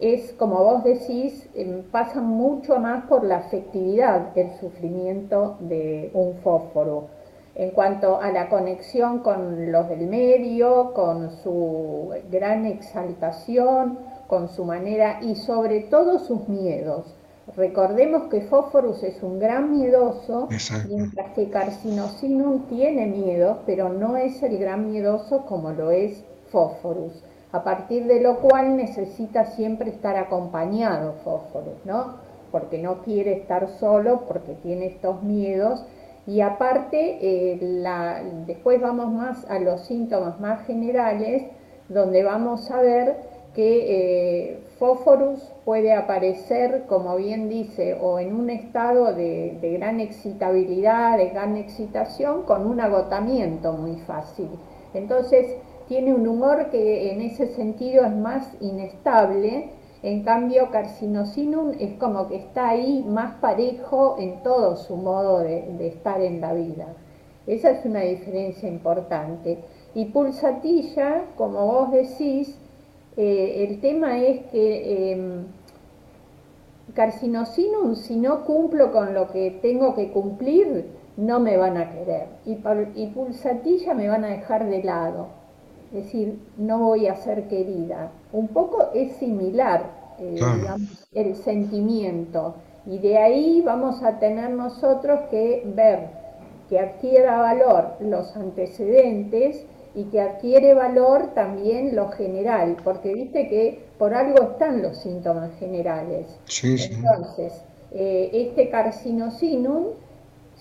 es, 0.00 0.32
como 0.34 0.62
vos 0.62 0.84
decís, 0.84 1.48
eh, 1.54 1.82
pasa 1.90 2.20
mucho 2.20 2.78
más 2.78 3.06
por 3.06 3.24
la 3.24 3.38
afectividad 3.38 4.36
el 4.36 4.52
sufrimiento 4.60 5.56
de 5.60 6.10
un 6.12 6.34
fósforo. 6.42 7.06
En 7.54 7.70
cuanto 7.70 8.20
a 8.20 8.30
la 8.32 8.50
conexión 8.50 9.20
con 9.20 9.72
los 9.72 9.88
del 9.88 10.06
medio, 10.06 10.92
con 10.92 11.30
su 11.42 12.12
gran 12.30 12.66
exaltación, 12.66 13.98
con 14.26 14.50
su 14.50 14.66
manera 14.66 15.20
y 15.22 15.36
sobre 15.36 15.80
todo 15.80 16.18
sus 16.18 16.46
miedos 16.50 17.16
Recordemos 17.56 18.28
que 18.28 18.42
Fósforus 18.42 19.02
es 19.02 19.22
un 19.22 19.38
gran 19.38 19.72
miedoso, 19.72 20.48
mientras 20.88 21.32
que 21.32 21.50
Carcinosinum 21.50 22.66
tiene 22.68 23.06
miedo, 23.06 23.60
pero 23.66 23.88
no 23.88 24.16
es 24.16 24.42
el 24.42 24.58
gran 24.58 24.90
miedoso 24.90 25.46
como 25.46 25.70
lo 25.72 25.90
es 25.90 26.22
Fósforus, 26.50 27.24
a 27.52 27.64
partir 27.64 28.06
de 28.06 28.20
lo 28.20 28.38
cual 28.38 28.76
necesita 28.76 29.46
siempre 29.46 29.90
estar 29.90 30.16
acompañado 30.16 31.14
Fósforus, 31.24 31.84
¿no? 31.84 32.14
Porque 32.52 32.78
no 32.78 33.02
quiere 33.02 33.32
estar 33.32 33.68
solo, 33.78 34.26
porque 34.28 34.54
tiene 34.62 34.86
estos 34.86 35.22
miedos. 35.22 35.84
Y 36.26 36.42
aparte, 36.42 37.18
eh, 37.20 37.58
después 38.46 38.80
vamos 38.80 39.12
más 39.12 39.50
a 39.50 39.58
los 39.58 39.86
síntomas 39.86 40.38
más 40.40 40.66
generales, 40.66 41.44
donde 41.88 42.22
vamos 42.22 42.70
a 42.70 42.80
ver 42.80 43.29
que 43.54 44.50
eh, 44.52 44.58
Fósforus 44.78 45.40
puede 45.64 45.92
aparecer, 45.92 46.84
como 46.86 47.16
bien 47.16 47.48
dice, 47.48 47.96
o 48.00 48.18
en 48.18 48.34
un 48.34 48.50
estado 48.50 49.12
de, 49.12 49.58
gran 49.78 50.00
excitabilidad, 50.00 51.18
de 51.18 51.30
gran 51.30 51.56
excitación, 51.56 52.42
con 52.42 52.66
un 52.66 52.80
agotamiento 52.80 53.72
muy 53.72 53.96
fácil. 53.96 54.48
Entonces, 54.94 55.56
tiene 55.88 56.14
un 56.14 56.26
humor 56.26 56.70
que 56.70 57.12
en 57.12 57.20
ese 57.20 57.48
sentido 57.48 58.04
es 58.04 58.14
más 58.14 58.56
inestable, 58.60 59.70
en 60.02 60.22
cambio 60.22 60.70
Carcinosinum 60.70 61.72
es 61.78 61.94
como 61.98 62.28
que 62.28 62.36
está 62.36 62.70
ahí 62.70 63.04
más 63.06 63.34
parejo 63.34 64.16
en 64.18 64.42
todo 64.42 64.76
su 64.76 64.96
modo 64.96 65.40
de 65.40 65.86
estar 65.86 66.22
en 66.22 66.40
la 66.40 66.54
vida. 66.54 66.86
Esa 67.46 67.70
es 67.70 67.84
una 67.84 68.02
diferencia 68.02 68.68
importante. 68.68 69.58
Y 69.92 70.04
pulsatilla, 70.06 71.24
como 71.36 71.66
vos 71.66 71.90
decís, 71.90 72.56
eh, 73.22 73.66
el 73.68 73.80
tema 73.82 74.18
es 74.18 74.46
que 74.46 75.12
eh, 75.12 75.44
carcinosinum, 76.94 77.94
si 77.94 78.16
no 78.16 78.46
cumplo 78.46 78.92
con 78.92 79.12
lo 79.12 79.28
que 79.28 79.58
tengo 79.60 79.94
que 79.94 80.10
cumplir, 80.10 80.86
no 81.18 81.38
me 81.38 81.58
van 81.58 81.76
a 81.76 81.92
querer. 81.92 82.28
Y, 82.46 82.56
y 82.94 83.06
pulsatilla 83.08 83.92
me 83.92 84.08
van 84.08 84.24
a 84.24 84.28
dejar 84.28 84.70
de 84.70 84.82
lado. 84.82 85.26
Es 85.92 86.04
decir, 86.04 86.38
no 86.56 86.78
voy 86.78 87.08
a 87.08 87.16
ser 87.16 87.46
querida. 87.46 88.10
Un 88.32 88.48
poco 88.48 88.88
es 88.94 89.12
similar 89.16 89.84
eh, 90.18 90.40
el 91.12 91.36
sentimiento. 91.36 92.54
Y 92.86 93.00
de 93.00 93.18
ahí 93.18 93.60
vamos 93.60 94.02
a 94.02 94.18
tener 94.18 94.48
nosotros 94.48 95.20
que 95.30 95.62
ver 95.76 96.08
que 96.70 96.78
adquiera 96.78 97.38
valor 97.38 97.96
los 98.00 98.34
antecedentes 98.34 99.66
y 99.94 100.04
que 100.04 100.20
adquiere 100.20 100.74
valor 100.74 101.34
también 101.34 101.96
lo 101.96 102.08
general, 102.10 102.76
porque 102.84 103.12
viste 103.12 103.48
que 103.48 103.80
por 103.98 104.14
algo 104.14 104.52
están 104.52 104.82
los 104.82 104.98
síntomas 104.98 105.50
generales. 105.58 106.26
Entonces, 106.62 107.62
eh, 107.92 108.30
este 108.32 108.70
carcinosinum 108.70 109.86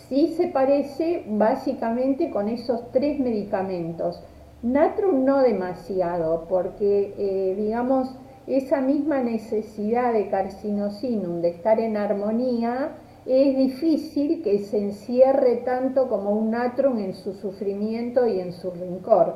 sí 0.08 0.34
se 0.36 0.48
parece 0.48 1.24
básicamente 1.28 2.32
con 2.32 2.50
esos 2.50 2.92
tres 2.92 3.20
medicamentos. 3.20 4.22
Natrum 4.64 5.24
no 5.24 5.40
demasiado, 5.40 6.46
porque 6.50 7.14
eh, 7.18 7.56
digamos, 7.56 8.10
esa 8.48 8.82
misma 8.82 9.22
necesidad 9.22 10.12
de 10.12 10.28
carcinosinum, 10.30 11.42
de 11.42 11.50
estar 11.50 11.80
en 11.80 11.98
armonía, 11.98 12.90
es 13.26 13.58
difícil 13.58 14.42
que 14.42 14.60
se 14.60 14.78
encierre 14.78 15.58
tanto 15.58 16.08
como 16.08 16.32
un 16.32 16.52
natrum 16.52 16.98
en 17.00 17.14
su 17.14 17.34
sufrimiento 17.34 18.28
y 18.28 18.40
en 18.40 18.54
su 18.54 18.72
rencor. 18.72 19.36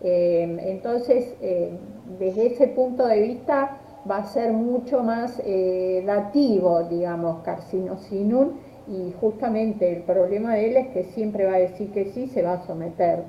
Eh, 0.00 0.56
entonces, 0.66 1.34
eh, 1.40 1.76
desde 2.18 2.46
ese 2.46 2.68
punto 2.68 3.06
de 3.06 3.20
vista, 3.20 3.78
va 4.08 4.18
a 4.18 4.24
ser 4.24 4.52
mucho 4.52 5.02
más 5.02 5.42
eh, 5.44 6.02
dativo, 6.06 6.84
digamos, 6.84 7.42
carcinosinum, 7.42 8.52
y 8.88 9.12
justamente 9.20 9.92
el 9.92 10.02
problema 10.02 10.54
de 10.54 10.68
él 10.68 10.76
es 10.76 10.88
que 10.88 11.04
siempre 11.04 11.44
va 11.44 11.54
a 11.54 11.58
decir 11.58 11.90
que 11.90 12.12
sí, 12.12 12.28
se 12.28 12.42
va 12.42 12.54
a 12.54 12.66
someter 12.66 13.24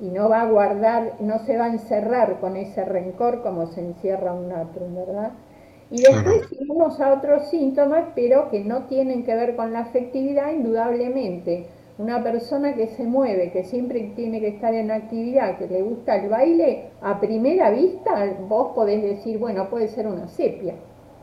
y 0.00 0.08
no 0.08 0.28
va 0.28 0.42
a 0.42 0.50
guardar, 0.50 1.14
no 1.20 1.38
se 1.40 1.56
va 1.56 1.66
a 1.66 1.72
encerrar 1.72 2.38
con 2.40 2.56
ese 2.56 2.84
rencor 2.84 3.42
como 3.42 3.66
se 3.66 3.80
encierra 3.80 4.34
un 4.34 4.48
natrum, 4.48 4.94
¿verdad? 4.94 5.30
Y 5.90 6.02
después 6.02 6.48
vamos 6.66 7.00
a 7.00 7.14
otros 7.14 7.48
síntomas, 7.48 8.06
pero 8.14 8.50
que 8.50 8.60
no 8.60 8.84
tienen 8.84 9.24
que 9.24 9.34
ver 9.34 9.54
con 9.54 9.72
la 9.72 9.80
afectividad, 9.80 10.52
indudablemente. 10.52 11.66
Una 11.98 12.22
persona 12.22 12.74
que 12.74 12.88
se 12.88 13.04
mueve, 13.04 13.52
que 13.52 13.64
siempre 13.64 14.12
tiene 14.16 14.40
que 14.40 14.48
estar 14.48 14.74
en 14.74 14.90
actividad, 14.90 15.56
que 15.58 15.66
le 15.66 15.82
gusta 15.82 16.16
el 16.16 16.28
baile, 16.28 16.90
a 17.00 17.18
primera 17.20 17.70
vista 17.70 18.36
vos 18.48 18.74
podés 18.74 19.02
decir, 19.02 19.38
bueno, 19.38 19.70
puede 19.70 19.88
ser 19.88 20.06
una 20.06 20.28
sepia, 20.28 20.74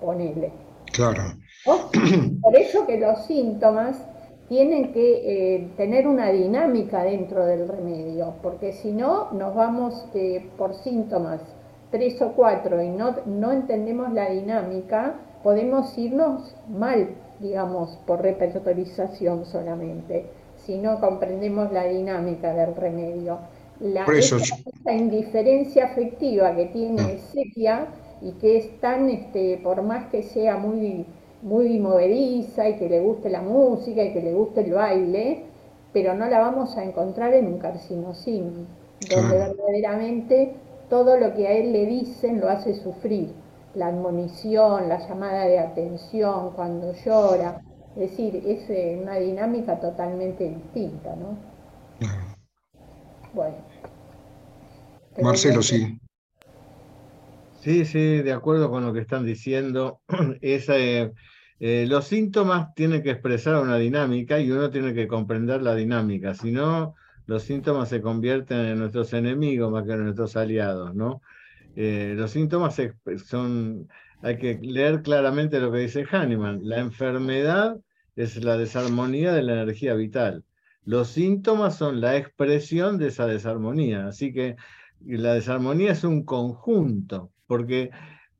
ponele. 0.01 0.51
Claro. 0.91 1.23
Por 2.41 2.55
eso 2.55 2.87
que 2.87 2.99
los 2.99 3.25
síntomas 3.25 4.03
tienen 4.47 4.93
que 4.93 5.55
eh, 5.55 5.67
tener 5.77 6.07
una 6.07 6.29
dinámica 6.29 7.03
dentro 7.03 7.45
del 7.45 7.67
remedio, 7.67 8.35
porque 8.41 8.71
si 8.71 8.91
no 8.91 9.31
nos 9.31 9.55
vamos 9.55 10.05
eh, 10.13 10.49
por 10.57 10.73
síntomas 10.73 11.41
tres 11.93 12.19
o 12.23 12.31
cuatro 12.31 12.81
y 12.81 12.89
no, 12.89 13.15
no 13.27 13.51
entendemos 13.51 14.11
la 14.13 14.31
dinámica, 14.31 15.13
podemos 15.43 15.95
irnos 15.95 16.55
mal, 16.67 17.09
digamos, 17.39 17.99
por 18.07 18.23
repertorización 18.23 19.45
solamente, 19.45 20.25
si 20.65 20.79
no 20.79 20.99
comprendemos 20.99 21.71
la 21.71 21.83
dinámica 21.83 22.51
del 22.51 22.75
remedio. 22.75 23.37
La, 23.79 24.05
esa, 24.05 24.37
indiferencia 24.91 25.85
afectiva 25.85 26.55
que 26.55 26.65
tiene 26.65 27.01
ah. 27.01 27.31
Sepia 27.31 27.85
y 28.21 28.31
que 28.33 28.57
es 28.57 28.79
tan, 28.79 29.09
este, 29.11 29.59
por 29.63 29.83
más 29.83 30.09
que 30.09 30.23
sea 30.23 30.57
muy 30.57 31.05
muy 31.43 31.77
movediza 31.77 32.69
y 32.69 32.77
que 32.77 32.89
le 32.89 33.01
guste 33.01 33.29
la 33.29 33.41
música 33.41 34.01
y 34.01 34.13
que 34.13 34.21
le 34.21 34.33
guste 34.33 34.61
el 34.61 34.71
baile, 34.71 35.43
pero 35.91 36.15
no 36.15 36.25
la 36.27 36.39
vamos 36.39 36.75
a 36.77 36.83
encontrar 36.85 37.33
en 37.33 37.47
un 37.47 37.59
carcinosín, 37.59 38.65
donde 39.09 39.37
verdaderamente 39.37 40.55
todo 40.89 41.17
lo 41.17 41.33
que 41.33 41.47
a 41.47 41.51
él 41.51 41.73
le 41.73 41.85
dicen 41.85 42.39
lo 42.39 42.49
hace 42.49 42.75
sufrir. 42.81 43.29
La 43.75 43.87
admonición, 43.87 44.87
la 44.87 44.99
llamada 45.07 45.45
de 45.45 45.59
atención, 45.59 46.51
cuando 46.51 46.93
llora. 46.93 47.61
Es 47.95 48.11
decir, 48.11 48.35
es 48.45 48.69
eh, 48.69 48.99
una 49.01 49.15
dinámica 49.15 49.79
totalmente 49.79 50.49
distinta, 50.49 51.15
¿no? 51.15 51.37
Bueno. 53.33 53.55
Marcelo, 55.21 55.61
sí. 55.61 55.99
Sí, 57.61 57.85
sí, 57.85 58.21
de 58.21 58.31
acuerdo 58.33 58.69
con 58.69 58.85
lo 58.85 58.93
que 58.93 58.99
están 58.99 59.25
diciendo. 59.25 60.01
Esa, 60.41 60.75
eh, 60.77 61.85
los 61.87 62.05
síntomas 62.05 62.73
tienen 62.75 63.01
que 63.01 63.11
expresar 63.11 63.55
una 63.61 63.77
dinámica 63.77 64.39
y 64.39 64.51
uno 64.51 64.69
tiene 64.69 64.93
que 64.93 65.07
comprender 65.07 65.61
la 65.61 65.73
dinámica, 65.73 66.33
si 66.33 66.51
no, 66.51 66.95
los 67.25 67.43
síntomas 67.43 67.89
se 67.89 68.01
convierten 68.01 68.59
en 68.59 68.79
nuestros 68.79 69.13
enemigos 69.13 69.71
más 69.71 69.85
que 69.85 69.93
en 69.93 70.03
nuestros 70.03 70.35
aliados, 70.35 70.93
¿no? 70.93 71.21
Eh, 71.75 72.13
los 72.15 72.31
síntomas 72.31 72.79
son, 73.25 73.89
hay 74.21 74.37
que 74.37 74.59
leer 74.61 75.01
claramente 75.01 75.59
lo 75.59 75.71
que 75.71 75.79
dice 75.79 76.05
Hahnemann, 76.05 76.61
la 76.63 76.79
enfermedad 76.79 77.79
es 78.15 78.43
la 78.43 78.57
desarmonía 78.57 79.33
de 79.33 79.43
la 79.43 79.53
energía 79.53 79.95
vital. 79.95 80.43
Los 80.85 81.09
síntomas 81.09 81.77
son 81.77 82.01
la 82.01 82.17
expresión 82.17 82.97
de 82.97 83.07
esa 83.07 83.25
desarmonía, 83.25 84.07
así 84.07 84.33
que 84.33 84.55
la 85.05 85.33
desarmonía 85.33 85.93
es 85.93 86.03
un 86.03 86.23
conjunto, 86.23 87.31
porque 87.47 87.91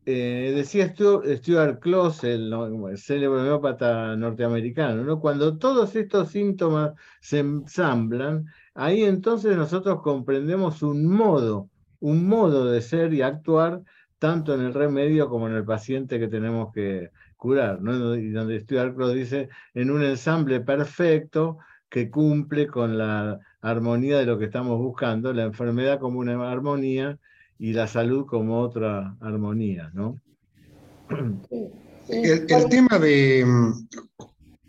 eh, 0.06 0.54
decía 0.56 0.94
Stuart 0.94 1.80
Kloss, 1.80 2.24
el, 2.24 2.54
célebre 2.98 3.42
homeópata 3.42 4.16
norteamericano, 4.16 5.04
¿no? 5.04 5.20
cuando 5.20 5.58
todos 5.58 5.96
estos 5.96 6.30
síntomas 6.30 6.94
se 7.22 7.40
ensamblan, 7.40 8.46
ahí 8.74 9.04
entonces 9.04 9.56
nosotros 9.56 10.02
comprendemos 10.02 10.84
un 10.84 11.08
modo, 11.08 11.70
un 12.00 12.28
modo 12.28 12.66
de 12.66 12.82
ser 12.82 13.14
y 13.14 13.22
actuar 13.22 13.82
tanto 14.20 14.54
en 14.54 14.62
el 14.62 14.74
remedio 14.74 15.30
como 15.30 15.48
en 15.48 15.56
el 15.56 15.66
paciente 15.66 16.20
que 16.20 16.28
tenemos 16.28 16.74
que 16.74 17.12
curar, 17.38 17.80
y 17.82 18.30
donde 18.30 18.62
Stuart 18.62 18.96
Kloss 18.96 19.14
dice, 19.14 19.50
en 19.74 19.92
un 19.92 20.04
ensamble 20.04 20.62
perfecto 20.62 21.60
que 21.90 22.10
cumple 22.10 22.68
con 22.68 22.98
la 22.98 23.40
armonía 23.62 24.18
de 24.18 24.26
lo 24.26 24.38
que 24.38 24.46
estamos 24.46 24.78
buscando, 24.80 25.32
la 25.32 25.44
enfermedad 25.44 26.00
como 26.00 26.20
una 26.20 26.52
armonía 26.52 27.20
y 27.60 27.74
la 27.74 27.88
salud 27.88 28.26
como 28.26 28.60
otra 28.60 29.16
armonía, 29.22 29.92
¿no? 29.94 30.20
El, 32.10 32.68
tema 32.70 33.00
de, 33.00 33.46
mm, 33.46 33.88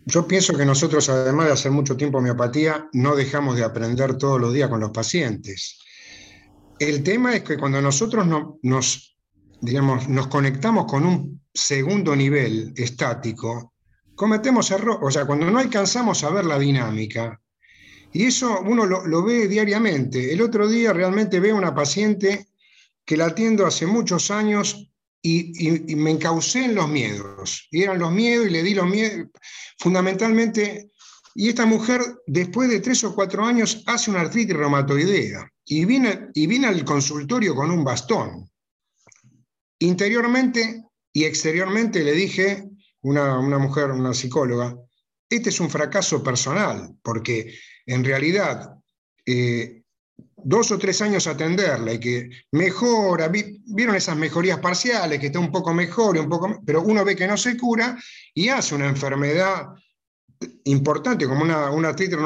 yo 0.06 0.26
pienso 0.26 0.56
que 0.56 0.64
nosotros, 0.64 1.08
además 1.08 1.46
de 1.46 1.52
hacer 1.52 1.72
mucho 1.72 1.96
tiempo 1.96 2.18
homeopatía, 2.18 2.88
no 2.92 3.16
dejamos 3.16 3.56
de 3.56 3.64
aprender 3.64 4.16
todos 4.16 4.40
los 4.40 4.52
días 4.52 4.68
con 4.68 4.80
los 4.80 4.90
pacientes. 4.90 5.80
El 6.78 7.02
tema 7.02 7.34
es 7.34 7.42
que 7.42 7.56
cuando 7.56 7.80
nosotros 7.80 8.26
nos, 8.62 9.16
digamos, 9.60 10.08
nos 10.08 10.28
conectamos 10.28 10.86
con 10.86 11.04
un 11.04 11.40
segundo 11.52 12.14
nivel 12.14 12.72
estático, 12.76 13.74
cometemos 14.14 14.70
errores, 14.70 15.00
o 15.02 15.10
sea, 15.10 15.26
cuando 15.26 15.50
no 15.50 15.58
alcanzamos 15.58 16.22
a 16.22 16.30
ver 16.30 16.44
la 16.44 16.58
dinámica, 16.58 17.40
y 18.12 18.26
eso 18.26 18.60
uno 18.60 18.86
lo, 18.86 19.04
lo, 19.06 19.24
ve 19.24 19.48
diariamente. 19.48 20.32
El 20.32 20.40
otro 20.40 20.68
día 20.68 20.92
realmente 20.92 21.40
veo 21.40 21.56
una 21.56 21.74
paciente 21.74 22.46
que 23.04 23.16
la 23.16 23.26
atiendo 23.26 23.66
hace 23.66 23.86
muchos 23.86 24.30
años 24.30 24.90
y, 25.22 25.94
me 25.96 26.10
encaucé 26.10 26.66
en 26.66 26.74
los 26.74 26.88
miedos. 26.88 27.66
Y 27.70 27.82
eran 27.82 27.98
los 27.98 28.12
miedos 28.12 28.46
y 28.46 28.50
le 28.50 28.62
di 28.62 28.74
los 28.74 28.86
miedos. 28.86 29.28
Fundamentalmente, 29.78 30.90
y 31.34 31.48
esta 31.48 31.66
mujer, 31.66 32.00
después 32.26 32.68
de 32.68 32.80
tres 32.80 33.02
o 33.04 33.14
cuatro 33.14 33.44
años, 33.44 33.82
hace 33.86 34.10
una 34.10 34.20
artritis 34.20 34.56
reumatoidea 34.56 35.50
y 35.64 35.84
viene, 35.84 36.28
y 36.34 36.46
viene 36.46 36.66
al 36.66 36.84
consultorio 36.84 37.54
con 37.54 37.70
un 37.70 37.82
bastón. 37.82 38.50
Interiormente 39.78 40.84
y 41.12 41.24
exteriormente 41.24 42.02
le 42.04 42.12
dije, 42.12 42.68
una, 43.00 43.38
una 43.38 43.58
mujer, 43.58 43.90
una 43.90 44.12
psicóloga, 44.12 44.76
este 45.28 45.48
es 45.48 45.60
un 45.60 45.70
fracaso 45.70 46.22
personal, 46.22 46.96
porque 47.02 47.54
en 47.86 48.04
realidad 48.04 48.74
eh, 49.26 49.83
dos 50.44 50.70
o 50.70 50.78
tres 50.78 51.00
años 51.02 51.26
atenderla 51.26 51.94
y 51.94 52.00
que 52.00 52.30
mejora, 52.52 53.28
vieron 53.28 53.96
esas 53.96 54.16
mejorías 54.16 54.58
parciales, 54.58 55.18
que 55.18 55.26
está 55.26 55.38
un 55.38 55.50
poco 55.50 55.72
mejor, 55.72 56.18
un 56.18 56.28
poco, 56.28 56.60
pero 56.64 56.82
uno 56.82 57.04
ve 57.04 57.16
que 57.16 57.26
no 57.26 57.36
se 57.36 57.56
cura 57.56 57.98
y 58.34 58.48
hace 58.48 58.74
una 58.74 58.86
enfermedad 58.86 59.68
importante 60.64 61.26
como 61.26 61.42
una, 61.42 61.70
una 61.70 61.88
artritis 61.88 62.18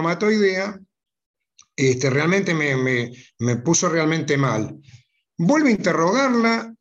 este, 1.76 2.10
realmente 2.10 2.54
me, 2.54 3.12
me, 3.38 3.56
puso 3.58 3.88
realmente 3.88 4.36
mal. 4.36 4.76
Vuelvo 5.36 5.68
a 5.68 5.70
interrogarla 5.70 6.74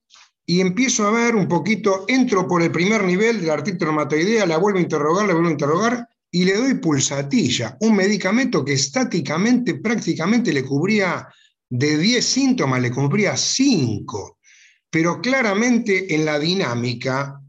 y 0.43 0.59
empiezo 0.59 1.05
a 1.05 1.11
ver 1.11 1.35
un 1.35 1.47
poquito, 1.47 2.05
entro 2.07 2.47
por 2.47 2.63
el 2.63 2.71
primer 2.71 3.03
nivel 3.03 3.39
de 3.41 3.47
la 3.47 3.53
artritis 3.53 3.81
reumatoidea, 3.81 4.47
la 4.47 4.57
vuelvo 4.57 4.79
a 4.79 4.81
interrogar, 4.81 5.27
la 5.27 5.33
vuelvo 5.33 5.49
a 5.49 5.51
interrogar, 5.51 6.09
y 6.31 6.45
le 6.45 6.55
doy 6.55 6.75
pulsatilla, 6.75 7.77
un 7.81 7.95
medicamento 7.95 8.63
que 8.63 8.73
estáticamente 8.73 9.75
prácticamente 9.75 10.51
le 10.51 10.63
cubría 10.63 11.27
de 11.69 11.97
10 11.97 12.25
síntomas, 12.25 12.81
le 12.81 12.91
cubría 12.91 13.35
5, 13.35 14.39
pero 14.89 15.21
claramente 15.21 16.13
en 16.13 16.25
la 16.25 16.39
dinámica 16.39 17.41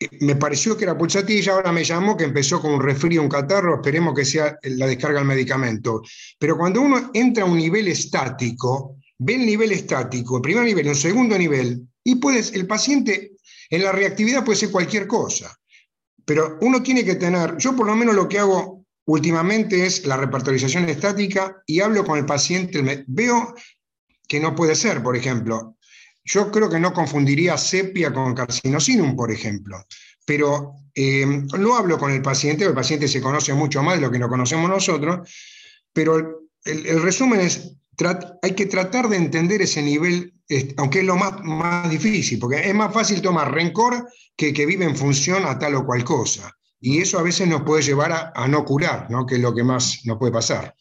eh, 0.00 0.08
me 0.20 0.36
pareció 0.36 0.76
que 0.76 0.84
era 0.84 0.96
pulsatilla, 0.96 1.52
ahora 1.52 1.72
me 1.72 1.84
llamó 1.84 2.16
que 2.16 2.24
empezó 2.24 2.60
con 2.60 2.72
un 2.72 2.82
resfrío, 2.82 3.22
un 3.22 3.28
catarro, 3.28 3.76
esperemos 3.76 4.14
que 4.14 4.24
sea 4.24 4.56
la 4.62 4.86
descarga 4.86 5.18
del 5.18 5.28
medicamento. 5.28 6.02
Pero 6.38 6.56
cuando 6.56 6.80
uno 6.80 7.10
entra 7.14 7.44
a 7.44 7.46
un 7.46 7.56
nivel 7.56 7.88
estático, 7.88 8.96
ve 9.18 9.34
el 9.34 9.46
nivel 9.46 9.72
estático, 9.72 10.36
el 10.36 10.42
primer 10.42 10.64
nivel, 10.64 10.88
un 10.88 10.94
segundo 10.94 11.36
nivel, 11.36 11.88
y 12.04 12.16
puedes, 12.16 12.52
el 12.52 12.66
paciente 12.66 13.32
en 13.70 13.82
la 13.82 13.92
reactividad 13.92 14.44
puede 14.44 14.58
ser 14.58 14.70
cualquier 14.70 15.06
cosa. 15.06 15.57
Pero 16.28 16.58
uno 16.60 16.82
tiene 16.82 17.06
que 17.06 17.14
tener, 17.14 17.56
yo 17.56 17.74
por 17.74 17.86
lo 17.86 17.96
menos 17.96 18.14
lo 18.14 18.28
que 18.28 18.38
hago 18.38 18.84
últimamente 19.06 19.86
es 19.86 20.04
la 20.04 20.18
repertorización 20.18 20.86
estática 20.86 21.62
y 21.66 21.80
hablo 21.80 22.04
con 22.04 22.18
el 22.18 22.26
paciente, 22.26 23.04
veo 23.06 23.54
que 24.28 24.38
no 24.38 24.54
puede 24.54 24.74
ser, 24.74 25.02
por 25.02 25.16
ejemplo. 25.16 25.78
yo 26.22 26.50
creo 26.50 26.68
que 26.68 26.78
no 26.78 26.92
confundiría 26.92 27.56
sepia 27.56 28.12
con 28.12 28.34
carcinosinum, 28.34 29.16
por 29.16 29.32
ejemplo. 29.32 29.82
Pero 30.26 30.74
eh, 30.94 31.46
lo 31.56 31.74
hablo 31.74 31.96
con 31.96 32.10
el 32.10 32.20
paciente, 32.20 32.66
el 32.66 32.74
paciente 32.74 33.08
se 33.08 33.22
conoce 33.22 33.54
mucho 33.54 33.82
más 33.82 33.94
de 33.94 34.02
lo 34.02 34.10
que 34.10 34.18
no 34.18 34.28
conocemos 34.28 34.68
nosotros, 34.68 35.26
pero 35.94 36.42
el, 36.62 37.02
resumen 37.02 37.40
es, 37.40 37.74
hay 38.42 38.54
que 38.54 38.66
tratar 38.66 39.08
de 39.08 39.16
entender 39.16 39.62
ese 39.62 39.82
nivel, 39.82 40.34
aunque 40.76 41.00
es 41.00 41.04
lo 41.04 41.16
más, 41.16 41.42
más 41.42 41.90
difícil, 41.90 42.38
porque 42.38 42.68
es 42.68 42.74
más 42.74 42.92
fácil 42.92 43.20
tomar 43.20 43.52
rencor 43.52 44.08
que 44.36 44.52
que 44.52 44.66
vive 44.66 44.84
en 44.84 44.96
función 44.96 45.44
a 45.44 45.58
tal 45.58 45.74
o 45.74 45.84
cual 45.84 46.04
cosa. 46.04 46.52
Y 46.80 46.98
eso 46.98 47.18
a 47.18 47.22
veces 47.22 47.48
nos 47.48 47.62
puede 47.62 47.82
llevar 47.82 48.32
a, 48.34 48.48
no 48.48 48.64
curar, 48.64 49.10
¿no? 49.10 49.26
que 49.26 49.34
es 49.34 49.40
lo 49.40 49.54
que 49.54 49.64
más 49.64 50.02
nos 50.04 50.16
puede 50.18 50.32
pasar. 50.32 50.74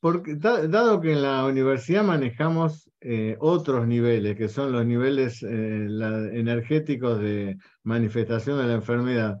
Porque, 0.00 0.36
dado 0.36 1.00
que 1.00 1.12
en 1.12 1.22
la 1.22 1.44
universidad 1.44 2.02
manejamos 2.02 2.90
eh, 3.00 3.36
otros 3.40 3.86
niveles, 3.86 4.36
que 4.36 4.48
son 4.48 4.72
los 4.72 4.86
niveles 4.86 5.42
eh, 5.42 5.86
energéticos 6.32 7.20
de 7.20 7.58
manifestación 7.82 8.58
de 8.58 8.66
la 8.66 8.74
enfermedad, 8.74 9.40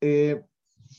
eh, 0.00 0.42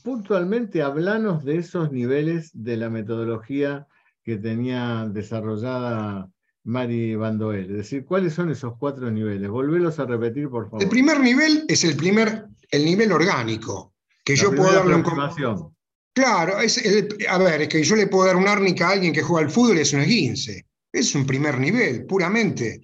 puntualmente 0.02 0.82
hablanos 0.82 1.44
de 1.44 1.56
esos 1.56 1.92
niveles 1.92 2.50
de 2.54 2.76
la 2.76 2.88
metodología 2.88 3.86
que 4.22 4.36
tenía 4.36 5.08
desarrollada 5.10 6.28
Mari 6.64 7.16
Bandoel. 7.16 7.70
Es 7.70 7.76
decir, 7.76 8.04
¿cuáles 8.04 8.34
son 8.34 8.50
esos 8.50 8.74
cuatro 8.78 9.10
niveles? 9.10 9.48
Volvelos 9.48 9.98
a 9.98 10.06
repetir, 10.06 10.48
por 10.48 10.66
favor. 10.66 10.82
El 10.82 10.88
primer 10.88 11.20
nivel 11.20 11.64
es 11.68 11.84
el 11.84 11.96
primer, 11.96 12.46
el 12.70 12.84
nivel 12.84 13.12
orgánico, 13.12 13.94
que 14.24 14.36
yo 14.36 14.54
puedo 14.54 14.72
darle 14.72 14.94
un... 14.96 15.74
Claro, 16.12 16.58
es 16.58 16.82
a 17.28 17.38
ver, 17.38 17.62
es 17.62 17.68
que 17.68 17.82
yo 17.82 17.96
le 17.96 18.08
puedo 18.08 18.26
dar 18.26 18.36
un 18.36 18.48
árnica 18.48 18.88
a 18.88 18.92
alguien 18.92 19.12
que 19.12 19.22
juega 19.22 19.46
al 19.46 19.52
fútbol 19.52 19.78
y 19.78 19.82
es 19.82 19.92
un 19.92 20.00
esguince. 20.00 20.66
Es 20.92 21.14
un 21.14 21.24
primer 21.24 21.58
nivel, 21.58 22.04
puramente. 22.04 22.80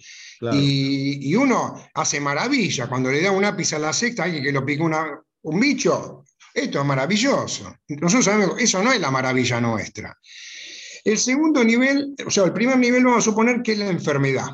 Y, 0.52 1.34
uno 1.34 1.74
hace 1.94 2.20
maravilla. 2.20 2.86
Cuando 2.86 3.10
le 3.10 3.20
da 3.20 3.32
un 3.32 3.42
lápiz 3.42 3.72
a 3.72 3.78
la 3.80 3.92
secta 3.92 4.22
a 4.22 4.26
alguien 4.26 4.44
que 4.44 4.52
lo 4.52 4.64
pica 4.64 4.84
un 5.42 5.60
bicho, 5.60 6.24
esto 6.54 6.80
es 6.80 6.86
maravilloso. 6.86 7.74
Nosotros 7.88 8.24
sabemos, 8.24 8.54
eso 8.58 8.82
no 8.82 8.92
es 8.92 9.00
la 9.00 9.10
maravilla 9.10 9.60
nuestra. 9.60 10.16
El 11.06 11.18
segundo 11.18 11.62
nivel, 11.62 12.16
o 12.26 12.30
sea, 12.32 12.42
el 12.42 12.52
primer 12.52 12.78
nivel 12.78 13.04
vamos 13.04 13.20
a 13.20 13.30
suponer 13.30 13.62
que 13.62 13.72
es 13.72 13.78
la 13.78 13.86
enfermedad, 13.86 14.48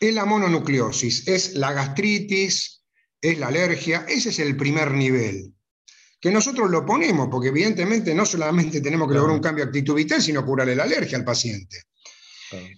es 0.00 0.14
la 0.14 0.24
mononucleosis, 0.24 1.28
es 1.28 1.52
la 1.52 1.74
gastritis, 1.74 2.82
es 3.20 3.38
la 3.38 3.48
alergia, 3.48 4.06
ese 4.08 4.30
es 4.30 4.38
el 4.38 4.56
primer 4.56 4.92
nivel. 4.92 5.52
Que 6.18 6.30
nosotros 6.30 6.70
lo 6.70 6.86
ponemos, 6.86 7.28
porque 7.30 7.48
evidentemente 7.48 8.14
no 8.14 8.24
solamente 8.24 8.80
tenemos 8.80 9.06
que 9.06 9.16
lograr 9.16 9.34
un 9.34 9.42
cambio 9.42 9.66
de 9.66 9.68
actitud 9.68 9.94
vital, 9.94 10.22
sino 10.22 10.46
curarle 10.46 10.74
la 10.74 10.84
alergia 10.84 11.18
al 11.18 11.26
paciente. 11.26 11.82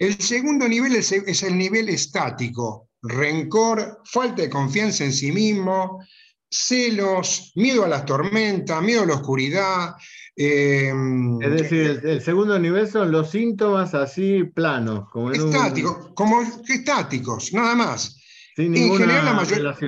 El 0.01 0.21
segundo 0.21 0.69
nivel 0.69 0.97
es, 0.97 1.13
el 1.13 1.57
nivel 1.57 1.91
estático, 1.91 2.91
rencor, 3.01 4.03
falta 4.05 4.43
de 4.43 4.51
confianza 4.51 5.05
en 5.05 5.13
sí 5.13 5.31
mismo, 5.31 6.05
celos, 6.51 7.53
miedo 7.55 7.85
a 7.85 7.89
las 7.89 8.05
tormentas, 8.05 8.83
miedo 8.83 9.05
a 9.05 9.07
la 9.07 9.15
oscuridad. 9.15 9.95
Em, 10.37 11.41
es 11.41 11.51
decir, 11.51 12.01
el, 12.03 12.21
segundo 12.21 12.59
nivel 12.59 12.89
son 12.89 13.13
los 13.13 13.31
síntomas 13.31 13.95
así 13.95 14.45
planos. 14.45 15.09
Como 15.11 15.31
estáticos, 15.31 16.11
como 16.15 16.43
estáticos, 16.43 17.53
nada 17.53 17.75
más. 17.75 18.17
Sin 18.57 18.73
ninguna 18.73 19.19
en 19.19 19.65
la 19.65 19.79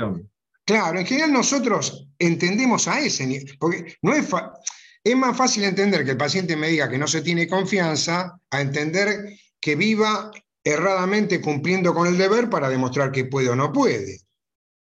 Claro, 0.65 0.99
en 0.99 1.07
general 1.07 1.33
nosotros 1.33 2.09
entendemos 2.19 2.89
a 2.89 3.01
ese 3.01 3.27
nivel, 3.27 3.57
porque 3.59 3.97
no 4.03 4.15
es, 4.15 4.27
es 5.05 5.17
más 5.17 5.37
fácil 5.37 5.63
entender 5.63 6.05
que 6.05 6.13
el 6.13 6.17
paciente 6.17 6.57
me 6.57 6.69
diga 6.69 6.89
que 6.89 6.99
no 6.99 7.07
se 7.07 7.23
tiene 7.23 7.47
confianza 7.47 8.37
a 8.51 8.61
entender 8.61 9.39
que 9.61 9.77
viva 9.77 10.33
erradamente 10.65 11.41
cumpliendo 11.41 11.95
con 11.95 12.09
el 12.09 12.19
deber 12.19 12.51
para 12.51 12.69
demostrar 12.69 13.13
que 13.13 13.27
puede 13.27 13.49
o 13.49 13.57
no 13.57 13.73
puede. 13.73 14.21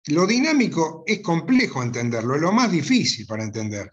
Lo 0.06 0.26
dinámico 0.26 1.04
es 1.06 1.20
complejo 1.20 1.82
entenderlo, 1.82 2.34
es 2.34 2.40
lo 2.40 2.52
más 2.52 2.72
difícil 2.72 3.24
para 3.26 3.44
entender. 3.44 3.92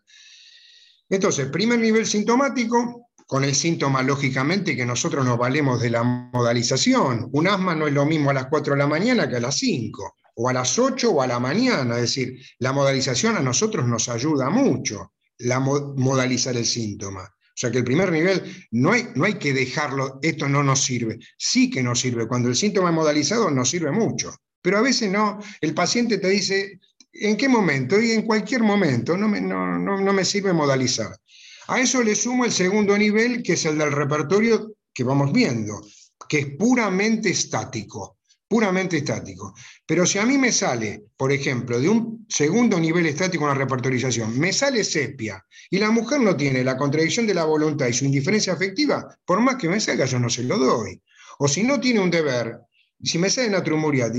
Entonces, 1.10 1.48
primer 1.48 1.80
nivel 1.80 2.06
sintomático, 2.06 3.10
con 3.26 3.44
el 3.44 3.56
síntoma, 3.56 4.04
lógicamente, 4.04 4.76
que 4.76 4.86
nosotros 4.86 5.26
nos 5.26 5.38
valemos 5.38 5.82
de 5.82 5.90
la 5.90 6.04
modalización. 6.04 7.30
Un 7.32 7.48
asma 7.48 7.76
no 7.76 7.88
es 7.88 7.94
lo 7.94 8.06
mismo 8.06 8.30
a 8.30 8.34
las 8.34 8.48
4 8.48 8.74
de 8.74 8.80
la 8.80 8.88
mañana 8.88 9.28
que 9.28 9.38
a 9.38 9.40
las 9.40 9.58
5, 9.58 10.16
o 10.36 10.50
a 10.50 10.54
las 10.54 10.78
8 10.78 11.12
o 11.12 11.22
a 11.22 11.28
la 11.28 11.40
mañana. 11.40 11.96
Es 11.96 12.02
decir, 12.02 12.40
la 12.60 12.74
modalización 12.74 13.38
a 13.38 13.42
nosotros 13.42 13.88
nos 13.88 14.10
ayuda 14.10 14.50
mucho, 14.50 15.14
la 15.40 15.60
modalizar 15.60 16.56
el 16.56 16.66
síntoma. 16.66 17.24
O 17.24 17.56
sea 17.56 17.70
que 17.70 17.78
el 17.78 17.84
primer 17.84 18.12
nivel 18.12 18.42
no 18.72 18.92
hay, 18.92 19.10
no 19.16 19.26
hay 19.26 19.36
que 19.36 19.54
dejarlo, 19.54 20.20
esto 20.24 20.50
no 20.50 20.64
nos 20.64 20.84
sirve. 20.84 21.20
Sí 21.38 21.70
que 21.70 21.84
nos 21.84 22.00
sirve. 22.00 22.28
Cuando 22.28 22.50
el 22.50 22.56
síntoma 22.56 22.90
es 22.90 22.96
modalizado, 22.96 23.52
nos 23.52 23.70
sirve 23.70 23.92
mucho. 23.92 24.34
Pero 24.62 24.78
a 24.78 24.82
veces 24.82 25.12
no, 25.12 25.40
el 25.62 25.74
paciente 25.74 26.18
te 26.18 26.30
dice, 26.30 26.80
¿en 27.14 27.38
qué 27.38 27.48
momento? 27.48 28.02
Y 28.02 28.12
en 28.12 28.24
cualquier 28.24 28.64
momento, 28.64 29.16
no 29.16 29.28
me, 29.28 29.40
no, 29.40 30.14
me 30.14 30.26
sirve 30.26 30.54
modalizar. 30.54 31.16
A 31.68 31.80
eso 31.80 32.04
le 32.04 32.16
sumo 32.16 32.46
el 32.46 32.52
segundo 32.52 32.98
nivel, 32.98 33.42
que 33.42 33.54
es 33.54 33.66
el 33.66 33.78
del 33.78 33.92
repertorio 33.92 34.76
que 34.94 35.04
vamos 35.04 35.32
viendo, 35.32 35.82
que 36.28 36.40
es 36.40 36.48
puramente 36.58 37.30
estático, 37.30 38.18
puramente 38.48 38.98
estático. 38.98 39.54
Pero 39.86 40.06
si 40.06 40.18
a 40.20 40.26
mí 40.26 40.38
me 40.38 40.52
sale, 40.52 41.04
por 41.16 41.32
ejemplo, 41.32 41.80
de 41.80 41.88
un 41.88 42.26
segundo 42.28 42.80
nivel 42.80 43.06
estático 43.06 43.46
una 43.46 43.54
repertorización, 43.54 44.38
me 44.38 44.52
sale 44.52 44.84
sepia, 44.84 45.44
y 45.70 45.78
la 45.80 45.92
mujer 45.92 46.20
no 46.20 46.36
tiene 46.36 46.64
la 46.64 46.78
contradicción 46.78 47.26
de 47.26 47.34
la 47.34 47.46
voluntad 47.46 47.88
y 47.88 47.94
su 47.94 48.06
indiferencia 48.06 48.54
afectiva, 48.54 49.08
por 49.26 49.40
más 49.40 49.56
que 49.56 49.70
me 49.70 49.80
salga, 49.80 50.06
yo 50.06 50.20
no 50.20 50.30
se 50.30 50.44
lo 50.44 50.58
doy. 50.58 51.02
O 51.40 51.48
si 51.48 51.64
no 51.64 51.80
tiene 51.80 52.00
un 52.00 52.12
deber, 52.12 52.60
si 53.04 53.18
me 53.20 53.30
sale 53.30 53.50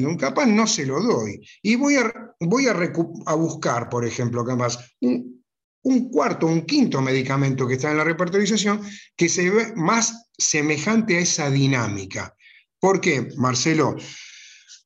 un 0.07 0.17
capaz 0.17 0.47
no 0.47 0.67
se 0.67 0.85
lo 0.85 1.01
doy. 1.01 1.41
Y 1.63 1.77
voy 1.77 1.97
a, 1.97 2.35
voy 2.41 2.67
a, 2.69 3.35
buscar, 3.35 3.89
por 3.89 4.05
ejemplo, 4.05 4.45
capaz, 4.45 4.79
un, 5.01 5.43
un, 5.83 6.11
cuarto, 6.11 6.47
un 6.47 6.67
quinto 6.67 7.01
medicamento 7.01 7.67
que 7.67 7.75
está 7.75 7.91
en 7.91 7.97
la 7.97 8.05
repertorización 8.05 8.83
que 9.17 9.29
se 9.29 9.51
ve 9.51 9.73
más 9.75 10.29
semejante 10.37 11.17
a 11.17 11.21
esa 11.21 11.51
dinámica. 11.51 12.37
¿Por 12.79 13.01
qué, 13.01 13.29
Marcelo? 13.37 13.97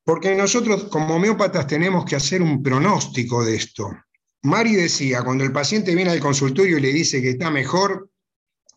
Porque 0.05 0.35
nosotros 0.35 0.85
como 0.85 1.17
homeópatas 1.17 1.67
tenemos 1.67 2.05
que 2.05 2.17
hacer 2.17 2.41
un 2.41 2.63
pronóstico 2.63 3.45
de 3.45 3.57
esto. 3.57 3.91
Mari 4.43 4.77
decía, 4.77 5.25
cuando 5.25 5.43
el 5.43 5.53
paciente 5.53 5.95
viene 5.95 6.13
al 6.13 6.21
consultorio 6.21 6.79
y 6.79 6.83
le 6.83 6.93
dice 6.93 7.21
que 7.21 7.31
está 7.31 7.51
mejor, 7.51 8.11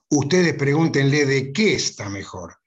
ustedes 0.09 0.55
pregúntenle 0.55 1.27
de 1.27 1.53
qué 1.53 1.75
está 1.75 2.09
mejor 2.09 2.60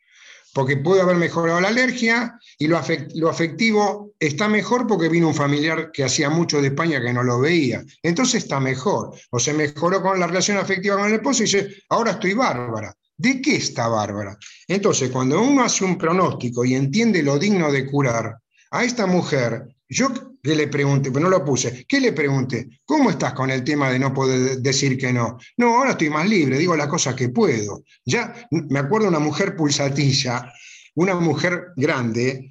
porque 0.54 0.76
puede 0.76 1.02
haber 1.02 1.16
mejorado 1.16 1.60
la 1.60 1.68
alergia 1.68 2.38
y 2.58 2.68
lo, 2.68 2.78
afectivo 2.78 4.14
está 4.18 4.48
mejor 4.48 4.86
porque 4.86 5.08
vino 5.08 5.28
un 5.28 5.34
familiar 5.34 5.90
que 5.92 6.04
hacía 6.04 6.30
mucho 6.30 6.62
de 6.62 6.68
España 6.68 7.02
que 7.02 7.12
no 7.12 7.24
lo 7.24 7.40
veía. 7.40 7.84
Entonces 8.02 8.44
está 8.44 8.60
mejor. 8.60 9.10
O 9.30 9.40
se 9.40 9.52
mejoró 9.52 10.00
con 10.00 10.18
la 10.18 10.28
relación 10.28 10.56
afectiva 10.56 10.96
con 10.96 11.08
el 11.08 11.16
esposo 11.16 11.42
y 11.42 11.46
dice, 11.46 11.82
ahora 11.90 12.12
estoy 12.12 12.34
bárbara. 12.34 12.94
¿De 13.16 13.42
qué 13.42 13.56
está 13.56 13.88
bárbara? 13.88 14.36
Entonces, 14.66 15.10
cuando 15.10 15.40
uno 15.40 15.64
hace 15.64 15.84
un 15.84 15.98
pronóstico 15.98 16.64
y 16.64 16.74
entiende 16.74 17.22
lo 17.22 17.38
digno 17.38 17.70
de 17.70 17.86
curar, 17.86 18.38
a 18.70 18.84
esta 18.84 19.06
mujer 19.06 19.68
yo 19.88 20.33
que 20.44 20.54
le 20.54 20.68
pregunté, 20.68 21.10
pero 21.10 21.24
no 21.24 21.30
lo 21.30 21.42
puse, 21.42 21.86
¿qué 21.88 21.98
le 21.98 22.12
pregunté? 22.12 22.68
¿Cómo 22.84 23.08
estás 23.08 23.32
con 23.32 23.50
el 23.50 23.64
tema 23.64 23.90
de 23.90 23.98
no 23.98 24.12
poder 24.12 24.58
decir 24.58 24.98
que 24.98 25.10
no? 25.10 25.38
No, 25.56 25.78
ahora 25.78 25.92
estoy 25.92 26.10
más 26.10 26.28
libre, 26.28 26.58
digo 26.58 26.76
las 26.76 26.88
cosas 26.88 27.14
que 27.14 27.30
puedo. 27.30 27.82
Ya 28.04 28.46
me 28.50 28.78
acuerdo 28.78 29.08
una 29.08 29.18
mujer 29.18 29.56
pulsatilla, 29.56 30.52
una 30.96 31.14
mujer 31.14 31.68
grande, 31.76 32.50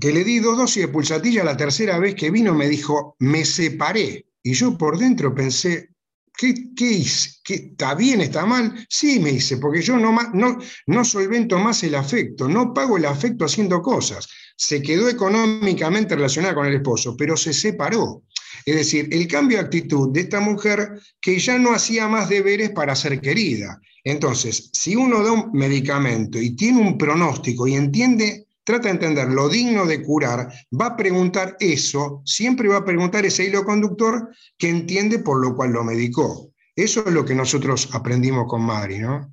que 0.00 0.10
le 0.10 0.24
di 0.24 0.38
dos 0.38 0.56
dosis 0.56 0.86
de 0.86 0.88
pulsatilla 0.88 1.44
la 1.44 1.54
tercera 1.54 1.98
vez 1.98 2.14
que 2.14 2.30
vino, 2.30 2.54
me 2.54 2.66
dijo, 2.66 3.14
me 3.18 3.44
separé. 3.44 4.24
Y 4.42 4.54
yo 4.54 4.78
por 4.78 4.98
dentro 4.98 5.34
pensé, 5.34 5.90
¿Qué, 6.34 6.54
hice? 6.78 7.40
¿Está 7.46 7.94
bien, 7.94 8.22
está 8.22 8.46
mal? 8.46 8.86
Sí, 8.88 9.20
me 9.20 9.32
dice, 9.32 9.58
porque 9.58 9.82
yo 9.82 9.98
no, 9.98 10.16
no, 10.32 10.58
no 10.86 11.04
solvento 11.04 11.58
más 11.58 11.82
el 11.82 11.94
afecto, 11.94 12.48
no 12.48 12.72
pago 12.72 12.96
el 12.96 13.04
afecto 13.04 13.44
haciendo 13.44 13.82
cosas. 13.82 14.28
Se 14.56 14.82
quedó 14.82 15.08
económicamente 15.08 16.14
relacionada 16.14 16.54
con 16.54 16.66
el 16.66 16.74
esposo, 16.74 17.16
pero 17.16 17.36
se 17.36 17.52
separó. 17.52 18.22
Es 18.64 18.76
decir, 18.76 19.08
el 19.12 19.26
cambio 19.26 19.58
de 19.58 19.64
actitud 19.64 20.12
de 20.12 20.20
esta 20.20 20.40
mujer 20.40 21.00
que 21.20 21.38
ya 21.38 21.58
no 21.58 21.72
hacía 21.72 22.08
más 22.08 22.28
deberes 22.28 22.70
para 22.70 22.94
ser 22.94 23.20
querida. 23.20 23.80
Entonces, 24.04 24.70
si 24.72 24.96
uno 24.96 25.22
da 25.22 25.32
un 25.32 25.50
medicamento 25.52 26.38
y 26.38 26.54
tiene 26.54 26.80
un 26.80 26.98
pronóstico 26.98 27.66
y 27.66 27.74
entiende 27.74 28.46
trata 28.64 28.84
de 28.84 28.90
entender 28.90 29.28
lo 29.28 29.48
digno 29.48 29.86
de 29.86 30.02
curar, 30.02 30.52
va 30.80 30.86
a 30.86 30.96
preguntar 30.96 31.56
eso, 31.60 32.22
siempre 32.24 32.68
va 32.68 32.78
a 32.78 32.84
preguntar 32.84 33.24
ese 33.24 33.44
hilo 33.44 33.64
conductor 33.64 34.28
que 34.56 34.68
entiende 34.68 35.18
por 35.18 35.44
lo 35.44 35.54
cual 35.54 35.72
lo 35.72 35.84
medicó. 35.84 36.52
Eso 36.74 37.04
es 37.06 37.12
lo 37.12 37.24
que 37.24 37.34
nosotros 37.34 37.88
aprendimos 37.92 38.46
con 38.48 38.62
Mari, 38.62 38.98
¿no? 38.98 39.32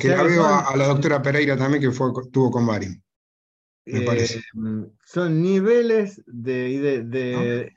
que 0.00 0.08
la 0.08 0.22
veo 0.22 0.44
a, 0.44 0.74
la 0.74 0.86
doctora 0.86 1.20
Pereira 1.20 1.56
también 1.56 1.82
que 1.82 1.90
fue, 1.90 2.10
tuvo 2.32 2.50
con 2.50 2.64
Mari. 2.64 2.88
Eh, 3.86 4.04
parece. 4.04 4.42
Son 5.04 5.40
niveles 5.40 6.20
de, 6.26 6.74
eh, 6.74 7.72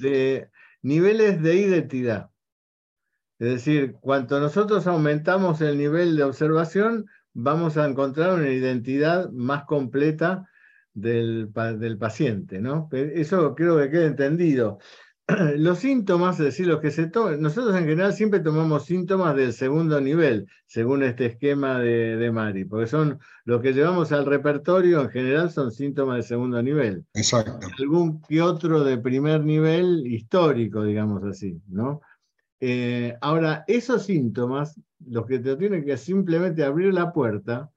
de, 0.00 0.48
niveles 0.82 1.42
de 1.42 1.56
identidad. 1.56 2.30
Es 3.40 3.48
decir, 3.48 3.96
cuanto 4.00 4.40
nosotros 4.40 4.86
aumentamos 4.86 5.60
el 5.60 5.76
nivel 5.76 6.16
de 6.16 6.24
observación, 6.24 7.06
vamos 7.34 7.76
a 7.76 7.88
encontrar 7.88 8.34
una 8.34 8.50
identidad 8.50 9.30
más 9.30 9.64
completa 9.64 10.48
del, 10.94 11.52
del 11.52 11.98
paciente, 11.98 12.60
¿no? 12.60 12.88
Eso 12.92 13.54
creo 13.54 13.78
que 13.78 13.90
queda 13.90 14.06
entendido. 14.06 14.78
los 15.56 15.80
síntomas, 15.80 16.38
es 16.40 16.46
decir, 16.46 16.66
los 16.66 16.80
que 16.80 16.90
se 16.90 17.06
toman, 17.06 17.40
nosotros 17.42 17.76
en 17.76 17.84
general 17.84 18.14
siempre 18.14 18.40
tomamos 18.40 18.86
síntomas 18.86 19.36
del 19.36 19.52
segundo 19.52 20.00
nivel, 20.00 20.48
según 20.66 21.02
este 21.02 21.26
esquema 21.26 21.78
de, 21.78 22.16
de, 22.16 22.32
Mari, 22.32 22.64
porque 22.64 22.86
son 22.86 23.18
los 23.44 23.60
que 23.60 23.74
llevamos 23.74 24.10
al 24.12 24.24
repertorio, 24.24 25.02
en 25.02 25.10
general 25.10 25.50
son 25.50 25.70
síntomas 25.70 26.16
de 26.16 26.22
segundo 26.22 26.62
nivel. 26.62 27.04
Exacto. 27.12 27.66
Algún 27.78 28.22
que 28.22 28.40
otro 28.40 28.82
de 28.82 28.96
primer 28.96 29.44
nivel 29.44 30.06
histórico, 30.06 30.82
digamos 30.82 31.22
así, 31.24 31.60
¿no? 31.68 32.00
Eh, 32.60 33.14
ahora, 33.20 33.64
esos 33.68 34.04
síntomas, 34.04 34.80
los 35.06 35.26
que 35.26 35.38
te 35.38 35.56
tienen 35.56 35.84
que 35.84 35.96
simplemente 35.98 36.64
abrir 36.64 36.92
la 36.94 37.12
puerta 37.12 37.70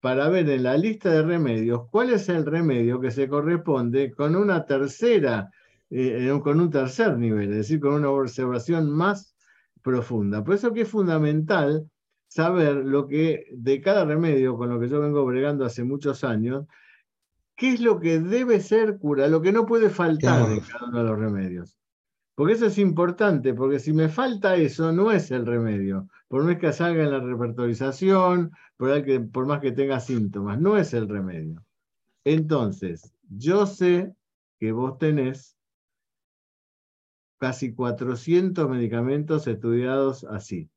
para 0.00 0.28
ver 0.28 0.48
en 0.48 0.62
la 0.62 0.76
lista 0.76 1.10
de 1.10 1.22
remedios 1.22 1.82
cuál 1.90 2.10
es 2.10 2.28
el 2.28 2.46
remedio 2.46 3.00
que 3.00 3.10
se 3.10 3.28
corresponde 3.28 4.12
con 4.12 4.34
una 4.36 4.64
tercera 4.64 5.50
eh, 5.94 6.40
con 6.42 6.58
un 6.58 6.70
tercer 6.70 7.18
nivel, 7.18 7.50
es 7.50 7.56
decir, 7.56 7.78
con 7.78 7.92
una 7.92 8.08
observación 8.08 8.90
más 8.90 9.36
profunda. 9.82 10.42
Por 10.42 10.54
eso 10.54 10.72
que 10.72 10.82
es 10.82 10.88
fundamental 10.88 11.86
saber 12.28 12.76
lo 12.76 13.06
que 13.06 13.44
de 13.52 13.82
cada 13.82 14.06
remedio, 14.06 14.56
con 14.56 14.70
lo 14.70 14.80
que 14.80 14.88
yo 14.88 15.00
vengo 15.00 15.22
bregando 15.26 15.66
hace 15.66 15.84
muchos 15.84 16.24
años, 16.24 16.64
qué 17.56 17.74
es 17.74 17.80
lo 17.80 18.00
que 18.00 18.20
debe 18.20 18.60
ser 18.60 18.98
cura, 18.98 19.28
lo 19.28 19.42
que 19.42 19.52
no 19.52 19.66
puede 19.66 19.90
faltar 19.90 20.50
en 20.50 20.60
cada 20.60 20.86
uno 20.86 20.98
de 20.98 21.04
los 21.04 21.18
remedios. 21.18 21.76
Porque 22.34 22.54
eso 22.54 22.66
es 22.66 22.78
importante, 22.78 23.52
porque 23.52 23.78
si 23.78 23.92
me 23.92 24.08
falta 24.08 24.56
eso, 24.56 24.92
no 24.92 25.12
es 25.12 25.30
el 25.30 25.44
remedio. 25.44 26.08
Por 26.28 26.44
más 26.44 26.56
que 26.56 26.72
salga 26.72 27.02
en 27.02 27.10
la 27.10 27.20
repertorización, 27.20 28.52
por, 28.78 29.04
que, 29.04 29.20
por 29.20 29.44
más 29.44 29.60
que 29.60 29.72
tenga 29.72 30.00
síntomas, 30.00 30.58
no 30.58 30.78
es 30.78 30.94
el 30.94 31.06
remedio. 31.06 31.62
Entonces, 32.24 33.12
yo 33.28 33.66
sé 33.66 34.14
que 34.58 34.72
vos 34.72 34.96
tenés 34.96 35.58
casi 37.42 37.74
400 37.74 38.70
medicamentos 38.70 39.48
estudiados 39.48 40.22
así. 40.22 40.70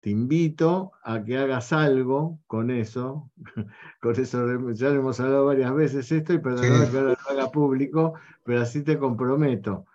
Te 0.00 0.10
invito 0.10 0.90
a 1.04 1.22
que 1.22 1.38
hagas 1.38 1.72
algo 1.72 2.40
con 2.48 2.72
eso, 2.72 3.30
con 4.02 4.20
eso 4.20 4.72
ya 4.72 4.88
lo 4.88 4.96
hemos 4.96 5.20
hablado 5.20 5.46
varias 5.46 5.72
veces 5.72 6.10
esto 6.10 6.32
y 6.32 6.38
perdón 6.38 6.62
que 6.62 6.98
ahora 6.98 7.10
lo 7.10 7.30
haga 7.30 7.52
público, 7.52 8.14
pero 8.42 8.62
así 8.62 8.82
te 8.82 8.98
comprometo. 8.98 9.86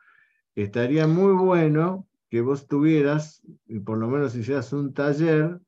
Estaría 0.55 1.05
muy 1.05 1.33
bueno 1.33 2.07
que 2.29 2.39
vos 2.39 2.69
tuvieras, 2.69 3.41
y 3.67 3.79
por 3.79 3.97
lo 3.97 4.07
menos 4.07 4.33
hicieras 4.37 4.71
un 4.71 4.93
taller 4.93 5.59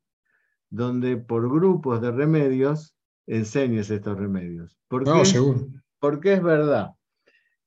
donde 0.69 1.17
por 1.17 1.51
grupos 1.51 1.99
de 1.99 2.11
remedios 2.11 2.95
enseñes 3.27 3.91
estos 3.91 4.17
remedios. 4.17 4.79
¿Por 4.87 5.05
no, 5.05 5.25
seguro. 5.25 5.67
Porque 5.99 6.35
es 6.35 6.41
verdad 6.41 6.91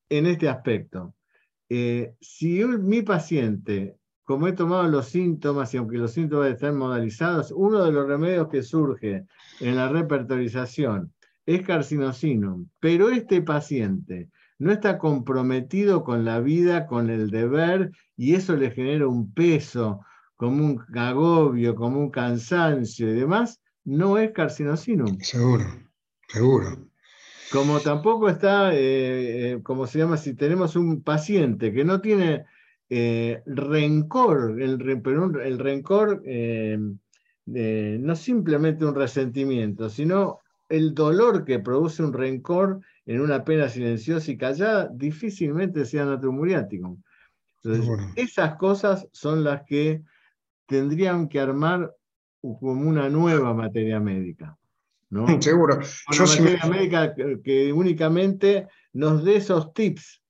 en 0.08 0.24
este 0.24 0.48
aspecto. 0.48 1.14
Eh, 1.68 2.14
si 2.20 2.64
mi 2.64 3.02
paciente, 3.02 3.96
como 4.24 4.48
he 4.48 4.52
tomado 4.52 4.88
los 4.88 5.08
síntomas, 5.08 5.74
y 5.74 5.76
aunque 5.76 5.98
los 5.98 6.12
síntomas 6.12 6.52
están 6.52 6.76
modalizados, 6.76 7.52
uno 7.52 7.84
de 7.84 7.92
los 7.92 8.06
remedios 8.06 8.48
que 8.48 8.62
surge 8.62 9.24
en 9.60 9.76
la 9.76 9.88
repertorización 9.88 11.12
es 11.46 11.62
carcinosino, 11.62 12.64
pero 12.80 13.10
este 13.10 13.42
paciente 13.42 14.30
no 14.58 14.72
está 14.72 14.98
comprometido 14.98 16.04
con 16.04 16.24
la 16.24 16.40
vida, 16.40 16.86
con 16.86 17.10
el 17.10 17.30
deber, 17.30 17.90
y 18.16 18.34
eso 18.34 18.56
le 18.56 18.70
genera 18.70 19.06
un 19.08 19.32
peso, 19.32 20.00
como 20.36 20.64
un 20.64 20.84
agobio, 20.96 21.74
como 21.74 22.00
un 22.00 22.10
cansancio 22.10 23.10
y 23.10 23.14
demás, 23.14 23.60
no 23.84 24.18
es 24.18 24.32
carcinosino. 24.32 25.04
Seguro, 25.20 25.64
seguro. 26.28 26.88
Como 27.52 27.80
tampoco 27.80 28.28
está, 28.28 28.74
eh, 28.74 29.52
eh, 29.52 29.62
como 29.62 29.86
se 29.86 29.98
llama, 29.98 30.16
si 30.16 30.34
tenemos 30.34 30.76
un 30.76 31.02
paciente 31.02 31.72
que 31.72 31.84
no 31.84 32.00
tiene 32.00 32.44
eh, 32.90 33.42
rencor, 33.46 34.60
el, 34.60 35.00
pero 35.02 35.40
el 35.40 35.58
rencor 35.58 36.22
no 37.46 38.16
simplemente 38.16 38.84
un 38.84 38.94
resentimiento, 38.94 39.88
sino 39.88 40.40
el 40.68 40.94
dolor 40.94 41.44
que 41.44 41.58
produce 41.58 42.02
un 42.02 42.12
rencor 42.12 42.80
en 43.06 43.20
una 43.20 43.44
pena 43.44 43.68
silenciosa 43.68 44.30
y 44.30 44.38
callada, 44.38 44.88
difícilmente 44.92 45.84
sea 45.84 46.06
natromuriático. 46.06 46.98
Entonces, 47.62 47.88
esas 48.16 48.56
cosas 48.56 49.06
son 49.12 49.44
las 49.44 49.62
que 49.62 50.02
tendrían 50.66 51.28
que 51.28 51.40
armar 51.40 51.94
como 52.40 52.88
una 52.88 53.08
nueva 53.08 53.54
materia 53.54 54.00
médica. 54.00 54.58
Seguro. 55.40 55.80
Yo 56.10 56.24
una 56.40 56.66
médica 56.66 57.14
que, 57.14 57.72
únicamente 57.72 58.66
nos 58.92 59.24
dé 59.24 59.36
esos 59.36 59.72
tips. 59.72 60.22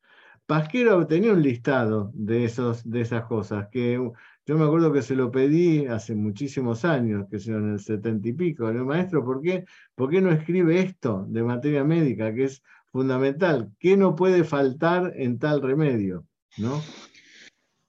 Pasquero 0.47 1.07
tenía 1.07 1.32
un 1.32 1.43
listado 1.43 2.11
de, 2.12 2.45
esos, 2.45 2.89
de 2.89 3.01
esas 3.01 3.24
cosas, 3.24 3.68
que 3.72 3.99
yo 4.47 4.59
me 4.59 4.64
acuerdo 4.64 4.93
que 4.93 5.01
se 5.01 5.14
lo 5.14 5.30
pedí 5.30 5.87
hace 5.87 6.14
muchísimos 6.14 6.85
años, 6.85 7.26
que 7.30 7.39
en 7.51 7.72
el 7.72 7.80
setenta 7.80 8.28
y 8.28 8.35
pico. 8.35 8.68
El 8.68 8.85
maestro, 8.85 9.24
¿por 9.24 9.41
qué, 9.41 9.64
¿por 9.95 10.11
qué 10.11 10.20
no 10.20 10.30
escribe 10.30 10.80
esto 10.80 11.24
de 11.28 11.43
materia 11.43 11.82
médica, 11.82 12.35
que 12.35 12.45
es 12.45 12.62
fundamental? 12.93 13.70
¿Qué 13.78 13.97
no 13.97 14.14
puede 14.14 14.45
faltar 14.45 15.14
en 15.16 15.39
tal 15.39 15.62
remedio? 15.62 16.26
¿no? 16.59 16.82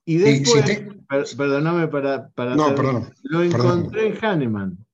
Y 0.06 0.18
después, 0.18 1.36
perdóname 1.36 1.88
para, 1.88 2.30
para 2.30 2.56
no, 2.56 2.74
lo 3.24 3.44
encontré 3.44 4.08
en 4.08 4.18
Hahnemann 4.24 4.85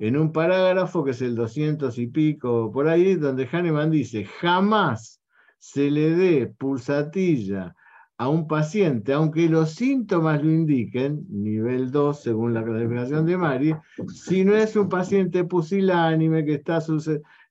en 0.00 0.16
un 0.16 0.32
parágrafo 0.32 1.04
que 1.04 1.10
es 1.10 1.20
el 1.20 1.36
200 1.36 1.96
y 1.98 2.06
pico 2.06 2.72
por 2.72 2.88
ahí, 2.88 3.16
donde 3.16 3.46
Hahnemann 3.46 3.90
dice, 3.90 4.24
jamás 4.24 5.20
se 5.58 5.90
le 5.90 6.10
dé 6.16 6.46
pulsatilla 6.46 7.76
a 8.16 8.28
un 8.28 8.48
paciente, 8.48 9.12
aunque 9.12 9.48
los 9.48 9.72
síntomas 9.72 10.42
lo 10.42 10.50
indiquen, 10.50 11.26
nivel 11.28 11.90
2 11.90 12.22
según 12.22 12.54
la 12.54 12.64
clasificación 12.64 13.26
de 13.26 13.36
Mari, 13.36 13.74
si 14.08 14.42
no 14.44 14.56
es 14.56 14.74
un 14.74 14.88
paciente 14.88 15.44
pusilánime 15.44 16.46
que 16.46 16.54
está 16.54 16.78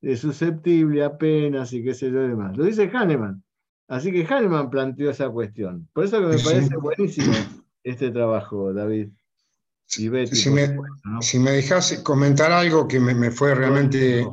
eh, 0.01 0.15
susceptible 0.15 1.03
apenas 1.03 1.71
y 1.73 1.83
qué 1.83 1.93
sé 1.93 2.11
yo 2.11 2.19
demás. 2.19 2.57
Lo 2.57 2.65
dice 2.65 2.89
Hahnemann. 2.91 3.43
Así 3.87 4.11
que 4.11 4.25
Hahnemann 4.25 4.71
planteó 4.71 5.11
esa 5.11 5.29
cuestión. 5.29 5.87
Por 5.93 6.05
eso 6.05 6.19
que 6.19 6.27
me 6.35 6.43
parece 6.43 6.77
buenísimo 6.77 7.33
este 7.83 8.09
trabajo, 8.09 8.73
David. 8.73 9.09
Si, 9.89 10.07
me, 11.39 11.51
dejas 11.51 11.93
comentar 12.03 12.51
algo 12.51 12.87
que 12.87 12.99
me, 12.99 13.31
fue 13.31 13.55
realmente 13.55 14.23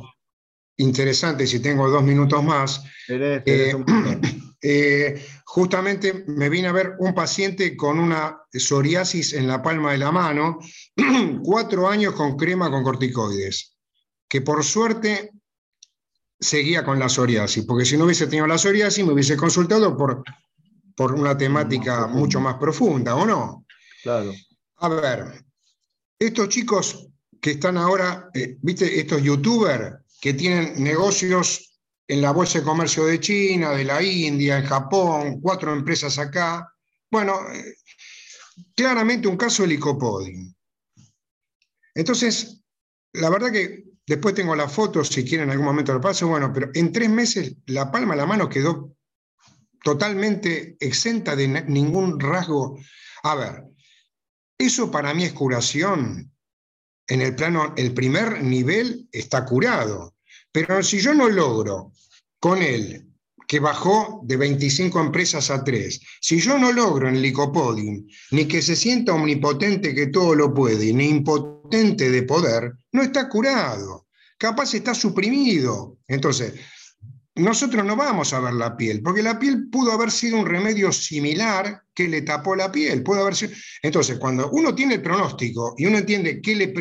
interesante, 0.77 1.47
si 1.47 1.59
tengo 1.59 1.89
dos 1.89 2.03
minutos 2.03 2.43
más. 2.43 2.83
Eh, 3.09 3.73
eh, 4.61 5.25
justamente 5.45 6.25
me 6.27 6.49
vine 6.49 6.67
a 6.67 6.73
ver 6.73 6.93
un 6.99 7.15
paciente 7.15 7.75
con 7.75 7.97
una 7.97 8.39
psoriasis 8.51 9.33
en 9.33 9.47
la 9.47 9.63
palma 9.63 9.93
de 9.93 9.97
la 9.97 10.11
mano, 10.11 10.59
cuatro 11.43 11.89
años 11.89 12.13
con 12.13 12.37
crema 12.37 12.69
con 12.69 12.83
corticoides, 12.83 13.75
que 14.29 14.41
por 14.41 14.63
suerte 14.63 15.31
seguía 16.39 16.85
con 16.85 16.99
la 16.99 17.09
psoriasis, 17.09 17.65
porque 17.65 17.85
si 17.85 17.97
no 17.97 18.05
hubiese 18.05 18.27
tenido 18.27 18.45
la 18.45 18.59
psoriasis 18.59 19.03
me 19.03 19.13
hubiese 19.13 19.35
consultado 19.35 19.97
por, 19.97 20.23
por 20.95 21.13
una 21.15 21.35
temática 21.35 22.05
mucho 22.05 22.39
más 22.39 22.57
profunda, 22.57 23.15
¿o 23.15 23.25
no? 23.25 23.65
Claro. 24.03 24.31
A 24.75 24.89
ver, 24.89 25.46
estos 26.19 26.49
chicos 26.49 27.07
que 27.41 27.51
están 27.51 27.77
ahora, 27.77 28.29
eh, 28.33 28.57
viste, 28.61 28.99
estos 28.99 29.21
youtubers 29.21 29.95
que 30.19 30.33
tienen 30.33 30.83
negocios 30.83 31.79
en 32.07 32.21
la 32.21 32.31
Bolsa 32.31 32.59
de 32.59 32.65
Comercio 32.65 33.05
de 33.05 33.19
China, 33.19 33.71
de 33.71 33.83
la 33.83 34.01
India, 34.01 34.57
en 34.57 34.65
Japón, 34.65 35.39
cuatro 35.41 35.73
empresas 35.73 36.17
acá. 36.17 36.73
Bueno, 37.11 37.39
eh, 37.53 37.75
claramente 38.75 39.27
un 39.27 39.37
caso 39.37 39.63
de 39.63 39.69
licopoding. 39.69 40.55
Entonces, 41.93 42.61
la 43.13 43.29
verdad 43.29 43.51
que 43.51 43.83
después 44.05 44.33
tengo 44.35 44.55
la 44.55 44.69
foto, 44.69 45.03
si 45.03 45.23
quieren 45.23 45.47
en 45.47 45.51
algún 45.51 45.65
momento 45.65 45.93
lo 45.93 46.01
paso, 46.01 46.27
bueno, 46.27 46.51
pero 46.53 46.69
en 46.73 46.91
tres 46.91 47.09
meses 47.09 47.55
la 47.65 47.91
palma 47.91 48.13
de 48.13 48.21
la 48.21 48.27
mano 48.27 48.49
quedó 48.49 48.93
totalmente 49.83 50.77
exenta 50.79 51.35
de 51.35 51.47
ningún 51.47 52.19
rasgo. 52.19 52.79
A 53.23 53.35
ver, 53.35 53.63
eso 54.57 54.89
para 54.91 55.13
mí 55.13 55.23
es 55.23 55.33
curación. 55.33 56.31
En 57.07 57.21
el 57.21 57.35
plano, 57.35 57.73
el 57.77 57.93
primer 57.93 58.43
nivel 58.43 59.07
está 59.11 59.45
curado. 59.45 60.15
Pero 60.51 60.83
si 60.83 60.99
yo 60.99 61.13
no 61.13 61.29
logro 61.29 61.91
con 62.39 62.61
él 62.61 63.05
que 63.47 63.59
bajó 63.59 64.21
de 64.25 64.35
25 64.35 64.99
empresas 64.99 65.49
a 65.49 65.63
3, 65.63 66.01
si 66.19 66.39
yo 66.39 66.57
no 66.57 66.71
logro 66.71 67.07
en 67.07 67.21
Licopodium 67.21 68.05
ni 68.31 68.45
que 68.45 68.61
se 68.61 68.75
sienta 68.75 69.13
omnipotente 69.13 69.95
que 69.95 70.07
todo 70.07 70.35
lo 70.35 70.53
puede, 70.53 70.91
ni 70.91 71.07
impotente 71.07 72.09
de 72.09 72.23
poder, 72.23 72.73
no 72.91 73.03
está 73.03 73.29
curado. 73.29 74.07
Capaz 74.37 74.73
está 74.73 74.93
suprimido. 74.93 75.97
Entonces, 76.07 76.53
nosotros 77.37 77.85
no 77.85 77.95
vamos 77.95 78.33
a 78.33 78.39
ver 78.39 78.53
la 78.53 78.75
piel, 78.75 79.01
porque 79.01 79.23
la 79.23 79.39
piel 79.39 79.69
pudo 79.69 79.91
haber 79.91 80.11
sido 80.11 80.37
un 80.37 80.45
remedio 80.45 80.91
similar 80.91 81.83
que 81.93 82.07
le 82.07 82.21
tapó 82.21 82.55
la 82.55 82.71
piel. 82.71 83.03
Pudo 83.03 83.21
haber 83.21 83.35
sido... 83.35 83.53
Entonces, 83.81 84.17
cuando 84.17 84.49
uno 84.51 84.73
tiene 84.75 84.95
el 84.95 85.01
pronóstico 85.01 85.75
y 85.77 85.85
uno 85.85 85.97
entiende 85.97 86.41
qué, 86.41 86.55
le 86.55 86.73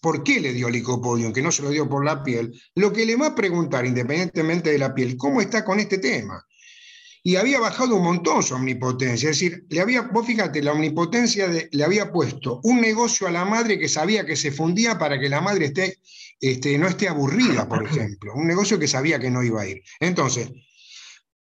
por 0.00 0.22
qué 0.22 0.40
le 0.40 0.52
dio 0.52 0.68
licopodium, 0.68 1.32
que 1.32 1.42
no 1.42 1.52
se 1.52 1.62
lo 1.62 1.70
dio 1.70 1.88
por 1.88 2.04
la 2.04 2.22
piel, 2.22 2.52
lo 2.74 2.92
que 2.92 3.06
le 3.06 3.16
va 3.16 3.28
a 3.28 3.34
preguntar, 3.34 3.86
independientemente 3.86 4.70
de 4.70 4.78
la 4.78 4.94
piel, 4.94 5.16
¿cómo 5.16 5.40
está 5.40 5.64
con 5.64 5.78
este 5.78 5.98
tema? 5.98 6.44
Y 7.24 7.36
había 7.36 7.60
bajado 7.60 7.96
un 7.96 8.04
montón 8.04 8.42
su 8.42 8.54
omnipotencia, 8.54 9.30
es 9.30 9.38
decir, 9.38 9.64
le 9.68 9.80
había, 9.80 10.02
vos 10.02 10.26
fíjate, 10.26 10.60
la 10.60 10.72
omnipotencia 10.72 11.48
le 11.70 11.84
había 11.84 12.10
puesto 12.10 12.60
un 12.64 12.80
negocio 12.80 13.28
a 13.28 13.30
la 13.30 13.44
madre 13.44 13.78
que 13.78 13.88
sabía 13.88 14.26
que 14.26 14.34
se 14.34 14.50
fundía 14.50 14.98
para 14.98 15.20
que 15.20 15.28
la 15.28 15.40
madre 15.40 15.66
esté, 15.66 15.98
este, 16.40 16.76
no 16.78 16.88
esté 16.88 17.08
aburrida, 17.08 17.68
por 17.68 17.86
ejemplo, 17.86 18.34
un 18.34 18.48
negocio 18.48 18.78
que 18.78 18.88
sabía 18.88 19.20
que 19.20 19.30
no 19.30 19.44
iba 19.44 19.62
a 19.62 19.68
ir. 19.68 19.82
Entonces, 20.00 20.50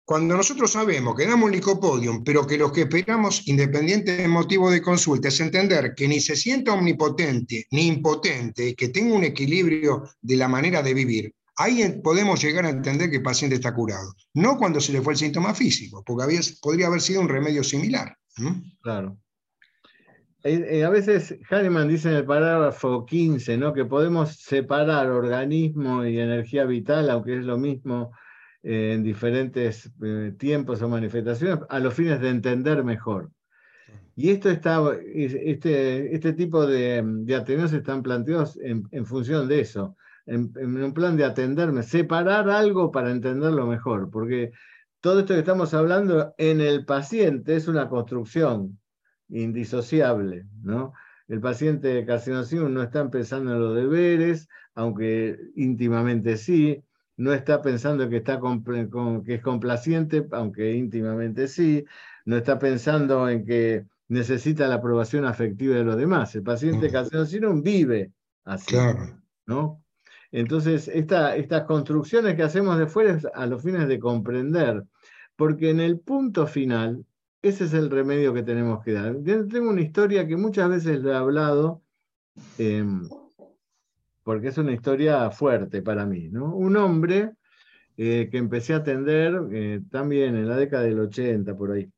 cuando 0.04 0.38
nosotros 0.38 0.72
sabemos 0.72 1.16
que 1.16 1.28
damos 1.28 1.52
licopodium, 1.52 2.24
pero 2.24 2.48
que 2.48 2.58
lo 2.58 2.72
que 2.72 2.84
esperamos, 2.84 3.46
independiente 3.46 4.16
del 4.16 4.30
motivo 4.30 4.72
de 4.72 4.82
consulta, 4.82 5.28
es 5.28 5.40
entender 5.42 5.94
que 5.96 6.08
ni 6.08 6.22
se 6.22 6.38
sienta 6.38 6.72
omnipotente 6.72 7.68
ni 7.72 7.88
impotente, 7.88 8.74
que 8.74 8.88
tenga 8.88 9.14
un 9.14 9.26
equilibrio 9.26 10.10
de 10.22 10.38
la 10.38 10.48
manera 10.48 10.82
de 10.82 10.94
vivir, 10.94 11.36
ahí 11.58 12.00
podemos 12.04 12.42
llegar 12.42 12.66
a 12.66 12.70
entender 12.70 13.10
que 13.10 13.18
el 13.18 13.24
paciente 13.24 13.56
está 13.56 13.74
curado. 13.74 14.14
No 14.34 14.58
cuando 14.58 14.80
se 14.80 14.94
le 14.94 15.02
fue 15.02 15.14
el 15.14 15.20
síntoma 15.20 15.54
físico, 15.54 16.04
porque 16.06 16.40
podría 16.62 16.88
haber 16.88 17.02
sido 17.02 17.22
un 17.22 17.30
remedio 17.30 17.64
similar. 17.64 18.16
Claro. 18.82 19.18
Eh, 20.44 20.80
eh, 20.80 20.84
a 20.86 20.90
veces 20.90 21.38
Hahnemann 21.50 21.88
dice 21.88 22.10
en 22.10 22.16
el 22.16 22.26
parágrafo 22.26 23.06
15 23.06 23.58
¿no? 23.58 23.74
que 23.74 23.86
podemos 23.86 24.36
separar 24.38 25.10
organismo 25.10 26.06
y 26.06 26.20
energía 26.20 26.64
vital, 26.64 27.10
aunque 27.10 27.38
es 27.38 27.44
lo 27.44 27.58
mismo 27.58 28.12
eh, 28.64 28.94
en 28.94 29.04
diferentes 29.04 29.92
tiempos 30.38 30.82
o 30.82 30.88
manifestaciones 30.88 31.60
a 31.68 31.80
los 31.80 31.94
fines 31.94 32.22
de 32.22 32.30
entender 32.30 32.84
mejor. 32.84 33.32
Y 34.16 34.30
esto 34.30 34.50
está, 34.50 34.82
este, 35.14 36.16
este 36.16 36.34
tipo 36.34 36.66
de, 36.66 37.04
de 37.04 37.66
están 37.78 38.02
planteados 38.02 38.58
en, 38.62 39.06
función 39.06 39.48
de 39.48 39.60
eso, 39.60 39.96
en, 40.28 40.84
un 40.84 40.94
plan 40.94 41.18
de 41.18 41.26
atenderme, 41.26 41.84
separar 41.84 42.50
algo 42.50 42.92
para 42.92 43.12
entenderlo 43.12 43.66
mejor, 43.66 44.12
porque 44.12 44.52
todo 45.02 45.22
esto 45.22 45.34
que 45.34 45.40
estamos 45.40 45.74
hablando 45.74 46.34
en 46.38 46.62
el 46.62 46.86
paciente 46.86 47.56
es 47.56 47.68
una 47.68 47.88
construcción 47.88 48.80
indisociable, 49.30 50.46
¿no? 50.62 50.94
El 51.28 51.42
paciente 51.42 52.06
carcinocino 52.06 52.70
no 52.70 52.84
está 52.84 53.00
empezando 53.00 53.54
en 53.54 53.60
los 53.60 53.76
deberes, 53.76 54.48
aunque 54.76 55.38
íntimamente 55.56 56.38
sí, 56.38 56.84
no 57.18 57.34
está 57.34 57.62
pensando 57.62 58.08
que, 58.10 58.18
está 58.18 58.40
que 59.26 59.34
es 59.34 59.42
complaciente, 59.42 60.28
aunque 60.32 60.74
íntimamente 60.74 61.48
sí, 61.48 61.84
no 62.26 62.38
está 62.38 62.60
pensando 62.60 63.28
en 63.28 63.46
que 63.46 63.86
necesita 64.08 64.68
la 64.68 64.76
aprobación 64.76 65.26
afectiva 65.26 65.76
de 65.76 65.84
los 65.84 65.98
demás. 65.98 66.36
El 66.36 66.44
paciente 66.44 66.92
carcinocino 66.92 67.54
vive 67.62 68.12
así. 68.46 68.78
¿no? 69.46 69.82
Entonces, 70.32 70.88
estas 70.88 71.64
construcciones 71.64 72.36
que 72.36 72.44
hacemos 72.44 72.78
de 72.78 72.88
fuera 72.88 73.14
es 73.14 73.26
a 73.34 73.46
los 73.46 73.64
fines 73.64 73.88
de 73.88 74.00
comprender, 74.00 74.84
porque 75.36 75.70
en 75.70 75.80
el 75.80 76.00
punto 76.00 76.48
final, 76.48 77.06
ese 77.42 77.66
es 77.66 77.74
el 77.74 77.90
remedio 77.90 78.34
que 78.34 78.44
tenemos 78.44 78.84
que 78.84 78.94
dar. 78.94 79.16
tengo 79.24 79.70
una 79.70 79.82
historia 79.82 80.28
que 80.28 80.36
muchas 80.36 80.70
veces 80.70 81.02
lo 81.02 81.12
he 81.12 81.16
hablado. 81.16 81.82
Em, 82.58 83.08
porque 84.28 84.50
es 84.50 84.58
una 84.58 84.74
historia 84.74 85.32
fuerte 85.32 85.82
para 85.82 86.06
mí. 86.06 86.28
¿no? 86.28 86.54
Un 86.54 86.76
hombre 86.76 87.32
eh, 87.96 88.28
que 88.30 88.38
empecé 88.38 88.74
a 88.74 88.78
atender 88.78 89.34
eh, 89.54 89.80
también 89.90 90.36
en 90.36 90.50
la 90.50 90.58
década 90.58 90.84
del 90.84 91.00
80, 91.00 91.56
por 91.56 91.72
ahí, 91.72 91.90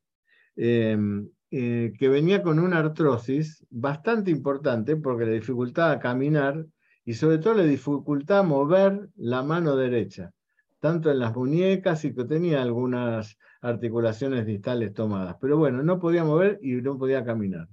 em, 0.54 1.28
eh, 1.50 1.92
que 1.98 2.08
venía 2.08 2.40
con 2.40 2.60
una 2.60 2.78
artrosis 2.78 3.66
bastante 3.68 4.30
importante 4.30 4.94
porque 4.94 5.26
le 5.26 5.32
dificultaba 5.32 5.98
caminar 5.98 6.64
y 7.04 7.14
sobre 7.14 7.38
todo 7.38 7.54
le 7.54 7.66
dificultaba 7.66 8.42
mover 8.42 9.08
la 9.16 9.42
mano 9.42 9.76
derecha, 9.76 10.32
tanto 10.80 11.10
en 11.10 11.18
las 11.18 11.34
muñecas 11.34 12.04
y 12.04 12.14
que 12.14 12.24
tenía 12.24 12.62
algunas 12.62 13.38
articulaciones 13.60 14.46
distales 14.46 14.94
tomadas. 14.94 15.36
Pero 15.40 15.58
bueno, 15.58 15.82
no 15.82 15.98
podía 15.98 16.24
mover 16.24 16.58
y 16.62 16.74
no 16.74 16.98
podía 16.98 17.24
caminar. 17.24 17.68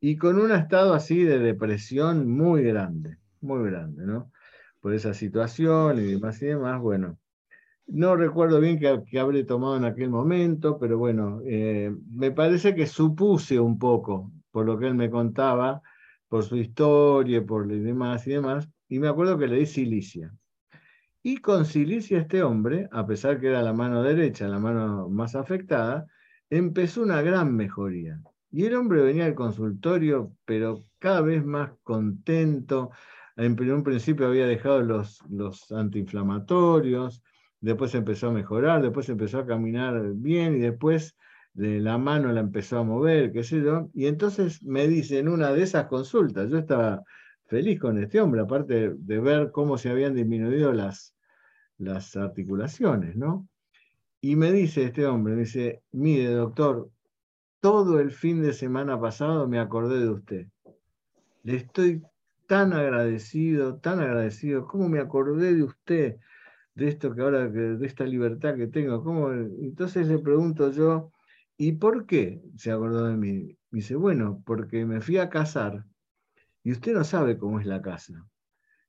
Y 0.00 0.16
con 0.16 0.38
un 0.40 0.52
estado 0.52 0.94
así 0.94 1.22
de 1.22 1.38
depresión 1.38 2.28
muy 2.28 2.62
grande 2.62 3.18
muy 3.42 3.70
grande, 3.70 4.06
¿no? 4.06 4.30
Por 4.80 4.94
esa 4.94 5.14
situación 5.14 5.98
y 5.98 6.12
demás 6.12 6.40
y 6.42 6.46
demás, 6.46 6.80
bueno. 6.80 7.18
No 7.86 8.16
recuerdo 8.16 8.60
bien 8.60 8.78
qué, 8.78 9.18
habré 9.18 9.44
tomado 9.44 9.76
en 9.76 9.84
aquel 9.84 10.08
momento, 10.08 10.78
pero 10.78 10.98
bueno, 10.98 11.40
eh, 11.44 11.92
me 12.10 12.30
parece 12.30 12.74
que 12.74 12.86
supuse 12.86 13.58
un 13.60 13.78
poco, 13.78 14.30
por 14.50 14.64
lo 14.66 14.78
que 14.78 14.86
él 14.86 14.94
me 14.94 15.10
contaba, 15.10 15.82
por 16.32 16.44
su 16.44 16.56
historia, 16.56 17.44
por 17.44 17.70
y 17.70 17.80
demás 17.80 18.26
y 18.26 18.30
demás, 18.30 18.66
y 18.88 18.98
me 18.98 19.08
acuerdo 19.08 19.36
que 19.36 19.46
le 19.46 19.58
di 19.58 19.66
silicia. 19.66 20.32
Y 21.22 21.36
con 21.42 21.66
silicia 21.66 22.20
este 22.20 22.42
hombre, 22.42 22.88
a 22.90 23.06
pesar 23.06 23.38
que 23.38 23.48
era 23.48 23.60
la 23.60 23.74
mano 23.74 24.02
derecha, 24.02 24.48
la 24.48 24.58
mano 24.58 25.10
más 25.10 25.34
afectada, 25.34 26.06
empezó 26.48 27.02
una 27.02 27.20
gran 27.20 27.54
mejoría. 27.54 28.18
Y 28.50 28.64
el 28.64 28.76
hombre 28.76 29.02
venía 29.02 29.26
al 29.26 29.34
consultorio, 29.34 30.32
pero 30.46 30.82
cada 30.98 31.20
vez 31.20 31.44
más 31.44 31.72
contento, 31.82 32.92
en 33.36 33.70
un 33.70 33.82
principio 33.82 34.26
había 34.26 34.46
dejado 34.46 34.80
los, 34.80 35.22
los 35.28 35.70
antiinflamatorios, 35.70 37.22
después 37.60 37.94
empezó 37.94 38.28
a 38.28 38.32
mejorar, 38.32 38.80
después 38.80 39.06
empezó 39.10 39.40
a 39.40 39.46
caminar 39.46 40.00
bien 40.14 40.56
y 40.56 40.60
después 40.60 41.14
de 41.54 41.80
la 41.80 41.98
mano 41.98 42.32
la 42.32 42.40
empezó 42.40 42.78
a 42.78 42.84
mover, 42.84 43.32
qué 43.32 43.44
sé 43.44 43.62
yo. 43.62 43.90
Y 43.94 44.06
entonces 44.06 44.62
me 44.62 44.88
dice 44.88 45.18
en 45.18 45.28
una 45.28 45.52
de 45.52 45.62
esas 45.62 45.86
consultas, 45.86 46.50
yo 46.50 46.58
estaba 46.58 47.02
feliz 47.46 47.78
con 47.78 48.02
este 48.02 48.20
hombre, 48.20 48.40
aparte 48.40 48.94
de 48.96 49.20
ver 49.20 49.50
cómo 49.52 49.76
se 49.76 49.90
habían 49.90 50.14
disminuido 50.14 50.72
las, 50.72 51.14
las 51.78 52.16
articulaciones, 52.16 53.16
¿no? 53.16 53.46
Y 54.20 54.36
me 54.36 54.52
dice 54.52 54.84
este 54.84 55.04
hombre, 55.06 55.34
me 55.34 55.40
dice, 55.40 55.82
mire 55.92 56.30
doctor, 56.30 56.88
todo 57.60 58.00
el 58.00 58.12
fin 58.12 58.42
de 58.42 58.52
semana 58.52 59.00
pasado 59.00 59.48
me 59.48 59.58
acordé 59.58 60.00
de 60.00 60.08
usted. 60.08 60.46
Le 61.42 61.56
estoy 61.56 62.02
tan 62.46 62.72
agradecido, 62.72 63.76
tan 63.76 64.00
agradecido, 64.00 64.66
cómo 64.66 64.88
me 64.88 65.00
acordé 65.00 65.54
de 65.54 65.64
usted, 65.64 66.16
de 66.74 66.88
esto 66.88 67.14
que 67.14 67.20
ahora, 67.20 67.48
de 67.48 67.84
esta 67.86 68.04
libertad 68.04 68.56
que 68.56 68.68
tengo. 68.68 69.02
¿Cómo? 69.02 69.32
Entonces 69.32 70.06
le 70.06 70.18
pregunto 70.18 70.70
yo, 70.70 71.12
¿y 71.62 71.72
por 71.72 72.06
qué 72.06 72.42
se 72.56 72.72
acordó 72.72 73.06
de 73.06 73.16
mí? 73.16 73.56
Me 73.70 73.78
dice, 73.78 73.94
bueno, 73.94 74.42
porque 74.44 74.84
me 74.84 75.00
fui 75.00 75.18
a 75.18 75.30
casar 75.30 75.84
y 76.64 76.72
usted 76.72 76.92
no 76.92 77.04
sabe 77.04 77.38
cómo 77.38 77.60
es 77.60 77.66
la 77.66 77.80
casa. 77.80 78.26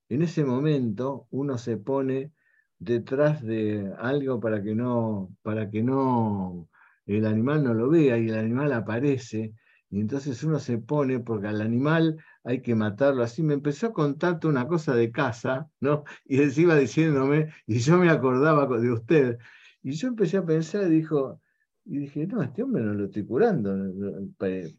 En 0.09 0.23
ese 0.23 0.43
momento 0.43 1.27
uno 1.29 1.59
se 1.59 1.77
pone 1.77 2.31
detrás 2.79 3.43
de 3.43 3.93
algo 3.99 4.39
para 4.39 4.63
que 4.63 4.73
no, 4.73 5.35
para 5.43 5.69
que 5.69 5.83
no 5.83 6.67
el 7.05 7.27
animal 7.27 7.63
no 7.63 7.75
lo 7.75 7.89
vea 7.89 8.17
y 8.17 8.29
el 8.29 8.37
animal 8.39 8.73
aparece 8.73 9.53
y 9.91 9.99
entonces 9.99 10.43
uno 10.43 10.57
se 10.57 10.79
pone, 10.79 11.19
porque 11.19 11.47
al 11.49 11.61
animal 11.61 12.17
hay 12.43 12.63
que 12.63 12.73
matarlo 12.73 13.21
así. 13.21 13.43
Me 13.43 13.53
empezó 13.53 13.87
a 13.87 13.93
contarte 13.93 14.47
una 14.47 14.67
cosa 14.67 14.95
de 14.95 15.11
casa, 15.11 15.69
¿no? 15.79 16.05
Y 16.25 16.41
él 16.41 16.51
iba 16.57 16.75
diciéndome, 16.75 17.53
y 17.67 17.77
yo 17.77 17.99
me 17.99 18.09
acordaba 18.09 18.65
de 18.79 18.91
usted. 18.91 19.37
Y 19.83 19.91
yo 19.91 20.07
empecé 20.07 20.37
a 20.37 20.45
pensar, 20.45 20.87
y 20.87 20.95
dijo, 20.95 21.39
y 21.85 21.99
dije, 21.99 22.27
no, 22.27 22.41
este 22.41 22.63
hombre 22.63 22.83
no 22.83 22.93
lo 22.93 23.05
estoy 23.05 23.25
curando, 23.25 23.75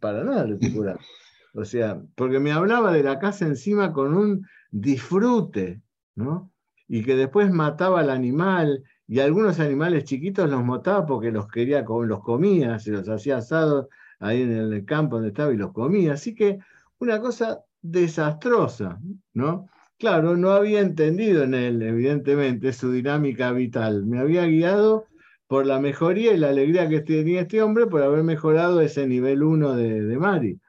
para 0.00 0.24
nada 0.24 0.46
lo 0.46 0.54
estoy 0.54 0.72
curando. 0.72 1.00
O 1.56 1.64
sea, 1.64 2.02
porque 2.16 2.40
me 2.40 2.50
hablaba 2.50 2.92
de 2.92 3.04
la 3.04 3.20
casa 3.20 3.46
encima 3.46 3.92
con 3.92 4.12
un 4.12 4.44
disfrute, 4.72 5.82
¿no? 6.16 6.50
Y 6.88 7.04
que 7.04 7.14
después 7.14 7.48
mataba 7.52 8.00
al 8.00 8.10
animal, 8.10 8.82
y 9.06 9.20
algunos 9.20 9.60
animales 9.60 10.04
chiquitos 10.04 10.50
los 10.50 10.64
mataba 10.64 11.06
porque 11.06 11.30
los 11.30 11.48
quería, 11.48 11.82
los 11.82 12.22
comía, 12.22 12.78
se 12.78 12.90
los 12.90 13.08
hacía 13.08 13.38
asados 13.38 13.88
ahí 14.18 14.42
en 14.42 14.52
el 14.52 14.84
campo 14.84 15.16
donde 15.16 15.28
estaba 15.28 15.52
y 15.52 15.56
los 15.56 15.72
comía. 15.72 16.14
Así 16.14 16.34
que 16.34 16.58
una 16.98 17.20
cosa 17.20 17.64
desastrosa, 17.82 19.00
¿no? 19.34 19.68
Claro, 19.98 20.36
no 20.36 20.50
había 20.50 20.80
entendido 20.80 21.44
en 21.44 21.54
él, 21.54 21.82
evidentemente, 21.82 22.72
su 22.72 22.90
dinámica 22.90 23.52
vital. 23.52 24.06
Me 24.06 24.18
había 24.18 24.46
guiado 24.46 25.06
por 25.54 25.66
la 25.66 25.78
mejoría 25.78 26.34
y 26.34 26.36
la 26.36 26.48
alegría 26.48 26.88
que 26.88 27.00
tenía 27.00 27.42
este 27.42 27.62
hombre 27.62 27.86
por 27.86 28.02
haber 28.02 28.24
mejorado 28.24 28.80
ese 28.80 29.06
nivel 29.06 29.44
1 29.44 29.76
de, 29.76 30.18
Mari, 30.18 30.60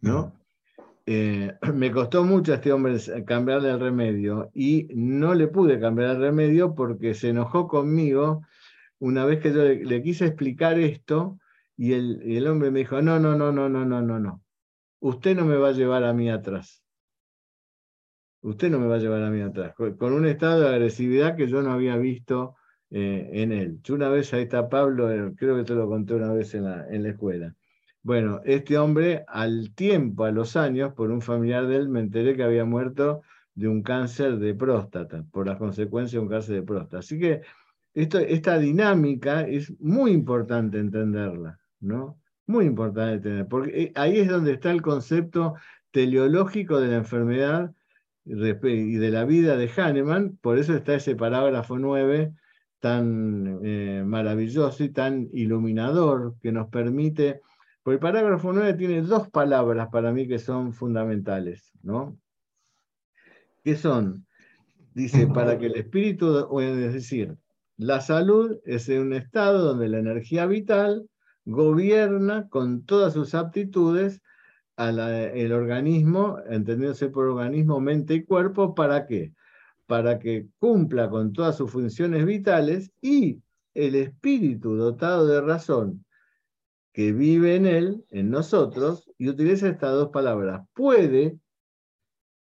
¿no? 0.00 0.32
Eh, 1.06 1.52
me 1.72 1.92
costó 1.92 2.24
mucho 2.24 2.50
a 2.50 2.56
este 2.56 2.72
hombre 2.72 2.96
cambiarle 3.24 3.70
el 3.70 3.78
remedio 3.78 4.50
y 4.52 4.88
no 4.92 5.34
le 5.34 5.46
pude 5.46 5.78
cambiar 5.78 6.16
el 6.16 6.20
remedio 6.20 6.74
porque 6.74 7.14
se 7.14 7.28
enojó 7.28 7.68
conmigo 7.68 8.42
una 8.98 9.24
vez 9.24 9.38
que 9.38 9.52
yo 9.52 9.62
le 9.62 10.02
quise 10.02 10.26
explicar 10.26 10.80
esto 10.80 11.38
y 11.76 11.92
el, 11.92 12.48
hombre 12.48 12.72
me 12.72 12.80
dijo, 12.80 13.00
no, 13.02 13.20
no, 13.20 13.36
no, 13.36 13.52
no, 13.52 13.68
no, 13.68 13.84
no, 13.84 14.02
no, 14.02 14.18
no. 14.18 14.42
Usted 14.98 15.36
no 15.36 15.44
me 15.44 15.58
va 15.58 15.68
a 15.68 15.72
llevar 15.78 16.02
a 16.02 16.12
mí 16.12 16.28
atrás. 16.28 16.82
Usted 18.40 18.68
no 18.68 18.80
me 18.80 18.88
va 18.88 18.96
a 18.96 18.98
llevar 18.98 19.22
a 19.22 19.30
mí 19.30 19.42
atrás. 19.42 19.76
Con 19.76 20.12
un 20.12 20.26
estado 20.26 20.62
de 20.62 20.70
agresividad 20.70 21.36
que 21.36 21.46
yo 21.46 21.62
no 21.62 21.70
había 21.70 21.96
visto 21.96 22.56
eh, 22.96 23.42
en 23.42 23.50
él. 23.50 23.80
Yo 23.82 23.96
una 23.96 24.08
vez, 24.08 24.32
ahí 24.32 24.44
está 24.44 24.68
Pablo, 24.68 25.10
eh, 25.10 25.34
creo 25.36 25.56
que 25.56 25.64
te 25.64 25.74
lo 25.74 25.88
conté 25.88 26.14
una 26.14 26.32
vez 26.32 26.54
en 26.54 26.62
la, 26.62 26.86
en 26.88 27.02
la 27.02 27.08
escuela. 27.08 27.52
Bueno, 28.04 28.40
este 28.44 28.78
hombre 28.78 29.24
al 29.26 29.74
tiempo, 29.74 30.24
a 30.24 30.30
los 30.30 30.54
años, 30.54 30.94
por 30.94 31.10
un 31.10 31.20
familiar 31.20 31.66
de 31.66 31.74
él, 31.74 31.88
me 31.88 31.98
enteré 31.98 32.36
que 32.36 32.44
había 32.44 32.64
muerto 32.64 33.22
de 33.56 33.66
un 33.66 33.82
cáncer 33.82 34.38
de 34.38 34.54
próstata, 34.54 35.24
por 35.32 35.44
las 35.44 35.58
consecuencias 35.58 36.12
de 36.12 36.18
un 36.20 36.28
cáncer 36.28 36.54
de 36.54 36.62
próstata. 36.62 36.98
Así 36.98 37.18
que 37.18 37.40
esto, 37.94 38.20
esta 38.20 38.60
dinámica 38.60 39.40
es 39.42 39.72
muy 39.80 40.12
importante 40.12 40.78
entenderla, 40.78 41.58
¿no? 41.80 42.20
Muy 42.46 42.66
importante 42.66 43.14
entender, 43.14 43.48
porque 43.48 43.82
eh, 43.82 43.92
ahí 43.96 44.20
es 44.20 44.28
donde 44.28 44.52
está 44.52 44.70
el 44.70 44.82
concepto 44.82 45.54
teleológico 45.90 46.80
de 46.80 46.88
la 46.88 46.96
enfermedad 46.98 47.74
y 48.24 48.34
de 48.34 49.10
la 49.10 49.24
vida 49.24 49.56
de 49.56 49.68
Hahnemann, 49.68 50.38
por 50.40 50.58
eso 50.58 50.74
está 50.76 50.94
ese 50.94 51.16
parágrafo 51.16 51.76
9 51.76 52.32
tan 52.84 53.60
eh, 53.62 54.02
maravilloso 54.04 54.84
y 54.84 54.90
tan 54.90 55.30
iluminador 55.32 56.34
que 56.42 56.52
nos 56.52 56.68
permite, 56.68 57.40
porque 57.82 57.94
el 57.94 58.00
parágrafo 58.00 58.52
9 58.52 58.74
tiene 58.74 59.00
dos 59.00 59.30
palabras 59.30 59.88
para 59.90 60.12
mí 60.12 60.28
que 60.28 60.38
son 60.38 60.74
fundamentales, 60.74 61.72
¿no? 61.82 62.18
¿Qué 63.64 63.74
son? 63.74 64.26
Dice, 64.92 65.26
para 65.34 65.58
que 65.58 65.64
el 65.64 65.76
espíritu, 65.76 66.60
es 66.60 66.92
decir, 66.92 67.38
la 67.78 68.02
salud 68.02 68.58
es 68.66 68.86
un 68.90 69.14
estado 69.14 69.64
donde 69.64 69.88
la 69.88 70.00
energía 70.00 70.44
vital 70.44 71.08
gobierna 71.46 72.50
con 72.50 72.84
todas 72.84 73.14
sus 73.14 73.34
aptitudes 73.34 74.20
el 74.76 75.52
organismo, 75.52 76.36
entendiéndose 76.50 77.08
por 77.08 77.28
organismo, 77.28 77.80
mente 77.80 78.12
y 78.12 78.24
cuerpo, 78.24 78.74
¿para 78.74 79.06
qué? 79.06 79.32
Para 79.86 80.18
que 80.18 80.48
cumpla 80.58 81.10
con 81.10 81.32
todas 81.32 81.56
sus 81.56 81.70
funciones 81.70 82.24
vitales 82.24 82.90
y 83.00 83.42
el 83.74 83.94
espíritu 83.96 84.76
dotado 84.76 85.26
de 85.26 85.40
razón 85.40 86.04
que 86.94 87.12
vive 87.12 87.56
en 87.56 87.66
él, 87.66 88.04
en 88.10 88.30
nosotros, 88.30 89.10
y 89.18 89.28
utiliza 89.28 89.68
estas 89.68 89.92
dos 89.92 90.10
palabras, 90.10 90.62
puede 90.74 91.38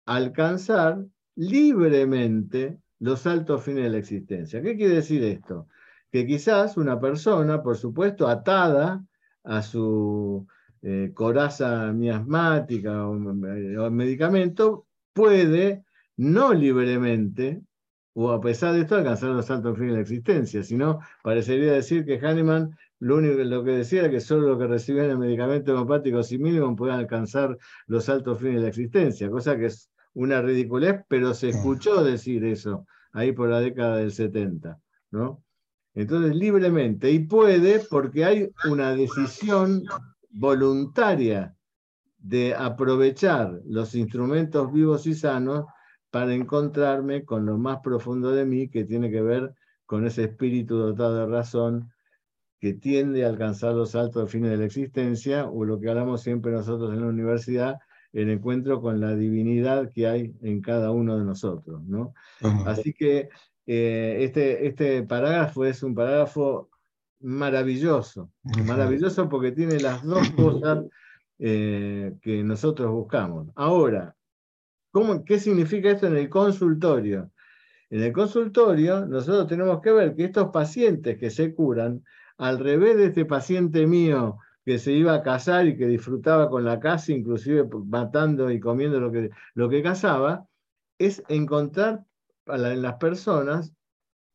alcanzar 0.04 1.04
libremente 1.34 2.78
los 2.98 3.26
altos 3.26 3.62
fines 3.64 3.84
de 3.84 3.90
la 3.90 3.98
existencia. 3.98 4.60
¿Qué 4.60 4.76
quiere 4.76 4.96
decir 4.96 5.24
esto? 5.24 5.68
Que 6.12 6.26
quizás 6.26 6.76
una 6.76 7.00
persona, 7.00 7.62
por 7.62 7.78
supuesto, 7.78 8.28
atada 8.28 9.02
a 9.42 9.62
su 9.62 10.46
eh, 10.82 11.12
coraza 11.14 11.92
miasmática 11.94 13.08
o, 13.08 13.16
eh, 13.16 13.90
medicamento, 13.90 14.86
puede 15.14 15.85
no 16.16 16.54
libremente, 16.54 17.62
o 18.14 18.30
a 18.30 18.40
pesar 18.40 18.74
de 18.74 18.80
esto, 18.80 18.96
alcanzar 18.96 19.30
los 19.30 19.50
altos 19.50 19.76
fines 19.76 19.92
de 19.92 19.96
la 19.96 20.02
existencia, 20.02 20.62
sino 20.62 21.00
parecería 21.22 21.72
decir 21.72 22.04
que 22.04 22.18
Hahnemann 22.18 22.76
lo 22.98 23.16
único 23.16 23.36
lo 23.44 23.62
que 23.62 23.72
decía 23.72 24.00
era 24.00 24.10
que 24.10 24.20
solo 24.20 24.48
lo 24.48 24.58
que 24.58 24.66
recibían 24.66 25.10
el 25.10 25.18
medicamento 25.18 25.72
homeopático 25.72 26.20
mínimo 26.38 26.74
pueden 26.74 26.96
alcanzar 26.96 27.58
los 27.86 28.08
altos 28.08 28.38
fines 28.38 28.56
de 28.56 28.62
la 28.62 28.68
existencia, 28.68 29.30
cosa 29.30 29.56
que 29.56 29.66
es 29.66 29.90
una 30.14 30.40
ridiculez, 30.40 31.04
pero 31.08 31.34
se 31.34 31.50
escuchó 31.50 32.02
decir 32.02 32.44
eso 32.44 32.86
ahí 33.12 33.32
por 33.32 33.50
la 33.50 33.60
década 33.60 33.98
del 33.98 34.12
70, 34.12 34.78
¿no? 35.10 35.42
Entonces, 35.94 36.34
libremente, 36.34 37.10
y 37.10 37.20
puede 37.20 37.80
porque 37.80 38.24
hay 38.24 38.50
una 38.68 38.94
decisión 38.94 39.82
voluntaria 40.30 41.54
de 42.18 42.54
aprovechar 42.54 43.60
los 43.64 43.94
instrumentos 43.94 44.72
vivos 44.72 45.06
y 45.06 45.14
sanos 45.14 45.64
para 46.16 46.32
encontrarme 46.32 47.26
con 47.26 47.44
lo 47.44 47.58
más 47.58 47.80
profundo 47.80 48.30
de 48.30 48.46
mí, 48.46 48.70
que 48.70 48.86
tiene 48.86 49.10
que 49.10 49.20
ver 49.20 49.52
con 49.84 50.06
ese 50.06 50.24
espíritu 50.24 50.78
dotado 50.78 51.14
de 51.14 51.26
razón 51.26 51.92
que 52.58 52.72
tiende 52.72 53.26
a 53.26 53.28
alcanzar 53.28 53.74
los 53.74 53.94
altos 53.94 54.30
fines 54.30 54.50
de 54.50 54.56
la 54.56 54.64
existencia, 54.64 55.44
o 55.44 55.66
lo 55.66 55.78
que 55.78 55.90
hablamos 55.90 56.22
siempre 56.22 56.52
nosotros 56.52 56.94
en 56.94 57.02
la 57.02 57.08
universidad, 57.08 57.76
el 58.14 58.30
encuentro 58.30 58.80
con 58.80 58.98
la 58.98 59.14
divinidad 59.14 59.92
que 59.92 60.06
hay 60.06 60.34
en 60.40 60.62
cada 60.62 60.90
uno 60.90 61.18
de 61.18 61.24
nosotros. 61.26 61.82
¿no? 61.84 62.14
Así 62.64 62.94
que 62.94 63.28
eh, 63.66 64.16
este, 64.20 64.66
este 64.68 65.02
parágrafo 65.02 65.66
es 65.66 65.82
un 65.82 65.94
parágrafo 65.94 66.70
maravilloso, 67.20 68.30
maravilloso 68.64 69.28
porque 69.28 69.52
tiene 69.52 69.80
las 69.80 70.02
dos 70.02 70.30
cosas 70.30 70.82
eh, 71.38 72.14
que 72.22 72.42
nosotros 72.42 72.90
buscamos. 72.90 73.48
Ahora, 73.54 74.15
¿cómo, 74.96 75.26
¿qué 75.26 75.38
significa 75.38 75.90
esto 75.90 76.06
en 76.06 76.16
el 76.16 76.30
consultorio? 76.30 77.30
En 77.90 78.02
el 78.02 78.14
consultorio 78.14 79.04
nosotros 79.04 79.46
tenemos 79.46 79.82
que 79.82 79.92
ver 79.92 80.16
que 80.16 80.24
estos 80.24 80.48
pacientes 80.48 81.18
que 81.18 81.28
se 81.28 81.54
curan, 81.54 82.02
al 82.38 82.58
revés 82.58 82.96
de 82.96 83.04
este 83.08 83.26
paciente 83.26 83.86
mío 83.86 84.38
que 84.64 84.78
se 84.78 84.92
iba 84.92 85.12
a 85.12 85.22
casar 85.22 85.66
y 85.66 85.76
que 85.76 85.86
disfrutaba 85.86 86.48
con 86.48 86.64
la 86.64 86.80
casa, 86.80 87.12
inclusive 87.12 87.68
matando 87.84 88.50
y 88.50 88.58
comiendo 88.58 88.98
lo 88.98 89.12
que, 89.12 89.28
lo 89.52 89.68
que 89.68 89.82
cazaba, 89.82 90.46
es 90.96 91.22
encontrar 91.28 92.06
en 92.46 92.80
las 92.80 92.94
personas 92.94 93.74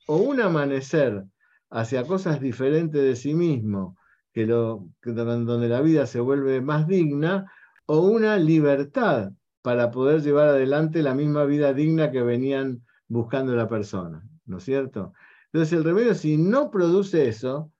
o 0.05 0.17
un 0.17 0.41
amanecer 0.41 1.23
hacia 1.71 2.05
cosas 2.05 2.39
diferentes 2.39 3.01
de 3.01 3.15
sí 3.15 3.33
mismo, 3.33 3.97
que 4.31 4.45
donde 4.45 5.67
la 5.67 5.81
vida 5.81 6.05
se 6.05 6.19
vuelve 6.19 6.61
más 6.61 6.85
digna, 6.85 7.51
o 7.87 8.01
una 8.01 8.37
libertad 8.37 9.31
para 9.61 9.91
poder 9.91 10.21
llevar 10.21 10.49
adelante 10.49 11.03
la 11.03 11.13
misma 11.13 11.45
vida 11.45 11.73
digna 11.73 12.11
que 12.11 12.21
venían 12.21 12.83
buscando 13.07 13.55
la 13.55 13.67
persona, 13.67 14.27
¿no 14.45 14.57
es 14.57 14.63
cierto? 14.63 15.13
Entonces 15.51 15.77
el 15.77 15.83
remedio, 15.83 16.15
si 16.15 16.37
no 16.37 16.71
produce 16.71 17.27
eso, 17.27 17.71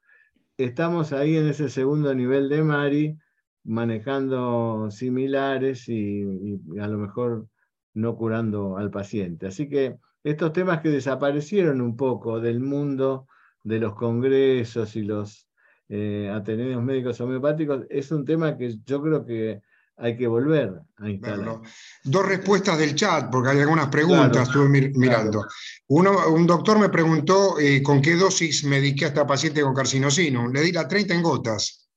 estamos 0.57 1.13
ahí 1.13 1.37
en 1.37 1.47
ese 1.47 1.69
segundo 1.69 2.13
nivel 2.13 2.49
de 2.49 2.63
Mari, 2.63 3.17
manejando 3.63 4.89
similares 4.91 5.87
y, 5.87 6.59
a 6.79 6.87
lo 6.87 6.97
mejor 6.97 7.47
no 7.93 8.15
curando 8.15 8.77
al 8.77 8.91
paciente. 8.91 9.47
Así 9.47 9.69
que 9.69 9.97
estos 10.23 10.53
temas 10.53 10.81
que 10.81 10.89
desaparecieron 10.89 11.81
un 11.81 11.95
poco 11.95 12.39
del 12.39 12.59
mundo 12.59 13.27
de 13.63 13.79
los 13.79 13.95
congresos 13.95 14.95
y 14.95 15.03
los 15.03 15.47
eh, 15.89 16.29
ateneos 16.33 16.83
médicos 16.83 17.19
homeopáticos, 17.21 17.85
es 17.89 18.11
un 18.11 18.25
tema 18.25 18.57
que 18.57 18.77
yo 18.85 19.01
creo 19.01 19.25
que 19.25 19.61
hay 20.01 20.17
que 20.17 20.25
volver 20.25 20.81
a 20.97 21.09
instalar. 21.09 21.61
dos 22.03 22.25
respuestas 22.25 22.77
del 22.79 22.95
chat, 22.95 23.29
porque 23.31 23.49
hay 23.49 23.59
algunas 23.59 23.87
preguntas, 23.87 24.47
estuve 24.47 24.91
mirando. 24.95 25.45
Uno, 25.89 26.27
un 26.29 26.47
doctor 26.47 26.79
me 26.79 26.89
preguntó 26.89 27.59
eh, 27.59 27.83
con 27.83 28.01
qué 28.01 28.15
dosis 28.15 28.63
mediqué 28.63 29.05
a 29.05 29.07
esta 29.09 29.27
paciente 29.27 29.61
con 29.61 29.75
carcinosino. 29.75 30.47
Le 30.49 30.61
di 30.61 30.71
la 30.71 30.87
30 30.87 31.13
en 31.13 31.21
gotas, 31.21 31.87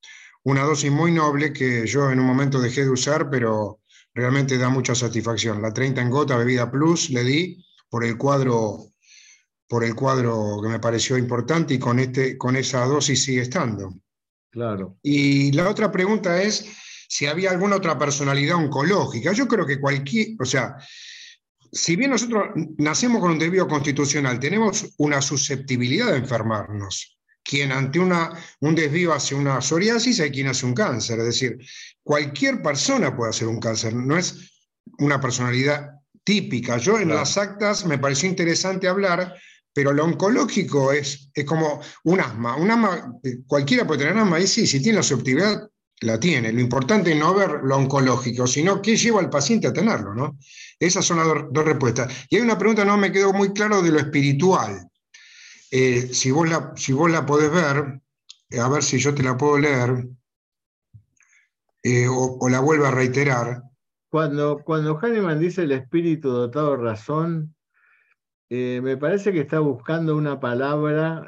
una 0.42 0.64
dosis 0.64 0.92
muy 0.92 1.12
noble 1.12 1.52
que 1.52 1.86
yo 1.86 2.10
en 2.10 2.20
un 2.20 2.26
momento 2.26 2.60
dejé 2.60 2.84
de 2.84 2.90
usar, 2.90 3.30
pero 3.30 3.80
realmente 4.12 4.58
da 4.58 4.68
mucha 4.68 4.94
satisfacción. 4.94 5.62
La 5.62 5.72
30 5.72 6.02
en 6.02 6.10
gota, 6.10 6.36
bebida 6.36 6.70
plus, 6.70 7.08
le 7.08 7.24
di 7.24 7.64
por 7.88 8.04
el 8.04 8.18
cuadro 8.18 8.90
por 9.66 9.82
el 9.82 9.94
cuadro 9.94 10.60
que 10.62 10.68
me 10.68 10.78
pareció 10.78 11.16
importante 11.16 11.74
y 11.74 11.78
con, 11.78 11.98
este, 11.98 12.36
con 12.36 12.54
esa 12.54 12.84
dosis 12.84 13.24
sigue 13.24 13.40
estando. 13.40 13.94
Claro. 14.50 14.98
Y 15.02 15.50
la 15.52 15.68
otra 15.68 15.90
pregunta 15.90 16.40
es 16.40 16.68
si 17.08 17.26
había 17.26 17.50
alguna 17.50 17.76
otra 17.76 17.98
personalidad 17.98 18.56
oncológica. 18.56 19.32
Yo 19.32 19.46
creo 19.46 19.66
que 19.66 19.80
cualquier, 19.80 20.36
o 20.40 20.44
sea, 20.44 20.76
si 21.72 21.96
bien 21.96 22.10
nosotros 22.10 22.50
nacemos 22.78 23.20
con 23.20 23.32
un 23.32 23.38
desvío 23.38 23.66
constitucional, 23.66 24.38
tenemos 24.38 24.94
una 24.98 25.20
susceptibilidad 25.20 26.12
de 26.12 26.18
enfermarnos. 26.18 27.18
Quien 27.42 27.72
ante 27.72 27.98
una, 27.98 28.32
un 28.60 28.74
desvío 28.74 29.12
hace 29.12 29.34
una 29.34 29.60
psoriasis, 29.60 30.20
hay 30.20 30.30
quien 30.30 30.46
hace 30.46 30.64
un 30.64 30.74
cáncer. 30.74 31.18
Es 31.18 31.26
decir, 31.26 31.58
cualquier 32.02 32.62
persona 32.62 33.14
puede 33.14 33.30
hacer 33.30 33.48
un 33.48 33.60
cáncer, 33.60 33.94
no 33.94 34.16
es 34.16 34.52
una 34.98 35.20
personalidad 35.20 35.90
típica. 36.22 36.78
Yo 36.78 36.98
en 36.98 37.08
las 37.08 37.36
actas 37.36 37.84
me 37.84 37.98
pareció 37.98 38.28
interesante 38.28 38.88
hablar 38.88 39.34
pero 39.74 39.92
lo 39.92 40.04
oncológico 40.04 40.92
es, 40.92 41.30
es 41.34 41.44
como 41.44 41.80
un 42.04 42.20
asma. 42.20 42.56
Un 42.56 42.70
asma, 42.70 43.12
eh, 43.24 43.40
cualquiera 43.46 43.86
puede 43.86 44.04
tener 44.04 44.16
asma, 44.16 44.38
y 44.38 44.46
sí, 44.46 44.66
si 44.66 44.80
tiene 44.80 44.98
la 44.98 45.02
susceptibilidad, 45.02 45.68
la 46.00 46.18
tiene. 46.18 46.52
Lo 46.52 46.60
importante 46.60 47.12
es 47.12 47.18
no 47.18 47.34
ver 47.34 47.60
lo 47.62 47.76
oncológico, 47.76 48.46
sino 48.46 48.82
qué 48.82 48.96
lleva 48.96 49.20
al 49.20 49.30
paciente 49.30 49.68
a 49.68 49.72
tenerlo, 49.72 50.14
¿no? 50.14 50.38
Esas 50.78 51.04
son 51.04 51.18
las 51.18 51.26
dos, 51.26 51.64
respuestas. 51.64 52.26
Y 52.28 52.36
hay 52.36 52.42
una 52.42 52.58
pregunta, 52.58 52.84
no 52.84 52.96
me 52.96 53.12
quedó 53.12 53.32
muy 53.32 53.52
claro, 53.52 53.82
de 53.82 53.90
lo 53.90 53.98
espiritual. 53.98 54.88
Eh, 55.70 56.08
si, 56.12 56.30
vos 56.30 56.48
la, 56.48 56.72
si 56.76 56.92
vos 56.92 57.10
la 57.10 57.24
podés 57.24 57.50
ver, 57.50 58.00
eh, 58.50 58.60
a 58.60 58.68
ver 58.68 58.82
si 58.82 58.98
yo 58.98 59.14
te 59.14 59.22
la 59.22 59.36
puedo 59.36 59.58
leer, 59.58 60.08
o, 62.10 62.38
o, 62.40 62.48
la 62.48 62.60
vuelvo 62.60 62.86
a 62.86 62.90
reiterar. 62.90 63.62
Cuando, 64.08 64.62
cuando 64.64 64.98
Hahnemann 64.98 65.38
dice 65.38 65.62
el 65.62 65.72
espíritu 65.72 66.30
dotado 66.30 66.76
de 66.76 66.82
razón, 66.82 67.54
eh, 68.48 68.80
me 68.82 68.96
parece 68.96 69.32
que 69.32 69.40
está 69.40 69.58
buscando 69.58 70.16
una 70.16 70.38
palabra 70.38 71.26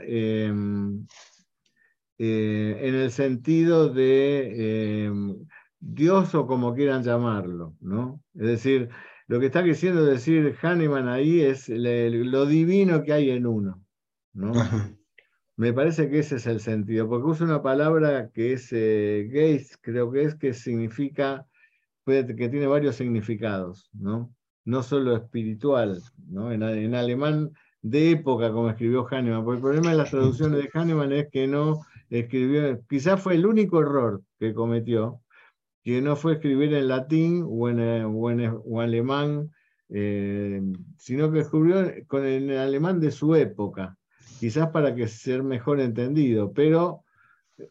eh, 2.19 2.79
en 2.81 2.95
el 2.95 3.11
sentido 3.11 3.91
de 3.91 5.05
em, 5.05 5.47
Dios 5.79 6.35
o 6.35 6.47
como 6.47 6.75
quieran 6.75 7.03
llamarlo, 7.03 7.77
¿no? 7.81 8.23
Es 8.35 8.47
decir, 8.47 8.89
lo 9.27 9.39
que 9.39 9.47
está 9.47 9.63
queriendo 9.63 10.05
decir 10.05 10.57
Hahnemann 10.63 11.09
ahí 11.09 11.41
es 11.41 11.69
lo 11.69 12.47
divino 12.47 13.03
que 13.03 13.13
hay 13.13 13.31
en 13.31 13.47
uno, 13.47 13.85
¿no? 14.33 14.53
Me 15.59 15.73
parece 15.73 16.11
que 16.11 16.21
ese 16.21 16.37
es 16.37 16.47
el 16.47 16.61
sentido, 16.61 17.09
porque 17.09 17.27
usa 17.27 17.47
una 17.47 17.63
palabra 17.63 18.31
que 18.31 18.55
es 18.55 18.69
eh, 18.73 19.29
Geist, 19.31 19.77
creo 19.81 20.11
que 20.13 20.25
es, 20.25 20.35
que 20.35 20.53
significa, 20.53 21.47
que 22.05 22.25
tiene 22.25 22.67
varios 22.67 22.97
significados, 22.97 23.91
¿no? 23.93 24.35
No 24.65 24.83
solo 24.83 25.17
espiritual, 25.17 26.03
¿no? 26.29 26.53
En, 26.53 26.63
en 26.63 26.95
alemán 26.95 27.53
de 27.83 28.11
época, 28.13 28.53
como 28.53 28.69
escribió 28.71 29.07
Hahnemann, 29.07 29.45
porque 29.45 29.57
el 29.57 29.63
problema 29.63 29.91
de 29.91 29.97
las 29.97 30.11
traducciones 30.11 30.63
de 30.63 30.71
Hahnemann 30.73 31.13
es 31.13 31.29
que 31.31 31.47
no 31.47 31.83
escribió, 32.11 32.81
quizás 32.89 33.21
fue 33.23 33.35
el 33.35 33.47
único 33.47 33.81
error 33.81 34.23
que 34.39 34.55
cometió, 34.55 35.21
que 35.83 36.03
no 36.03 36.17
fue 36.17 36.35
escribir 36.35 36.75
en 36.75 36.89
latín 36.89 37.45
o 37.47 37.69
en, 37.69 37.81
eh, 37.81 38.05
o 38.05 38.81
alemán, 38.81 39.53
eh, 39.89 40.61
sino 40.99 41.31
que 41.31 41.41
escribió 41.41 41.93
con 42.09 42.25
el 42.25 42.57
alemán 42.59 43.01
de 43.01 43.11
su 43.11 43.35
época, 43.35 43.97
quizás 44.41 44.71
para 44.71 44.95
que 44.95 45.07
ser 45.09 45.43
mejor 45.43 45.81
entendido, 45.81 46.53
pero 46.53 47.05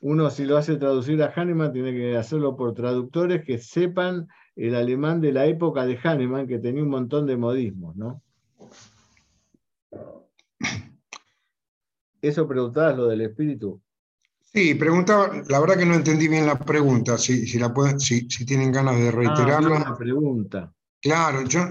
uno 0.02 0.30
si 0.30 0.46
lo 0.46 0.58
hace 0.58 0.78
traducir 0.78 1.22
a 1.22 1.32
Hahnemann 1.36 1.74
tiene 1.74 1.92
que 1.92 2.18
hacerlo 2.18 2.56
por 2.56 2.74
traductores 2.74 3.44
que 3.44 3.58
sepan 3.58 4.28
el 4.56 4.76
alemán 4.76 5.22
de 5.22 5.32
la 5.32 5.46
época 5.46 5.86
de 5.86 6.00
Hahnemann, 6.02 6.48
que 6.48 6.60
tenía 6.60 6.84
un 6.84 6.90
montón 6.90 7.26
de 7.26 7.38
modismos, 7.38 7.96
¿no? 7.96 8.22
¿Eso 12.22 12.48
preguntabas 12.48 12.98
lo 12.98 13.08
del 13.08 13.22
espíritu? 13.22 13.82
Sí, 14.56 14.74
preguntaba, 14.74 15.44
la 15.50 15.60
verdad 15.60 15.78
que 15.78 15.86
no 15.86 15.96
entendí 15.96 16.30
bien 16.30 16.46
la 16.46 16.58
pregunta, 16.58 17.18
si, 17.18 17.46
si 17.46 17.60
la 17.60 17.74
pueden, 17.74 18.00
si, 18.00 18.30
si, 18.30 18.46
tienen 18.46 18.72
ganas 18.72 18.98
de 18.98 19.12
reiterarla. 19.12 19.84
Ah, 19.86 19.98
pregunta. 19.98 20.74
Claro, 21.02 21.42
yo, 21.44 21.68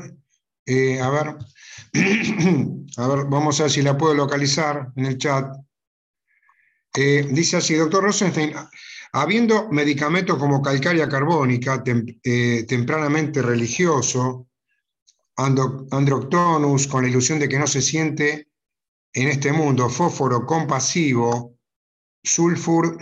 eh, 0.66 1.01
a 1.01 1.09
ver, 1.09 1.28
a 2.99 3.09
ver, 3.09 3.24
vamos 3.24 3.59
a 3.59 3.62
ver 3.62 3.72
si 3.72 3.80
la 3.80 3.97
puedo 3.97 4.12
localizar 4.12 4.93
en 4.97 5.07
el 5.07 5.16
chat. 5.16 5.57
Eh, 6.95 7.26
dice 7.30 7.57
así, 7.57 7.72
doctor 7.72 8.05
Rosenstein, 8.05 8.53
habiendo 9.12 9.70
medicamentos 9.70 10.37
como 10.37 10.61
calcaria 10.61 11.09
carbónica, 11.09 11.82
eh, 12.22 12.66
tempranamente 12.68 13.41
religioso, 13.41 14.49
androctonus, 15.37 16.87
con 16.87 17.05
la 17.05 17.09
ilusión 17.09 17.39
de 17.39 17.49
que 17.49 17.59
no 17.59 17.66
se 17.66 17.80
siente 17.80 18.51
en 19.14 19.28
este 19.28 19.55
mundo, 19.55 19.89
fósforo 19.89 20.45
compasivo, 20.45 21.53
Sulfur, 22.24 22.96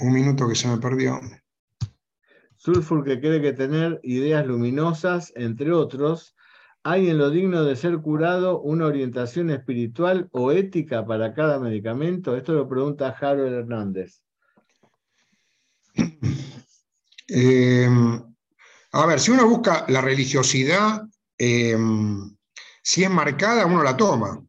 un 0.00 0.12
minuto 0.12 0.48
que 0.48 0.56
se 0.56 0.66
me 0.66 0.78
perdió. 0.78 1.20
Sulfur 2.56 3.04
que 3.04 3.20
cree 3.20 3.40
que 3.40 3.52
tener 3.52 4.00
ideas 4.02 4.44
luminosas, 4.44 5.32
entre 5.36 5.72
otros, 5.72 6.34
¿hay 6.82 7.08
en 7.08 7.18
lo 7.18 7.30
digno 7.30 7.62
de 7.62 7.76
ser 7.76 7.98
curado 7.98 8.60
una 8.60 8.86
orientación 8.86 9.50
espiritual 9.50 10.28
o 10.32 10.50
ética 10.50 11.06
para 11.06 11.32
cada 11.32 11.60
medicamento? 11.60 12.36
Esto 12.36 12.54
lo 12.54 12.68
pregunta 12.68 13.16
Harold 13.20 13.54
Hernández. 13.54 14.20
Eh, 17.28 17.88
a 18.92 19.06
ver, 19.06 19.20
si 19.20 19.30
uno 19.30 19.48
busca 19.48 19.84
la 19.88 20.00
religiosidad, 20.00 21.02
eh, 21.38 21.76
si 22.82 23.04
es 23.04 23.10
marcada, 23.10 23.64
uno 23.64 23.84
la 23.84 23.96
toma. 23.96 24.44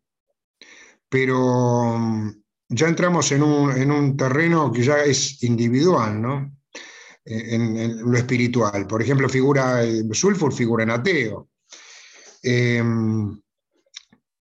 Pero 1.07 2.33
ya 2.69 2.87
entramos 2.87 3.31
en 3.31 3.43
un, 3.43 4.17
terreno 4.17 4.71
que 4.71 4.83
ya 4.83 5.03
es 5.03 5.41
individual, 5.43 6.21
¿no? 6.21 6.57
En, 7.23 8.01
lo 8.01 8.17
espiritual. 8.17 8.87
Por 8.87 9.01
ejemplo, 9.01 9.29
figura, 9.29 9.81
Sulfur 10.11 10.53
figura 10.53 10.83
en 10.83 10.91
ateo. 10.91 11.49
Em, 12.43 13.39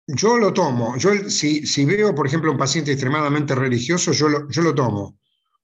yo 0.07 0.39
lo 0.39 0.53
tomo. 0.53 0.97
Yo, 0.97 1.31
si, 1.31 1.67
si, 1.67 1.85
veo, 1.85 2.15
por 2.15 2.27
ejemplo, 2.27 2.53
un 2.53 2.59
paciente 2.59 2.93
extremadamente 2.93 3.55
religioso, 3.55 4.13
yo 4.13 4.29
lo, 4.29 4.49
yo 4.49 4.63
lo 4.63 4.75
tomo. 4.75 5.19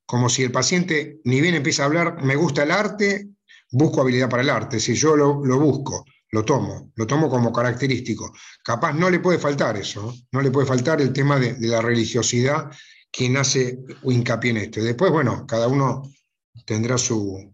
Como 0.06 0.28
si 0.28 0.42
el 0.42 0.50
paciente 0.50 1.20
ni 1.24 1.40
bien 1.40 1.54
empieza 1.54 1.82
a 1.82 1.86
hablar, 1.86 2.22
me 2.24 2.36
gusta 2.36 2.62
el 2.62 2.70
arte, 2.70 3.28
busco 3.70 4.00
habilidad 4.00 4.28
para 4.28 4.42
el 4.42 4.50
arte. 4.50 4.80
Si 4.80 4.94
yo 4.94 5.16
lo, 5.16 5.44
lo 5.44 5.58
busco 5.58 6.04
lo 6.32 6.44
tomo, 6.44 6.92
lo 6.96 7.06
tomo 7.06 7.28
como 7.28 7.52
característico. 7.52 8.32
Capaz 8.64 8.92
no 8.92 9.10
le 9.10 9.20
puede 9.20 9.38
faltar 9.38 9.76
eso, 9.76 10.14
no, 10.32 10.40
le 10.40 10.50
puede 10.50 10.66
faltar 10.66 11.00
el 11.00 11.12
tema 11.12 11.38
de, 11.38 11.56
la 11.60 11.80
religiosidad 11.80 12.70
quien 13.12 13.36
hace 13.36 13.80
hincapié 14.04 14.50
en 14.52 14.56
esto. 14.58 14.82
Después, 14.82 15.10
bueno, 15.10 15.44
cada 15.46 15.66
uno 15.66 16.02
tendrá 16.64 16.96
su, 16.96 17.52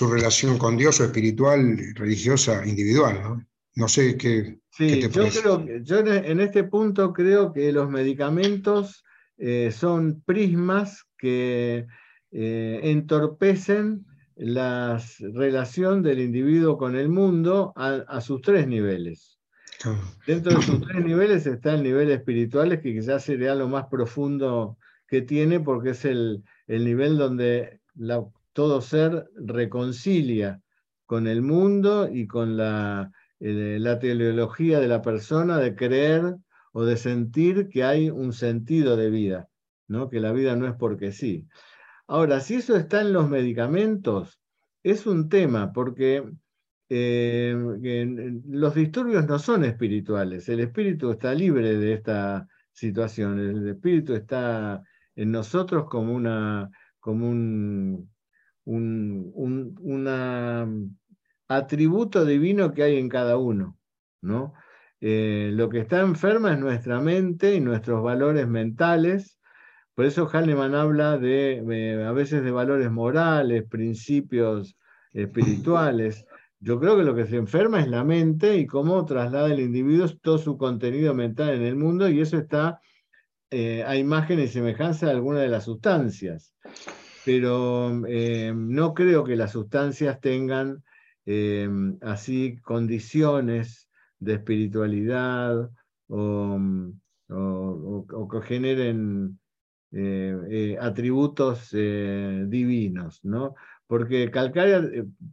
relación 0.00 0.58
con 0.58 0.76
Dios 0.76 1.00
o 1.00 1.04
espiritual, 1.04 1.78
religiosa, 1.94 2.66
individual, 2.66 3.22
¿no? 3.22 3.46
No 3.76 3.88
sé 3.88 4.16
qué, 4.16 4.58
sí, 4.70 5.00
yo 5.00 5.10
Creo, 5.10 5.82
yo 5.82 5.98
en 5.98 6.38
este 6.38 6.62
punto 6.62 7.12
creo 7.12 7.52
que 7.52 7.72
los 7.72 7.90
medicamentos 7.90 9.04
eh, 9.36 9.72
son 9.72 10.22
prismas 10.24 11.04
que 11.18 11.86
eh, 12.30 12.80
entorpecen 12.84 14.06
la 14.36 15.00
relación 15.20 16.02
del 16.02 16.20
individuo 16.20 16.76
con 16.76 16.96
el 16.96 17.08
mundo 17.08 17.72
a, 17.76 18.20
sus 18.20 18.40
tres 18.42 18.66
niveles. 18.66 19.38
Dentro 20.26 20.56
de 20.56 20.62
sus 20.62 20.80
tres 20.86 21.04
niveles 21.04 21.46
está 21.46 21.74
el 21.74 21.82
nivel 21.82 22.10
espiritual, 22.10 22.80
que 22.80 22.94
quizás 22.94 23.24
sería 23.24 23.54
lo 23.54 23.68
más 23.68 23.86
profundo 23.86 24.78
que 25.06 25.22
tiene, 25.22 25.60
porque 25.60 25.90
es 25.90 26.04
el, 26.04 26.42
nivel 26.66 27.18
donde 27.18 27.80
todo 28.52 28.80
ser 28.80 29.28
reconcilia 29.36 30.60
con 31.06 31.26
el 31.26 31.42
mundo 31.42 32.08
y 32.10 32.26
con 32.26 32.56
la, 32.56 33.12
la 33.38 33.98
teleología 33.98 34.80
de 34.80 34.88
la 34.88 35.02
persona, 35.02 35.58
de 35.58 35.74
creer 35.74 36.36
o 36.72 36.84
de 36.84 36.96
sentir 36.96 37.68
que 37.68 37.84
hay 37.84 38.10
un 38.10 38.32
sentido 38.32 38.96
de 38.96 39.10
vida, 39.10 39.48
¿no? 39.86 40.08
que 40.08 40.18
la 40.18 40.32
vida 40.32 40.56
no 40.56 40.66
es 40.66 40.74
porque 40.74 41.12
sí. 41.12 41.46
Ahora, 42.06 42.40
si 42.40 42.56
eso 42.56 42.76
está 42.76 43.00
en 43.00 43.12
los 43.12 43.28
medicamentos, 43.28 44.40
es 44.82 45.06
un 45.06 45.28
tema, 45.28 45.72
porque 45.72 46.22
eh, 46.90 47.56
los 48.46 48.74
disturbios 48.74 49.26
no 49.26 49.38
son 49.38 49.64
espirituales, 49.64 50.48
el 50.48 50.60
espíritu 50.60 51.10
está 51.10 51.34
libre 51.34 51.76
de 51.78 51.94
esta 51.94 52.46
situación, 52.72 53.38
el 53.38 53.68
espíritu 53.68 54.14
está 54.14 54.82
en 55.16 55.32
nosotros 55.32 55.86
como, 55.88 56.14
una, 56.14 56.70
como 57.00 57.30
un, 57.30 58.10
un, 58.64 60.08
atributo 61.48 62.24
divino 62.24 62.72
que 62.72 62.82
hay 62.82 62.98
en 62.98 63.08
cada 63.08 63.38
uno. 63.38 63.78
¿no? 64.20 64.54
Eh, 65.00 65.50
lo 65.52 65.68
que 65.68 65.80
está 65.80 66.00
enferma 66.00 66.52
es 66.52 66.58
nuestra 66.58 67.00
mente 67.00 67.54
y 67.54 67.60
nuestros 67.60 68.02
valores 68.02 68.48
mentales 68.48 69.38
por 69.94 70.06
eso 70.06 70.28
Hahnemann 70.30 70.74
habla 70.74 71.18
de, 71.18 72.04
a 72.06 72.12
veces 72.12 72.42
de 72.42 72.50
valores 72.50 72.90
morales, 72.90 73.64
principios 73.68 74.76
espirituales. 75.12 76.26
Yo 76.58 76.80
creo 76.80 76.96
que 76.96 77.04
lo 77.04 77.14
que 77.14 77.26
se 77.26 77.36
enferma 77.36 77.80
es 77.80 77.88
la 77.88 78.02
mente 78.02 78.56
y 78.56 78.66
cómo 78.66 79.04
traslada 79.04 79.52
el 79.52 79.60
individuo 79.60 80.08
todo 80.20 80.38
su 80.38 80.58
contenido 80.58 81.14
mental 81.14 81.54
en 81.54 81.62
el 81.62 81.76
mundo 81.76 82.08
y 82.08 82.20
eso 82.20 82.38
está 82.38 82.80
eh, 83.50 83.84
a 83.84 83.96
imagen 83.96 84.40
y 84.40 84.48
semejanza 84.48 85.06
de 85.06 85.12
alguna 85.12 85.40
de 85.40 85.48
las 85.48 85.64
sustancias. 85.64 86.56
Pero 87.24 88.04
eh, 88.06 88.52
no 88.54 88.94
creo 88.94 89.22
que 89.22 89.36
las 89.36 89.52
sustancias 89.52 90.20
tengan 90.20 90.82
eh, 91.24 91.68
así 92.00 92.56
condiciones 92.62 93.88
de 94.18 94.34
espiritualidad 94.34 95.70
o, 96.08 96.58
o 97.28 98.28
que 98.28 98.42
generen 98.42 99.38
eh, 99.96 100.36
eh, 100.50 100.76
atributos 100.80 101.70
eh, 101.72 102.44
divinos, 102.48 103.20
¿no? 103.24 103.54
Porque 103.86 104.30
calcárea 104.30 104.82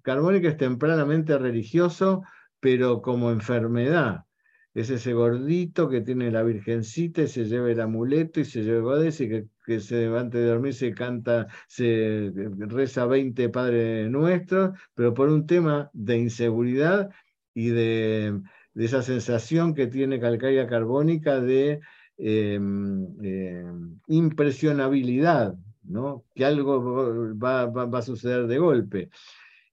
carbónica 0.03 0.49
es 0.49 0.57
tempranamente 0.57 1.37
religioso, 1.37 2.23
pero 2.59 3.01
como 3.01 3.31
enfermedad. 3.31 4.25
Es 4.73 4.89
ese 4.89 5.13
gordito 5.13 5.89
que 5.89 6.01
tiene 6.01 6.31
la 6.31 6.43
virgencita 6.43 7.23
y 7.23 7.27
se 7.27 7.45
lleva 7.45 7.71
el 7.71 7.81
amuleto 7.81 8.39
y 8.39 8.45
se 8.45 8.63
lleva 8.63 9.01
el 9.01 9.07
y 9.07 9.29
que, 9.29 9.47
que 9.65 9.79
se 9.79 10.01
levante 10.01 10.37
de 10.37 10.47
dormir, 10.47 10.73
se 10.73 10.93
canta, 10.93 11.47
se 11.67 12.31
reza 12.59 13.05
20 13.07 13.49
Padres 13.49 14.09
Nuestros, 14.11 14.77
pero 14.93 15.13
por 15.13 15.29
un 15.29 15.47
tema 15.47 15.89
de 15.93 16.19
inseguridad 16.19 17.09
y 17.53 17.69
de, 17.69 18.39
de 18.73 18.85
esa 18.85 19.01
sensación 19.01 19.73
que 19.73 19.87
tiene 19.87 20.19
calcaria 20.19 20.67
carbónica 20.67 21.41
de 21.41 21.81
Em, 22.23 23.07
em, 23.25 23.99
impresionabilidad, 24.05 25.55
¿no? 25.81 26.23
que 26.35 26.45
algo 26.45 27.33
va, 27.35 27.63
a 27.63 28.01
suceder 28.03 28.45
de 28.45 28.59
golpe. 28.59 29.09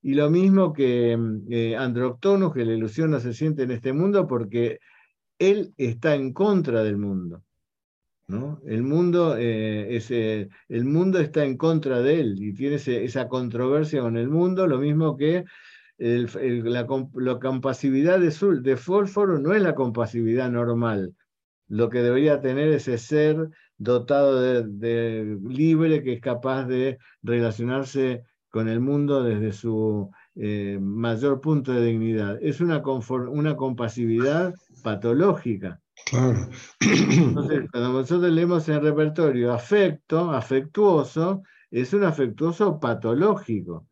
Y 0.01 0.15
lo 0.15 0.31
mismo 0.31 0.73
que 0.73 1.11
em, 1.11 1.45
eh, 1.51 1.75
Androctonus, 1.75 2.51
que 2.51 2.65
la 2.65 2.73
ilusión 2.73 3.11
no 3.11 3.19
se 3.19 3.33
siente 3.33 3.63
en 3.63 3.71
este 3.71 3.93
mundo 3.93 4.25
porque 4.25 4.79
él 5.37 5.75
está 5.77 6.15
en 6.15 6.33
contra 6.33 6.83
del 6.83 6.97
mundo. 6.97 7.43
¿no? 8.27 8.59
El, 8.65 8.81
mundo, 8.81 9.37
eh, 9.37 9.99
eh, 10.09 10.49
el 10.69 10.85
mundo 10.85 11.19
está 11.19 11.45
en 11.45 11.55
contra 11.55 12.01
de 12.01 12.19
él 12.19 12.35
y 12.41 12.53
tiene 12.53 12.77
esa 12.77 13.27
controversia 13.27 14.01
con 14.01 14.17
el 14.17 14.27
mundo, 14.27 14.65
lo 14.65 14.79
mismo 14.79 15.15
que 15.17 15.45
la, 15.99 16.87
compasividad 16.87 18.19
de, 18.19 18.61
de 18.61 18.77
fósforo 18.77 19.37
no 19.37 19.53
es 19.53 19.61
la 19.61 19.75
compasividad 19.75 20.49
normal, 20.49 21.13
lo 21.69 21.89
que 21.89 22.01
debería 22.01 22.41
tener 22.41 22.67
ese 22.69 22.97
ser 22.97 23.49
dotado 23.77 24.41
de, 24.41 25.37
libre, 25.47 26.03
que 26.03 26.13
es 26.13 26.21
capaz 26.21 26.65
de 26.65 26.97
relacionarse 27.23 28.23
con 28.49 28.67
el 28.67 28.79
mundo 28.79 29.23
desde 29.23 29.53
su 29.53 30.11
eh, 30.35 30.77
mayor 30.81 31.39
punto 31.39 31.71
de 31.71 31.85
dignidad. 31.85 32.37
Es 32.41 32.59
una, 32.59 32.83
una 32.83 33.55
compasividad 33.55 34.53
patológica. 34.83 35.79
Claro. 36.05 36.49
Entonces, 36.79 37.69
cuando 37.71 37.93
nosotros 37.93 38.31
leemos 38.31 38.67
en 38.67 38.75
el 38.75 38.81
repertorio 38.81 39.53
afecto, 39.53 40.31
afectuoso, 40.31 41.43
es 41.69 41.93
un 41.93 42.03
afectuoso 42.03 42.79
patológico. 42.79 43.85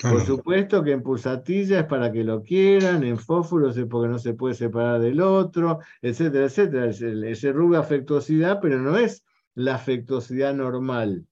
Por 0.00 0.24
supuesto 0.24 0.84
que 0.84 0.92
en 0.92 1.02
pulsatilla 1.02 1.80
es 1.80 1.86
para 1.86 2.12
que 2.12 2.22
lo 2.22 2.42
quieran, 2.42 3.02
en 3.02 3.18
fósforos 3.18 3.76
es 3.76 3.86
porque 3.86 4.08
no 4.08 4.18
se 4.18 4.34
puede 4.34 4.54
separar 4.54 5.00
del 5.00 5.20
otro, 5.20 5.80
etcétera, 6.00 6.46
etcétera. 6.46 6.90
Ese 7.28 7.52
rubio 7.52 7.80
afectuosidad, 7.80 8.60
pero 8.60 8.78
no 8.80 8.96
es 8.96 9.24
la 9.54 9.74
afectuosidad 9.74 10.54
normal. 10.54 11.26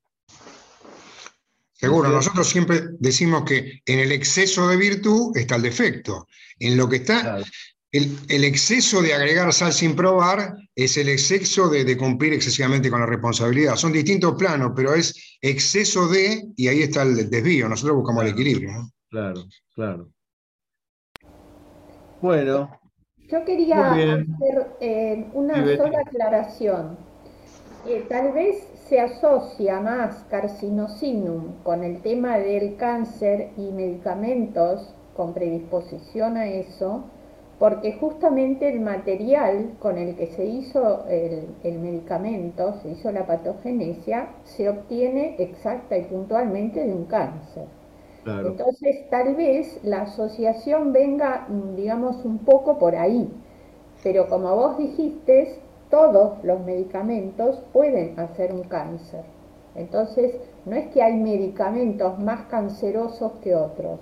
Seguro, 1.73 2.09
nosotros 2.09 2.49
siempre 2.49 2.89
decimos 2.99 3.45
que 3.45 3.83
en 3.85 3.99
el 4.01 4.11
exceso 4.11 4.67
de 4.69 4.77
virtud 4.77 5.37
está 5.37 5.57
el 5.57 5.63
defecto. 5.63 6.27
En 6.59 6.77
lo 6.77 6.89
que 6.89 6.97
está, 6.97 7.39
el, 7.97 8.45
exceso 8.45 9.03
de 9.03 9.15
agregar 9.15 9.53
sal 9.53 9.73
sin 9.73 9.95
probar 9.95 10.57
es 10.75 10.97
el 10.97 11.09
exceso 11.09 11.69
de, 11.69 11.97
cumplir 11.97 12.33
excesivamente 12.33 12.91
con 12.91 13.01
la 13.01 13.07
responsabilidad. 13.07 13.77
Son 13.77 13.93
distintos 13.93 14.35
planos, 14.35 14.73
pero 14.75 14.95
es 14.95 15.39
exceso 15.41 16.09
de, 16.09 16.45
y 16.57 16.69
ahí 16.69 16.83
está 16.83 17.03
el 17.03 17.31
desvío. 17.31 17.69
Nosotros 17.69 17.97
buscamos 17.97 18.25
el 18.25 18.31
equilibrio. 18.31 18.71
Claro, 19.11 19.45
claro. 19.75 20.09
Bueno. 22.21 22.71
Yo 23.29 23.45
quería 23.45 23.93
hacer 23.93 24.27
eh, 24.81 25.27
una 25.33 25.55
sola 25.77 25.99
aclaración. 26.07 26.97
Eh, 27.89 28.05
tal 28.09 28.33
vez 28.33 28.57
se 28.89 29.01
asocia 29.01 29.81
más 29.81 30.25
carcinosinum 30.31 31.63
con 31.63 31.83
el 31.83 32.03
tema 32.03 32.39
del 32.39 32.77
cáncer 32.77 33.51
y 33.57 33.73
medicamentos 33.73 34.95
con 35.17 35.35
predisposición 35.35 36.37
a 36.37 36.47
eso, 36.47 37.05
porque 37.59 37.95
justamente 37.95 38.69
el 38.69 38.81
material 38.81 39.73
con 39.79 39.97
el 39.97 40.15
que 40.17 40.27
se 40.27 40.45
hizo 40.45 41.07
el, 41.09 41.79
medicamento, 41.79 42.75
se 42.83 42.91
hizo 42.91 43.11
la 43.13 43.27
patogenesia, 43.27 44.29
se 44.45 44.69
obtiene 44.69 45.37
exacta 45.39 45.97
y 45.97 46.05
puntualmente 46.05 46.85
de 46.85 46.93
un 46.93 47.05
cáncer. 47.07 47.65
Entonces, 48.27 49.09
tal 49.09 49.37
vez 49.37 49.79
la 49.85 50.03
asociación 50.03 50.93
venga, 50.93 51.47
digamos, 51.77 52.25
un 52.25 52.39
poco 52.39 52.77
por 52.77 52.97
ahí, 52.97 53.33
pero 54.03 54.29
como 54.29 54.55
vos 54.55 54.77
dijiste, 54.77 55.61
todos 55.91 56.43
los 56.43 56.61
medicamentos 56.65 57.63
pueden 57.73 58.19
hacer 58.19 58.53
un 58.53 58.65
cáncer. 58.65 59.23
Entonces, 59.77 60.35
no 60.65 60.75
es 60.75 60.89
que 60.89 61.03
hay 61.03 61.15
medicamentos 61.15 62.19
más 62.19 62.47
cancerosos 62.47 63.33
que 63.43 63.55
otros 63.55 64.01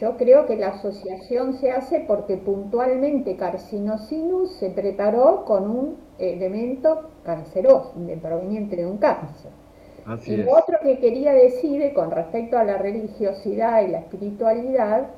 yo 0.00 0.16
creo 0.16 0.46
que 0.46 0.56
la 0.56 0.68
asociación 0.68 1.54
se 1.54 1.70
hace 1.70 2.04
porque 2.06 2.36
puntualmente 2.36 3.36
Carcinosinus 3.36 4.52
se 4.56 4.70
preparó 4.70 5.44
con 5.44 5.70
un 5.70 5.96
elemento 6.18 7.10
canceroso, 7.24 7.92
proveniente 8.20 8.76
de 8.76 8.86
un 8.86 8.98
cáncer. 8.98 9.50
y 10.26 10.36
lo 10.36 10.52
otro 10.52 10.78
que 10.82 10.98
quería 10.98 11.32
decir 11.32 11.92
con 11.94 12.10
respecto 12.10 12.58
a 12.58 12.64
la 12.64 12.78
religiosidad 12.78 13.82
y 13.82 13.88
la 13.88 13.98
espiritualidad, 13.98 15.08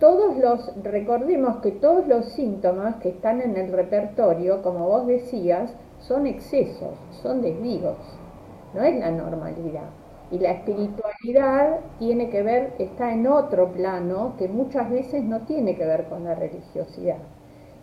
todos 0.00 0.36
los, 0.36 0.72
recordemos 0.82 1.56
que 1.62 1.70
todos 1.70 2.06
los 2.06 2.26
síntomas 2.32 2.96
que 2.96 3.10
están 3.10 3.40
en 3.40 3.56
el 3.56 3.72
repertorio, 3.72 4.62
como 4.62 4.88
vos 4.88 5.06
decías, 5.06 5.72
son 6.00 6.26
excesos, 6.26 6.94
son 7.22 7.40
desvíos, 7.40 7.96
no 8.74 8.82
es 8.82 8.98
la 8.98 9.10
normalidad. 9.10 9.88
Y 10.30 10.38
la 10.38 10.52
espiritualidad 10.52 11.80
tiene 11.98 12.30
que 12.30 12.42
ver, 12.42 12.74
está 12.78 13.12
en 13.12 13.26
otro 13.26 13.70
plano 13.70 14.34
que 14.38 14.48
muchas 14.48 14.90
veces 14.90 15.22
no 15.22 15.40
tiene 15.42 15.76
que 15.76 15.86
ver 15.86 16.06
con 16.06 16.24
la 16.24 16.34
religiosidad. 16.34 17.18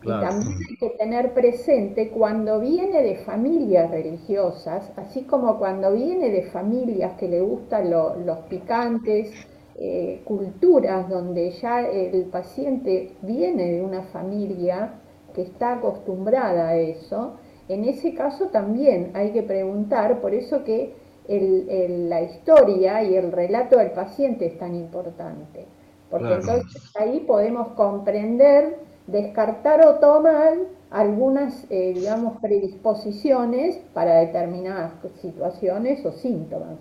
Y 0.03 0.07
también 0.07 0.57
hay 0.69 0.75
que 0.77 0.89
tener 0.97 1.33
presente 1.33 2.09
cuando 2.09 2.59
viene 2.59 3.01
de 3.01 3.15
familias 3.15 3.89
religiosas, 3.89 4.91
así 4.97 5.23
como 5.23 5.57
cuando 5.57 5.93
viene 5.93 6.29
de 6.29 6.43
familias 6.43 7.13
que 7.13 7.29
le 7.29 7.39
gustan 7.39 7.89
los 7.89 8.39
picantes, 8.49 9.31
eh, 9.75 10.21
culturas 10.25 11.09
donde 11.09 11.51
ya 11.51 11.81
el 11.81 12.25
paciente 12.25 13.13
viene 13.21 13.71
de 13.71 13.81
una 13.81 14.03
familia 14.03 14.95
que 15.33 15.43
está 15.43 15.75
acostumbrada 15.75 16.69
a 16.69 16.75
eso, 16.75 17.37
en 17.69 17.85
ese 17.85 18.13
caso 18.13 18.47
también 18.47 19.11
hay 19.13 19.31
que 19.31 19.41
preguntar, 19.41 20.19
por 20.19 20.33
eso 20.33 20.63
que 20.65 20.93
la 21.27 22.21
historia 22.21 23.03
y 23.03 23.15
el 23.15 23.31
relato 23.31 23.77
del 23.77 23.91
paciente 23.91 24.45
es 24.45 24.57
tan 24.57 24.75
importante, 24.75 25.65
porque 26.09 26.33
entonces 26.33 26.91
ahí 26.99 27.21
podemos 27.21 27.69
comprender, 27.69 28.79
descartar 29.07 29.85
o 29.87 29.95
tomar 29.95 30.53
algunas, 30.91 31.65
eh, 31.69 31.93
digamos, 31.95 32.37
predisposiciones 32.39 33.77
para 33.93 34.19
determinadas 34.19 34.93
situaciones 35.21 36.05
o 36.05 36.11
síntomas. 36.11 36.77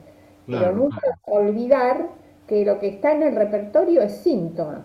Pero 0.46 0.72
nunca 0.72 1.00
olvidar 1.24 2.10
que 2.46 2.64
lo 2.64 2.78
que 2.78 2.88
está 2.88 3.12
en 3.12 3.22
el 3.22 3.36
repertorio 3.36 4.02
es 4.02 4.16
síntoma. 4.16 4.84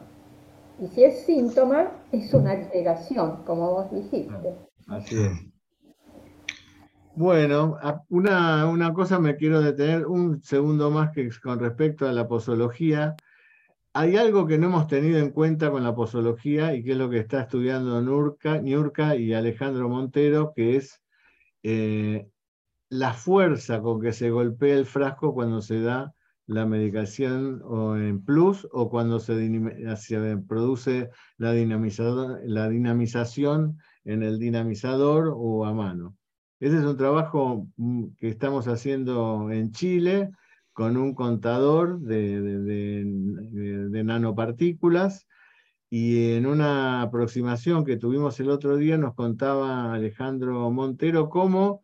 Y 0.79 0.87
si 0.87 1.03
es 1.03 1.23
síntoma, 1.23 1.91
es 2.11 2.33
una 2.33 2.51
alteración, 2.51 3.43
como 3.45 3.71
vos 3.71 3.91
dijiste. 3.91 4.55
Así 4.87 5.15
es. 5.21 5.46
Bueno, 7.17 7.77
una, 8.09 8.67
una, 8.67 8.93
cosa 8.93 9.17
me 9.17 9.37
quiero 9.37 9.59
detener 9.59 10.05
un 10.05 10.43
segundo 10.43 10.91
más 10.91 11.09
que 11.11 11.27
con 11.41 11.59
respecto 11.59 12.07
a 12.07 12.13
la 12.13 12.27
posología. 12.27 13.15
Hay 13.93 14.17
algo 14.17 14.45
que 14.45 14.59
no 14.59 14.67
hemos 14.67 14.85
tenido 14.85 15.17
en 15.17 15.31
cuenta 15.31 15.71
con 15.71 15.83
la 15.83 15.95
posología 15.95 16.75
y 16.75 16.83
que 16.83 16.91
es 16.91 16.97
lo 16.97 17.09
que 17.09 17.17
está 17.17 17.41
estudiando 17.41 17.99
Nurka, 18.03 18.61
y 19.15 19.33
Alejandro 19.33 19.89
Montero, 19.89 20.53
que 20.55 20.75
es 20.75 21.01
eh, 21.63 22.27
la 22.89 23.13
fuerza 23.13 23.81
con 23.81 23.99
que 23.99 24.13
se 24.13 24.29
golpea 24.29 24.75
el 24.75 24.85
frasco 24.85 25.33
cuando 25.33 25.63
se 25.63 25.81
da 25.81 26.13
la 26.45 26.67
medicación 26.67 27.63
o 27.65 27.97
en 27.97 28.23
plus 28.23 28.67
o 28.71 28.91
cuando 28.91 29.19
se, 29.19 29.33
produce 30.47 31.09
la 31.37 31.51
dinamización 31.51 33.79
en 34.05 34.21
el 34.21 34.37
dinamizador 34.37 35.33
o 35.35 35.65
a 35.65 35.73
mano. 35.73 36.15
Ese 36.59 36.77
es 36.77 36.83
un 36.83 36.97
trabajo 36.97 37.67
mm, 37.77 38.15
que 38.17 38.29
estamos 38.29 38.67
haciendo 38.67 39.51
en 39.51 39.71
Chile 39.71 40.31
con 40.73 40.97
un 40.97 41.13
contador 41.13 41.99
de, 41.99 43.03
nanopartículas 44.03 45.27
y 45.89 46.33
en 46.33 46.45
una 46.45 47.01
aproximación 47.01 47.85
que 47.85 47.97
tuvimos 47.97 48.39
el 48.39 48.49
otro 48.49 48.75
día 48.75 48.97
nos 48.97 49.15
contaba 49.15 49.93
Alejandro 49.93 50.69
Montero 50.71 51.29
cómo 51.29 51.81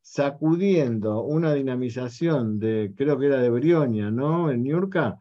sacudiendo 0.00 1.22
una 1.22 1.54
dinamización 1.54 2.58
de, 2.58 2.92
creo 2.96 3.18
que 3.18 3.26
era 3.26 3.38
de 3.38 3.50
Brionia, 3.50 4.10
¿no? 4.10 4.50
En 4.50 4.62
Niurka, 4.62 5.18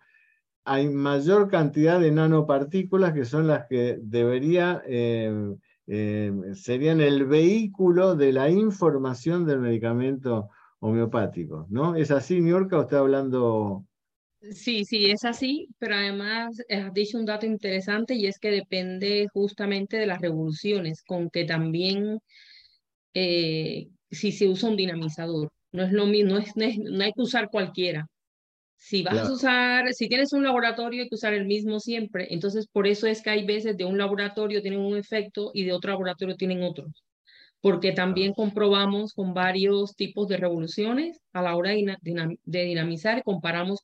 hay 0.65 0.89
mayor 0.89 1.49
cantidad 1.49 1.99
de 1.99 2.11
nanopartículas 2.11 3.13
que 3.13 3.25
son 3.25 3.47
las 3.47 3.67
que 3.67 3.97
debería 4.01 4.81
eh, 4.85 5.55
eh, 5.87 6.31
serían 6.53 7.01
el 7.01 7.25
vehículo 7.25 8.15
de 8.15 8.33
la 8.33 8.49
información 8.49 9.45
del 9.45 9.59
medicamento 9.59 10.49
homeopático, 10.79 11.65
¿no? 11.69 11.95
¿Es 11.95 12.11
así, 12.11 12.41
Niorca, 12.41 12.77
o 12.77 12.81
está 12.81 12.99
hablando? 12.99 13.85
Sí, 14.41 14.85
sí, 14.85 15.09
es 15.09 15.25
así, 15.25 15.67
pero 15.79 15.95
además 15.95 16.61
has 16.69 16.93
dicho 16.93 17.17
un 17.17 17.25
dato 17.25 17.45
interesante 17.45 18.13
y 18.13 18.27
es 18.27 18.37
que 18.37 18.51
depende 18.51 19.27
justamente 19.33 19.97
de 19.97 20.05
las 20.05 20.21
revoluciones, 20.21 21.01
con 21.03 21.29
que 21.29 21.45
también 21.45 22.19
eh, 23.13 23.87
si 24.11 24.31
se 24.31 24.47
usa 24.47 24.69
un 24.69 24.75
dinamizador, 24.75 25.49
no 25.71 25.83
es 25.83 25.91
lo 25.91 26.05
mismo, 26.05 26.33
no, 26.33 26.37
es, 26.37 26.53
no 26.55 27.03
hay 27.03 27.13
que 27.13 27.21
usar 27.21 27.49
cualquiera, 27.49 28.07
si 28.77 29.03
vas 29.03 29.27
a 29.27 29.31
usar, 29.31 29.93
si 29.93 30.07
tienes 30.07 30.33
un 30.33 30.43
laboratorio 30.43 31.01
hay 31.01 31.09
que 31.09 31.15
usar 31.15 31.33
el 31.33 31.45
mismo 31.45 31.79
siempre. 31.79 32.27
Entonces, 32.29 32.67
por 32.67 32.87
eso 32.87 33.07
es 33.07 33.21
que 33.21 33.31
hay 33.31 33.45
veces 33.45 33.75
de 33.75 33.85
un 33.85 33.97
laboratorio 33.97 34.61
tienen 34.61 34.79
un 34.79 34.95
efecto 34.95 35.51
y 35.53 35.65
de 35.65 35.73
otro 35.73 35.91
laboratorio 35.91 36.35
tienen 36.35 36.63
otro. 36.63 36.85
Porque 37.59 37.91
también 37.91 38.33
comprobamos 38.33 39.13
con 39.13 39.33
varios 39.33 39.95
tipos 39.95 40.27
de 40.27 40.37
revoluciones 40.37 41.19
a 41.33 41.41
la 41.41 41.55
hora 41.55 41.71
de, 41.71 42.37
dinamizar, 42.45 43.23
comparamos 43.23 43.81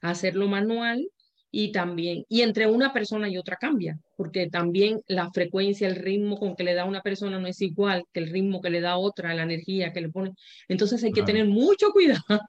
hacerlo 0.00 0.48
manual 0.48 1.08
y 1.52 1.70
también, 1.70 2.24
y 2.28 2.40
entre 2.42 2.66
una 2.66 2.92
persona 2.92 3.28
y 3.28 3.38
otra 3.38 3.56
cambia, 3.56 3.98
porque 4.16 4.48
también 4.50 5.00
la 5.06 5.30
frecuencia, 5.30 5.86
el 5.86 5.96
ritmo 5.96 6.38
con 6.38 6.56
que 6.56 6.64
le 6.64 6.74
da 6.74 6.84
una 6.84 7.02
persona 7.02 7.38
no 7.38 7.46
es 7.46 7.60
igual 7.60 8.04
que 8.12 8.20
el 8.20 8.30
ritmo 8.30 8.60
que 8.60 8.70
le 8.70 8.80
da 8.80 8.96
otra, 8.96 9.34
la 9.34 9.44
energía 9.44 9.92
que 9.92 10.00
le 10.00 10.08
pone. 10.08 10.32
Entonces 10.68 11.04
hay 11.04 11.12
que 11.12 11.22
tener 11.22 11.46
mucho 11.46 11.90
cuidado 11.92 12.40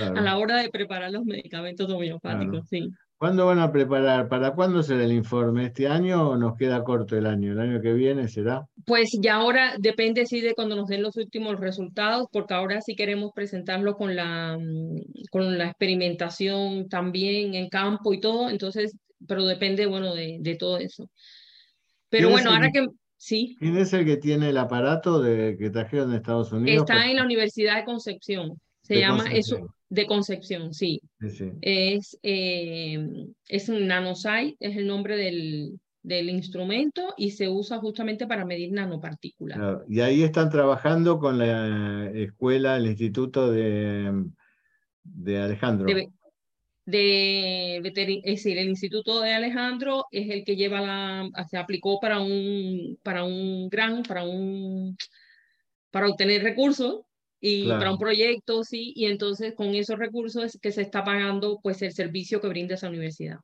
a 0.00 0.20
la 0.20 0.38
hora 0.38 0.58
de 0.58 0.70
preparar 0.70 1.10
los 1.10 1.24
medicamentos 1.24 1.90
homeopáticos, 1.90 2.68
sí. 2.68 2.90
¿Cuándo 3.20 3.44
van 3.44 3.58
a 3.58 3.70
preparar? 3.70 4.28
¿Para 4.28 4.54
cuándo 4.54 4.82
será 4.82 5.04
el 5.04 5.12
informe? 5.12 5.66
¿Este 5.66 5.86
año 5.86 6.30
o 6.30 6.36
nos 6.38 6.56
queda 6.56 6.82
corto 6.82 7.18
el 7.18 7.26
año? 7.26 7.52
¿El 7.52 7.60
año 7.60 7.82
que 7.82 7.92
viene 7.92 8.28
será? 8.28 8.66
Pues 8.86 9.10
ya 9.20 9.34
ahora 9.34 9.74
depende 9.78 10.24
sí 10.24 10.40
de 10.40 10.54
cuando 10.54 10.74
nos 10.74 10.88
den 10.88 11.02
los 11.02 11.18
últimos 11.18 11.60
resultados, 11.60 12.28
porque 12.32 12.54
ahora 12.54 12.80
sí 12.80 12.96
queremos 12.96 13.32
presentarlo 13.34 13.94
con 13.94 14.16
la, 14.16 14.56
mm, 14.58 15.26
con 15.30 15.58
la 15.58 15.66
experimentación 15.66 16.88
también 16.88 17.54
en 17.54 17.68
campo 17.68 18.14
y 18.14 18.20
todo, 18.20 18.48
entonces, 18.48 18.96
pero 19.28 19.44
depende, 19.44 19.84
bueno, 19.84 20.14
de, 20.14 20.38
de 20.40 20.56
todo 20.56 20.78
eso. 20.78 21.10
Pero 22.08 22.30
bueno, 22.30 22.52
ahora 22.52 22.70
que 22.72 22.86
sí. 23.18 23.54
¿Quién 23.58 23.76
es 23.76 23.92
el 23.92 24.06
que 24.06 24.16
tiene 24.16 24.48
el 24.48 24.56
aparato 24.56 25.20
de, 25.20 25.58
que 25.58 25.68
trajeron 25.68 26.10
de 26.10 26.16
Estados 26.16 26.52
Unidos? 26.52 26.88
Está 26.88 27.06
en 27.06 27.16
la 27.16 27.24
Universidad 27.24 27.76
de 27.76 27.84
Concepción. 27.84 28.58
Se 28.94 28.98
llama 28.98 29.32
eso 29.32 29.72
de 29.88 30.04
Concepción, 30.04 30.74
sí. 30.74 31.00
Es, 31.60 32.18
eh, 32.24 32.98
es 33.48 33.68
un 33.68 33.86
nanosite, 33.86 34.56
es 34.58 34.76
el 34.76 34.88
nombre 34.88 35.16
del, 35.16 35.78
del 36.02 36.28
instrumento 36.28 37.14
y 37.16 37.30
se 37.30 37.48
usa 37.48 37.78
justamente 37.78 38.26
para 38.26 38.44
medir 38.44 38.72
nanopartículas. 38.72 39.84
Y 39.88 40.00
ahí 40.00 40.24
están 40.24 40.50
trabajando 40.50 41.20
con 41.20 41.38
la 41.38 42.10
escuela, 42.10 42.76
el 42.76 42.86
instituto 42.86 43.52
de, 43.52 44.24
de 45.04 45.38
Alejandro. 45.38 45.86
De, 46.84 47.76
es 47.76 48.24
decir, 48.24 48.58
el 48.58 48.70
instituto 48.70 49.20
de 49.20 49.34
Alejandro 49.34 50.06
es 50.10 50.30
el 50.30 50.44
que 50.44 50.56
lleva 50.56 50.80
la, 50.80 51.30
se 51.48 51.58
aplicó 51.58 52.00
para 52.00 52.18
un, 52.20 52.98
para 53.04 53.22
un 53.22 53.68
gran, 53.68 54.02
para 54.02 54.24
un, 54.24 54.96
para 55.92 56.08
obtener 56.08 56.42
recursos 56.42 57.02
y 57.40 57.68
para 57.68 57.90
un 57.90 57.98
proyecto, 57.98 58.64
sí, 58.64 58.92
y 58.94 59.06
entonces 59.06 59.54
con 59.54 59.74
esos 59.74 59.98
recursos 59.98 60.58
que 60.60 60.72
se 60.72 60.82
está 60.82 61.02
pagando 61.04 61.58
pues 61.62 61.80
el 61.82 61.92
servicio 61.92 62.40
que 62.40 62.48
brinda 62.48 62.74
esa 62.74 62.88
universidad. 62.88 63.38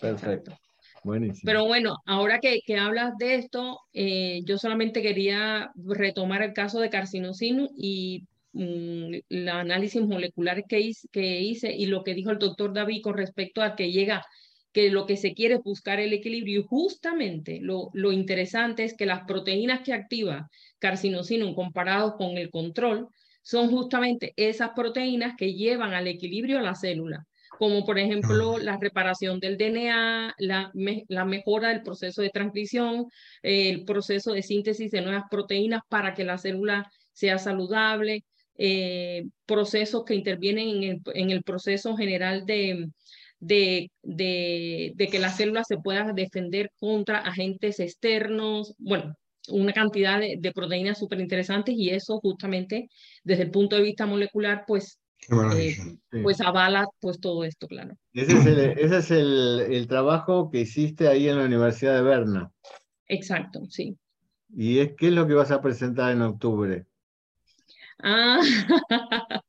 Perfecto. 0.00 0.58
Buenísimo. 1.04 1.42
Pero 1.44 1.64
bueno, 1.66 1.98
ahora 2.04 2.40
que, 2.40 2.60
que 2.66 2.76
hablas 2.76 3.16
de 3.18 3.36
esto, 3.36 3.80
eh, 3.92 4.40
yo 4.44 4.58
solamente 4.58 5.02
quería 5.02 5.70
retomar 5.76 6.42
el 6.42 6.52
caso 6.52 6.80
de 6.80 6.90
carcinosino 6.90 7.68
y 7.76 8.24
mm, 8.52 9.14
el 9.28 9.48
análisis 9.48 10.02
molecular 10.02 10.64
que 10.66 10.80
hice, 10.80 11.06
que 11.12 11.40
hice 11.40 11.72
y 11.72 11.86
lo 11.86 12.02
que 12.02 12.14
dijo 12.14 12.32
el 12.32 12.38
doctor 12.38 12.72
David 12.72 13.02
con 13.02 13.16
respecto 13.16 13.62
a 13.62 13.76
que 13.76 13.92
llega 13.92 14.26
que 14.72 14.90
lo 14.90 15.06
que 15.06 15.16
se 15.16 15.32
quiere 15.32 15.54
es 15.54 15.62
buscar 15.62 16.00
el 16.00 16.12
equilibrio 16.12 16.60
y 16.60 16.64
justamente 16.64 17.60
lo, 17.62 17.88
lo 17.94 18.10
interesante 18.10 18.84
es 18.84 18.94
que 18.94 19.06
las 19.06 19.24
proteínas 19.24 19.80
que 19.80 19.94
activa 19.94 20.50
carcinosino 20.80 21.54
comparados 21.54 22.14
con 22.18 22.36
el 22.36 22.50
control 22.50 23.08
son 23.46 23.70
justamente 23.70 24.32
esas 24.34 24.70
proteínas 24.74 25.36
que 25.38 25.54
llevan 25.54 25.94
al 25.94 26.08
equilibrio 26.08 26.58
a 26.58 26.62
la 26.62 26.74
célula, 26.74 27.24
como 27.60 27.84
por 27.84 27.96
ejemplo 27.96 28.58
la 28.58 28.76
reparación 28.76 29.38
del 29.38 29.56
DNA, 29.56 30.34
la, 30.38 30.72
la 31.06 31.24
mejora 31.24 31.68
del 31.68 31.84
proceso 31.84 32.22
de 32.22 32.30
transcripción, 32.30 33.06
el 33.42 33.84
proceso 33.84 34.32
de 34.32 34.42
síntesis 34.42 34.90
de 34.90 35.00
nuevas 35.00 35.26
proteínas 35.30 35.82
para 35.88 36.12
que 36.12 36.24
la 36.24 36.38
célula 36.38 36.90
sea 37.12 37.38
saludable, 37.38 38.24
eh, 38.58 39.26
procesos 39.46 40.04
que 40.04 40.16
intervienen 40.16 40.68
en 40.68 40.82
el, 40.82 41.00
en 41.14 41.30
el 41.30 41.44
proceso 41.44 41.96
general 41.96 42.46
de, 42.46 42.88
de, 43.38 43.92
de, 44.02 44.90
de, 44.96 45.06
que 45.06 45.20
la 45.20 45.30
célula 45.30 45.62
se 45.62 45.78
pueda 45.78 46.12
defender 46.12 46.72
contra 46.80 47.18
agentes 47.18 47.78
externos, 47.78 48.74
bueno, 48.78 49.14
una 49.48 49.72
cantidad 49.72 50.20
de, 50.20 50.52
proteínas 50.52 50.98
súper 50.98 51.20
interesantes 51.20 51.74
y 51.76 51.90
eso 51.90 52.18
justamente 52.20 52.88
desde 53.24 53.44
el 53.44 53.50
punto 53.50 53.76
de 53.76 53.82
vista 53.82 54.06
molecular, 54.06 54.64
pues, 54.66 54.98
eh, 55.56 55.76
pues 56.22 56.40
avala 56.40 56.86
pues 57.00 57.20
todo 57.20 57.44
esto, 57.44 57.66
claro. 57.66 57.96
Ese 58.12 58.32
es, 58.38 58.46
el, 58.46 58.58
ese 58.58 58.96
es 58.98 59.10
el, 59.10 59.60
el, 59.70 59.86
trabajo 59.86 60.50
que 60.50 60.60
hiciste 60.60 61.08
ahí 61.08 61.28
en 61.28 61.38
la 61.38 61.44
Universidad 61.44 61.96
de 61.96 62.02
Berna. 62.02 62.52
Exacto, 63.08 63.64
sí. 63.68 63.96
¿Y 64.54 64.78
es, 64.78 64.92
qué 64.96 65.08
es 65.08 65.12
lo 65.12 65.26
que 65.26 65.34
vas 65.34 65.50
a 65.50 65.60
presentar 65.60 66.12
en 66.12 66.22
octubre? 66.22 66.86
Ah, 68.02 68.40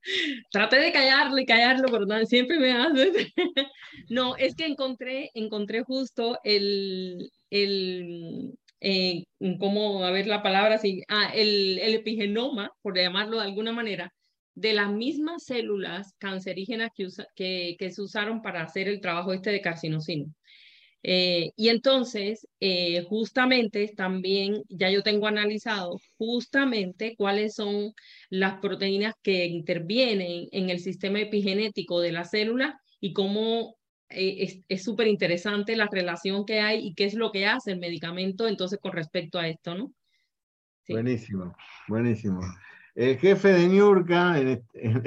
traté 0.52 0.78
de 0.78 0.92
callarlo 0.92 1.38
y 1.38 1.46
callarlo, 1.46 1.90
pero 1.92 2.26
siempre 2.26 2.60
me 2.60 2.72
hace. 2.72 3.34
no, 4.10 4.36
es 4.38 4.56
que 4.56 4.66
encontré, 4.66 5.32
encontré 5.34 5.84
justo 5.84 6.40
el, 6.44 7.30
el, 7.50 8.58
eh, 8.80 9.26
¿cómo, 9.60 10.04
a 10.04 10.12
ver 10.12 10.28
la 10.28 10.44
palabra 10.44 10.76
así? 10.76 11.04
Ah, 11.08 11.32
el, 11.34 11.80
epigenoma, 11.80 12.72
por 12.82 12.98
llamarlo 12.98 13.38
de 13.38 13.44
alguna 13.46 13.72
manera, 13.74 14.14
de 14.56 14.74
las 14.74 14.92
mismas 14.92 15.44
células 15.46 16.14
cancerígenas 16.20 16.92
que, 16.96 17.78
se 17.92 18.02
usaron 18.02 18.42
para 18.42 18.64
hacer 18.64 18.88
el 18.88 19.02
trabajo 19.02 19.34
este 19.34 19.52
de 19.52 19.62
carcinosino. 19.62 20.34
Eh, 21.04 21.52
y 21.56 21.70
entonces, 21.70 22.48
eh, 22.60 23.04
justamente 23.04 23.88
también 23.96 24.64
ya 24.70 24.90
yo 24.90 25.04
tengo 25.04 25.28
analizado 25.28 26.00
justamente 26.18 27.16
cuáles 27.16 27.56
son 27.56 27.94
las 28.30 28.60
proteínas 28.60 29.14
que 29.22 29.46
intervienen 29.46 30.48
en 30.52 30.70
el 30.70 30.80
sistema 30.80 31.22
epigenético 31.22 32.02
de 32.02 32.12
la 32.12 32.26
célula 32.26 32.80
y 33.00 33.14
cómo 33.14 33.77
eh, 34.10 34.64
es 34.68 34.84
súper 34.84 35.08
interesante 35.08 35.76
la 35.76 35.88
relación 35.92 36.46
que 36.46 36.62
hay 36.62 36.88
y 36.88 36.94
qué 36.94 37.06
es 37.06 37.14
lo 37.14 37.32
que 37.32 37.46
hace 37.46 37.72
el 37.72 37.80
medicamento 37.80 38.48
entonces 38.48 38.80
con 38.82 38.94
respecto 38.94 39.40
a 39.40 39.48
esto, 39.48 39.76
¿no? 39.76 39.92
Buenísimo, 40.88 41.54
buenísimo. 41.90 42.40
El 42.96 43.18
jefe 43.18 43.50
de 43.50 43.68
Niurka 43.68 44.40
en, 44.40 44.64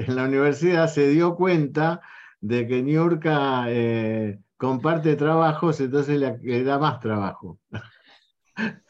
la 0.09 0.25
universidad 0.25 0.89
se 0.89 1.09
dio 1.09 1.35
cuenta 1.35 2.01
de 2.41 2.67
que 2.67 2.83
Niurka 2.83 3.65
eh, 3.69 4.39
comparte 4.57 5.17
trabajos, 5.17 5.81
entonces 5.81 6.21
le, 6.21 6.65
da 6.65 6.79
más 6.79 7.01
trabajo. 7.01 7.59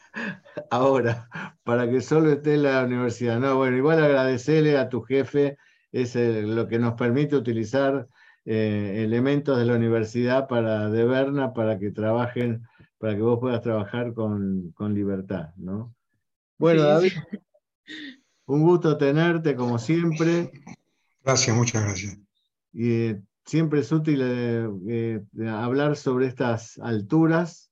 Ahora, 0.71 1.29
para 1.63 1.89
que 1.89 2.01
solo 2.01 2.33
esté 2.33 2.55
en 2.55 2.65
la 2.65 2.85
universidad. 2.85 3.39
No, 3.39 3.57
bueno, 3.57 3.77
igual 3.77 4.03
agradecerle 4.03 4.77
a 4.77 4.89
tu 4.89 5.03
jefe, 5.03 5.57
es 5.93 6.17
lo 6.17 6.67
que 6.67 6.79
nos 6.81 6.95
permite 6.95 7.37
utilizar 7.37 8.09
eh, 8.47 9.03
elementos 9.05 9.59
de 9.59 9.67
la 9.67 9.75
universidad 9.75 10.49
para, 10.49 10.89
de 10.89 11.05
Berna 11.05 11.53
para 11.53 11.79
que 11.79 11.91
trabajen, 11.91 12.67
para 12.99 13.15
que 13.15 13.21
vos 13.21 13.39
puedas 13.39 13.61
trabajar 13.61 14.15
con, 14.15 14.73
con 14.73 14.95
libertad, 14.95 15.51
¿no? 15.57 15.95
Bueno, 16.59 16.83
David, 16.83 17.13
un 18.47 18.63
gusto 18.63 18.97
tenerte 18.97 19.55
como 19.55 19.79
siempre. 19.79 20.51
Gracias, 21.23 21.55
muchas 21.55 21.85
gracias. 21.85 22.19
Y 22.73 22.91
eh, 22.91 23.23
siempre 23.45 23.81
es 23.81 23.93
útil 23.93 24.21
eh, 24.23 25.21
hablar 25.47 25.97
sobre 25.97 26.27
estas 26.27 26.79
alturas 26.79 27.71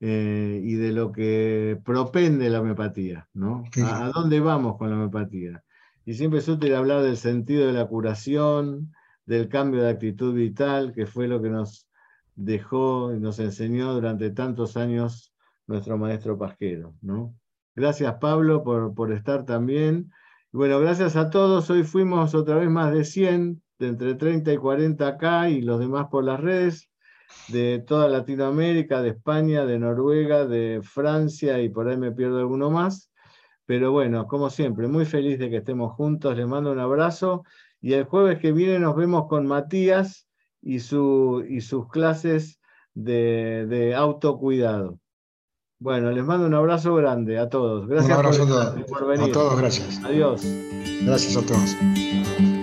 y 0.00 0.74
de 0.74 0.92
lo 0.92 1.12
que 1.12 1.80
propende 1.82 2.50
la 2.50 2.60
homeopatía, 2.60 3.26
¿no? 3.32 3.64
¿A, 3.82 4.04
¿A, 4.04 4.08
dónde 4.10 4.38
vamos 4.38 4.76
con 4.76 4.90
la 4.90 4.96
homeopatía? 4.96 5.64
Y 6.04 6.12
siempre 6.12 6.40
es 6.40 6.48
útil 6.48 6.74
hablar 6.74 7.02
del 7.02 7.16
sentido 7.16 7.66
de 7.66 7.72
la 7.72 7.86
curación, 7.86 8.92
del 9.26 9.48
cambio 9.48 9.82
de 9.82 9.90
actitud 9.90 10.34
vital, 10.34 10.92
que 10.92 11.06
fue 11.06 11.28
lo 11.28 11.40
que 11.40 11.50
nos 11.50 11.88
dejó 12.34 13.14
y 13.14 13.20
nos 13.20 13.38
enseñó 13.38 13.94
durante 13.94 14.30
tantos 14.30 14.76
años 14.76 15.34
nuestro 15.66 15.96
maestro 15.98 16.36
Pasquero. 16.38 16.94
¿no? 17.00 17.34
Gracias 17.74 18.14
Pablo 18.20 18.62
por, 18.62 18.94
por 18.94 19.12
estar 19.12 19.44
también. 19.44 20.10
Bueno, 20.52 20.78
gracias 20.78 21.16
a 21.16 21.30
todos. 21.30 21.68
Hoy 21.70 21.82
fuimos 21.82 22.34
otra 22.34 22.56
vez 22.56 22.70
más 22.70 22.92
de 22.92 23.04
100, 23.04 23.62
de 23.78 23.88
entre 23.88 24.14
30 24.14 24.52
y 24.52 24.56
40 24.56 25.06
acá 25.06 25.48
y 25.48 25.62
los 25.62 25.80
demás 25.80 26.06
por 26.10 26.24
las 26.24 26.40
redes, 26.40 26.90
de 27.48 27.82
toda 27.84 28.08
Latinoamérica, 28.08 29.02
de 29.02 29.10
España, 29.10 29.66
de 29.66 29.78
Noruega, 29.78 30.46
de 30.46 30.80
Francia 30.82 31.60
y 31.60 31.68
por 31.68 31.88
ahí 31.88 31.96
me 31.96 32.12
pierdo 32.12 32.38
alguno 32.38 32.70
más. 32.70 33.10
Pero 33.66 33.92
bueno, 33.92 34.26
como 34.26 34.50
siempre, 34.50 34.86
muy 34.88 35.06
feliz 35.06 35.38
de 35.38 35.48
que 35.50 35.56
estemos 35.56 35.92
juntos. 35.94 36.36
Les 36.36 36.46
mando 36.46 36.70
un 36.70 36.78
abrazo 36.78 37.44
y 37.84 37.92
el 37.92 38.04
jueves 38.04 38.38
que 38.38 38.50
viene 38.50 38.78
nos 38.78 38.96
vemos 38.96 39.26
con 39.28 39.46
Matías 39.46 40.26
y, 40.62 40.80
su, 40.80 41.44
y 41.46 41.60
sus 41.60 41.86
clases 41.90 42.58
de, 42.94 43.66
de, 43.68 43.94
autocuidado. 43.94 45.00
Bueno, 45.78 46.10
les 46.10 46.24
mando 46.24 46.46
un 46.46 46.54
abrazo 46.54 46.94
grande 46.94 47.38
a 47.38 47.50
todos. 47.50 47.86
Gracias 47.86 48.18
un 48.18 48.24
abrazo 48.24 48.48
por, 48.48 48.62
a 48.62 48.72
todos. 48.72 48.84
Por 48.88 49.06
venir. 49.06 49.28
A 49.28 49.32
todos, 49.32 49.58
gracias. 49.58 50.02
Adiós. 50.02 50.46
Gracias 51.02 51.36
a 51.36 51.44
todos. 51.44 52.53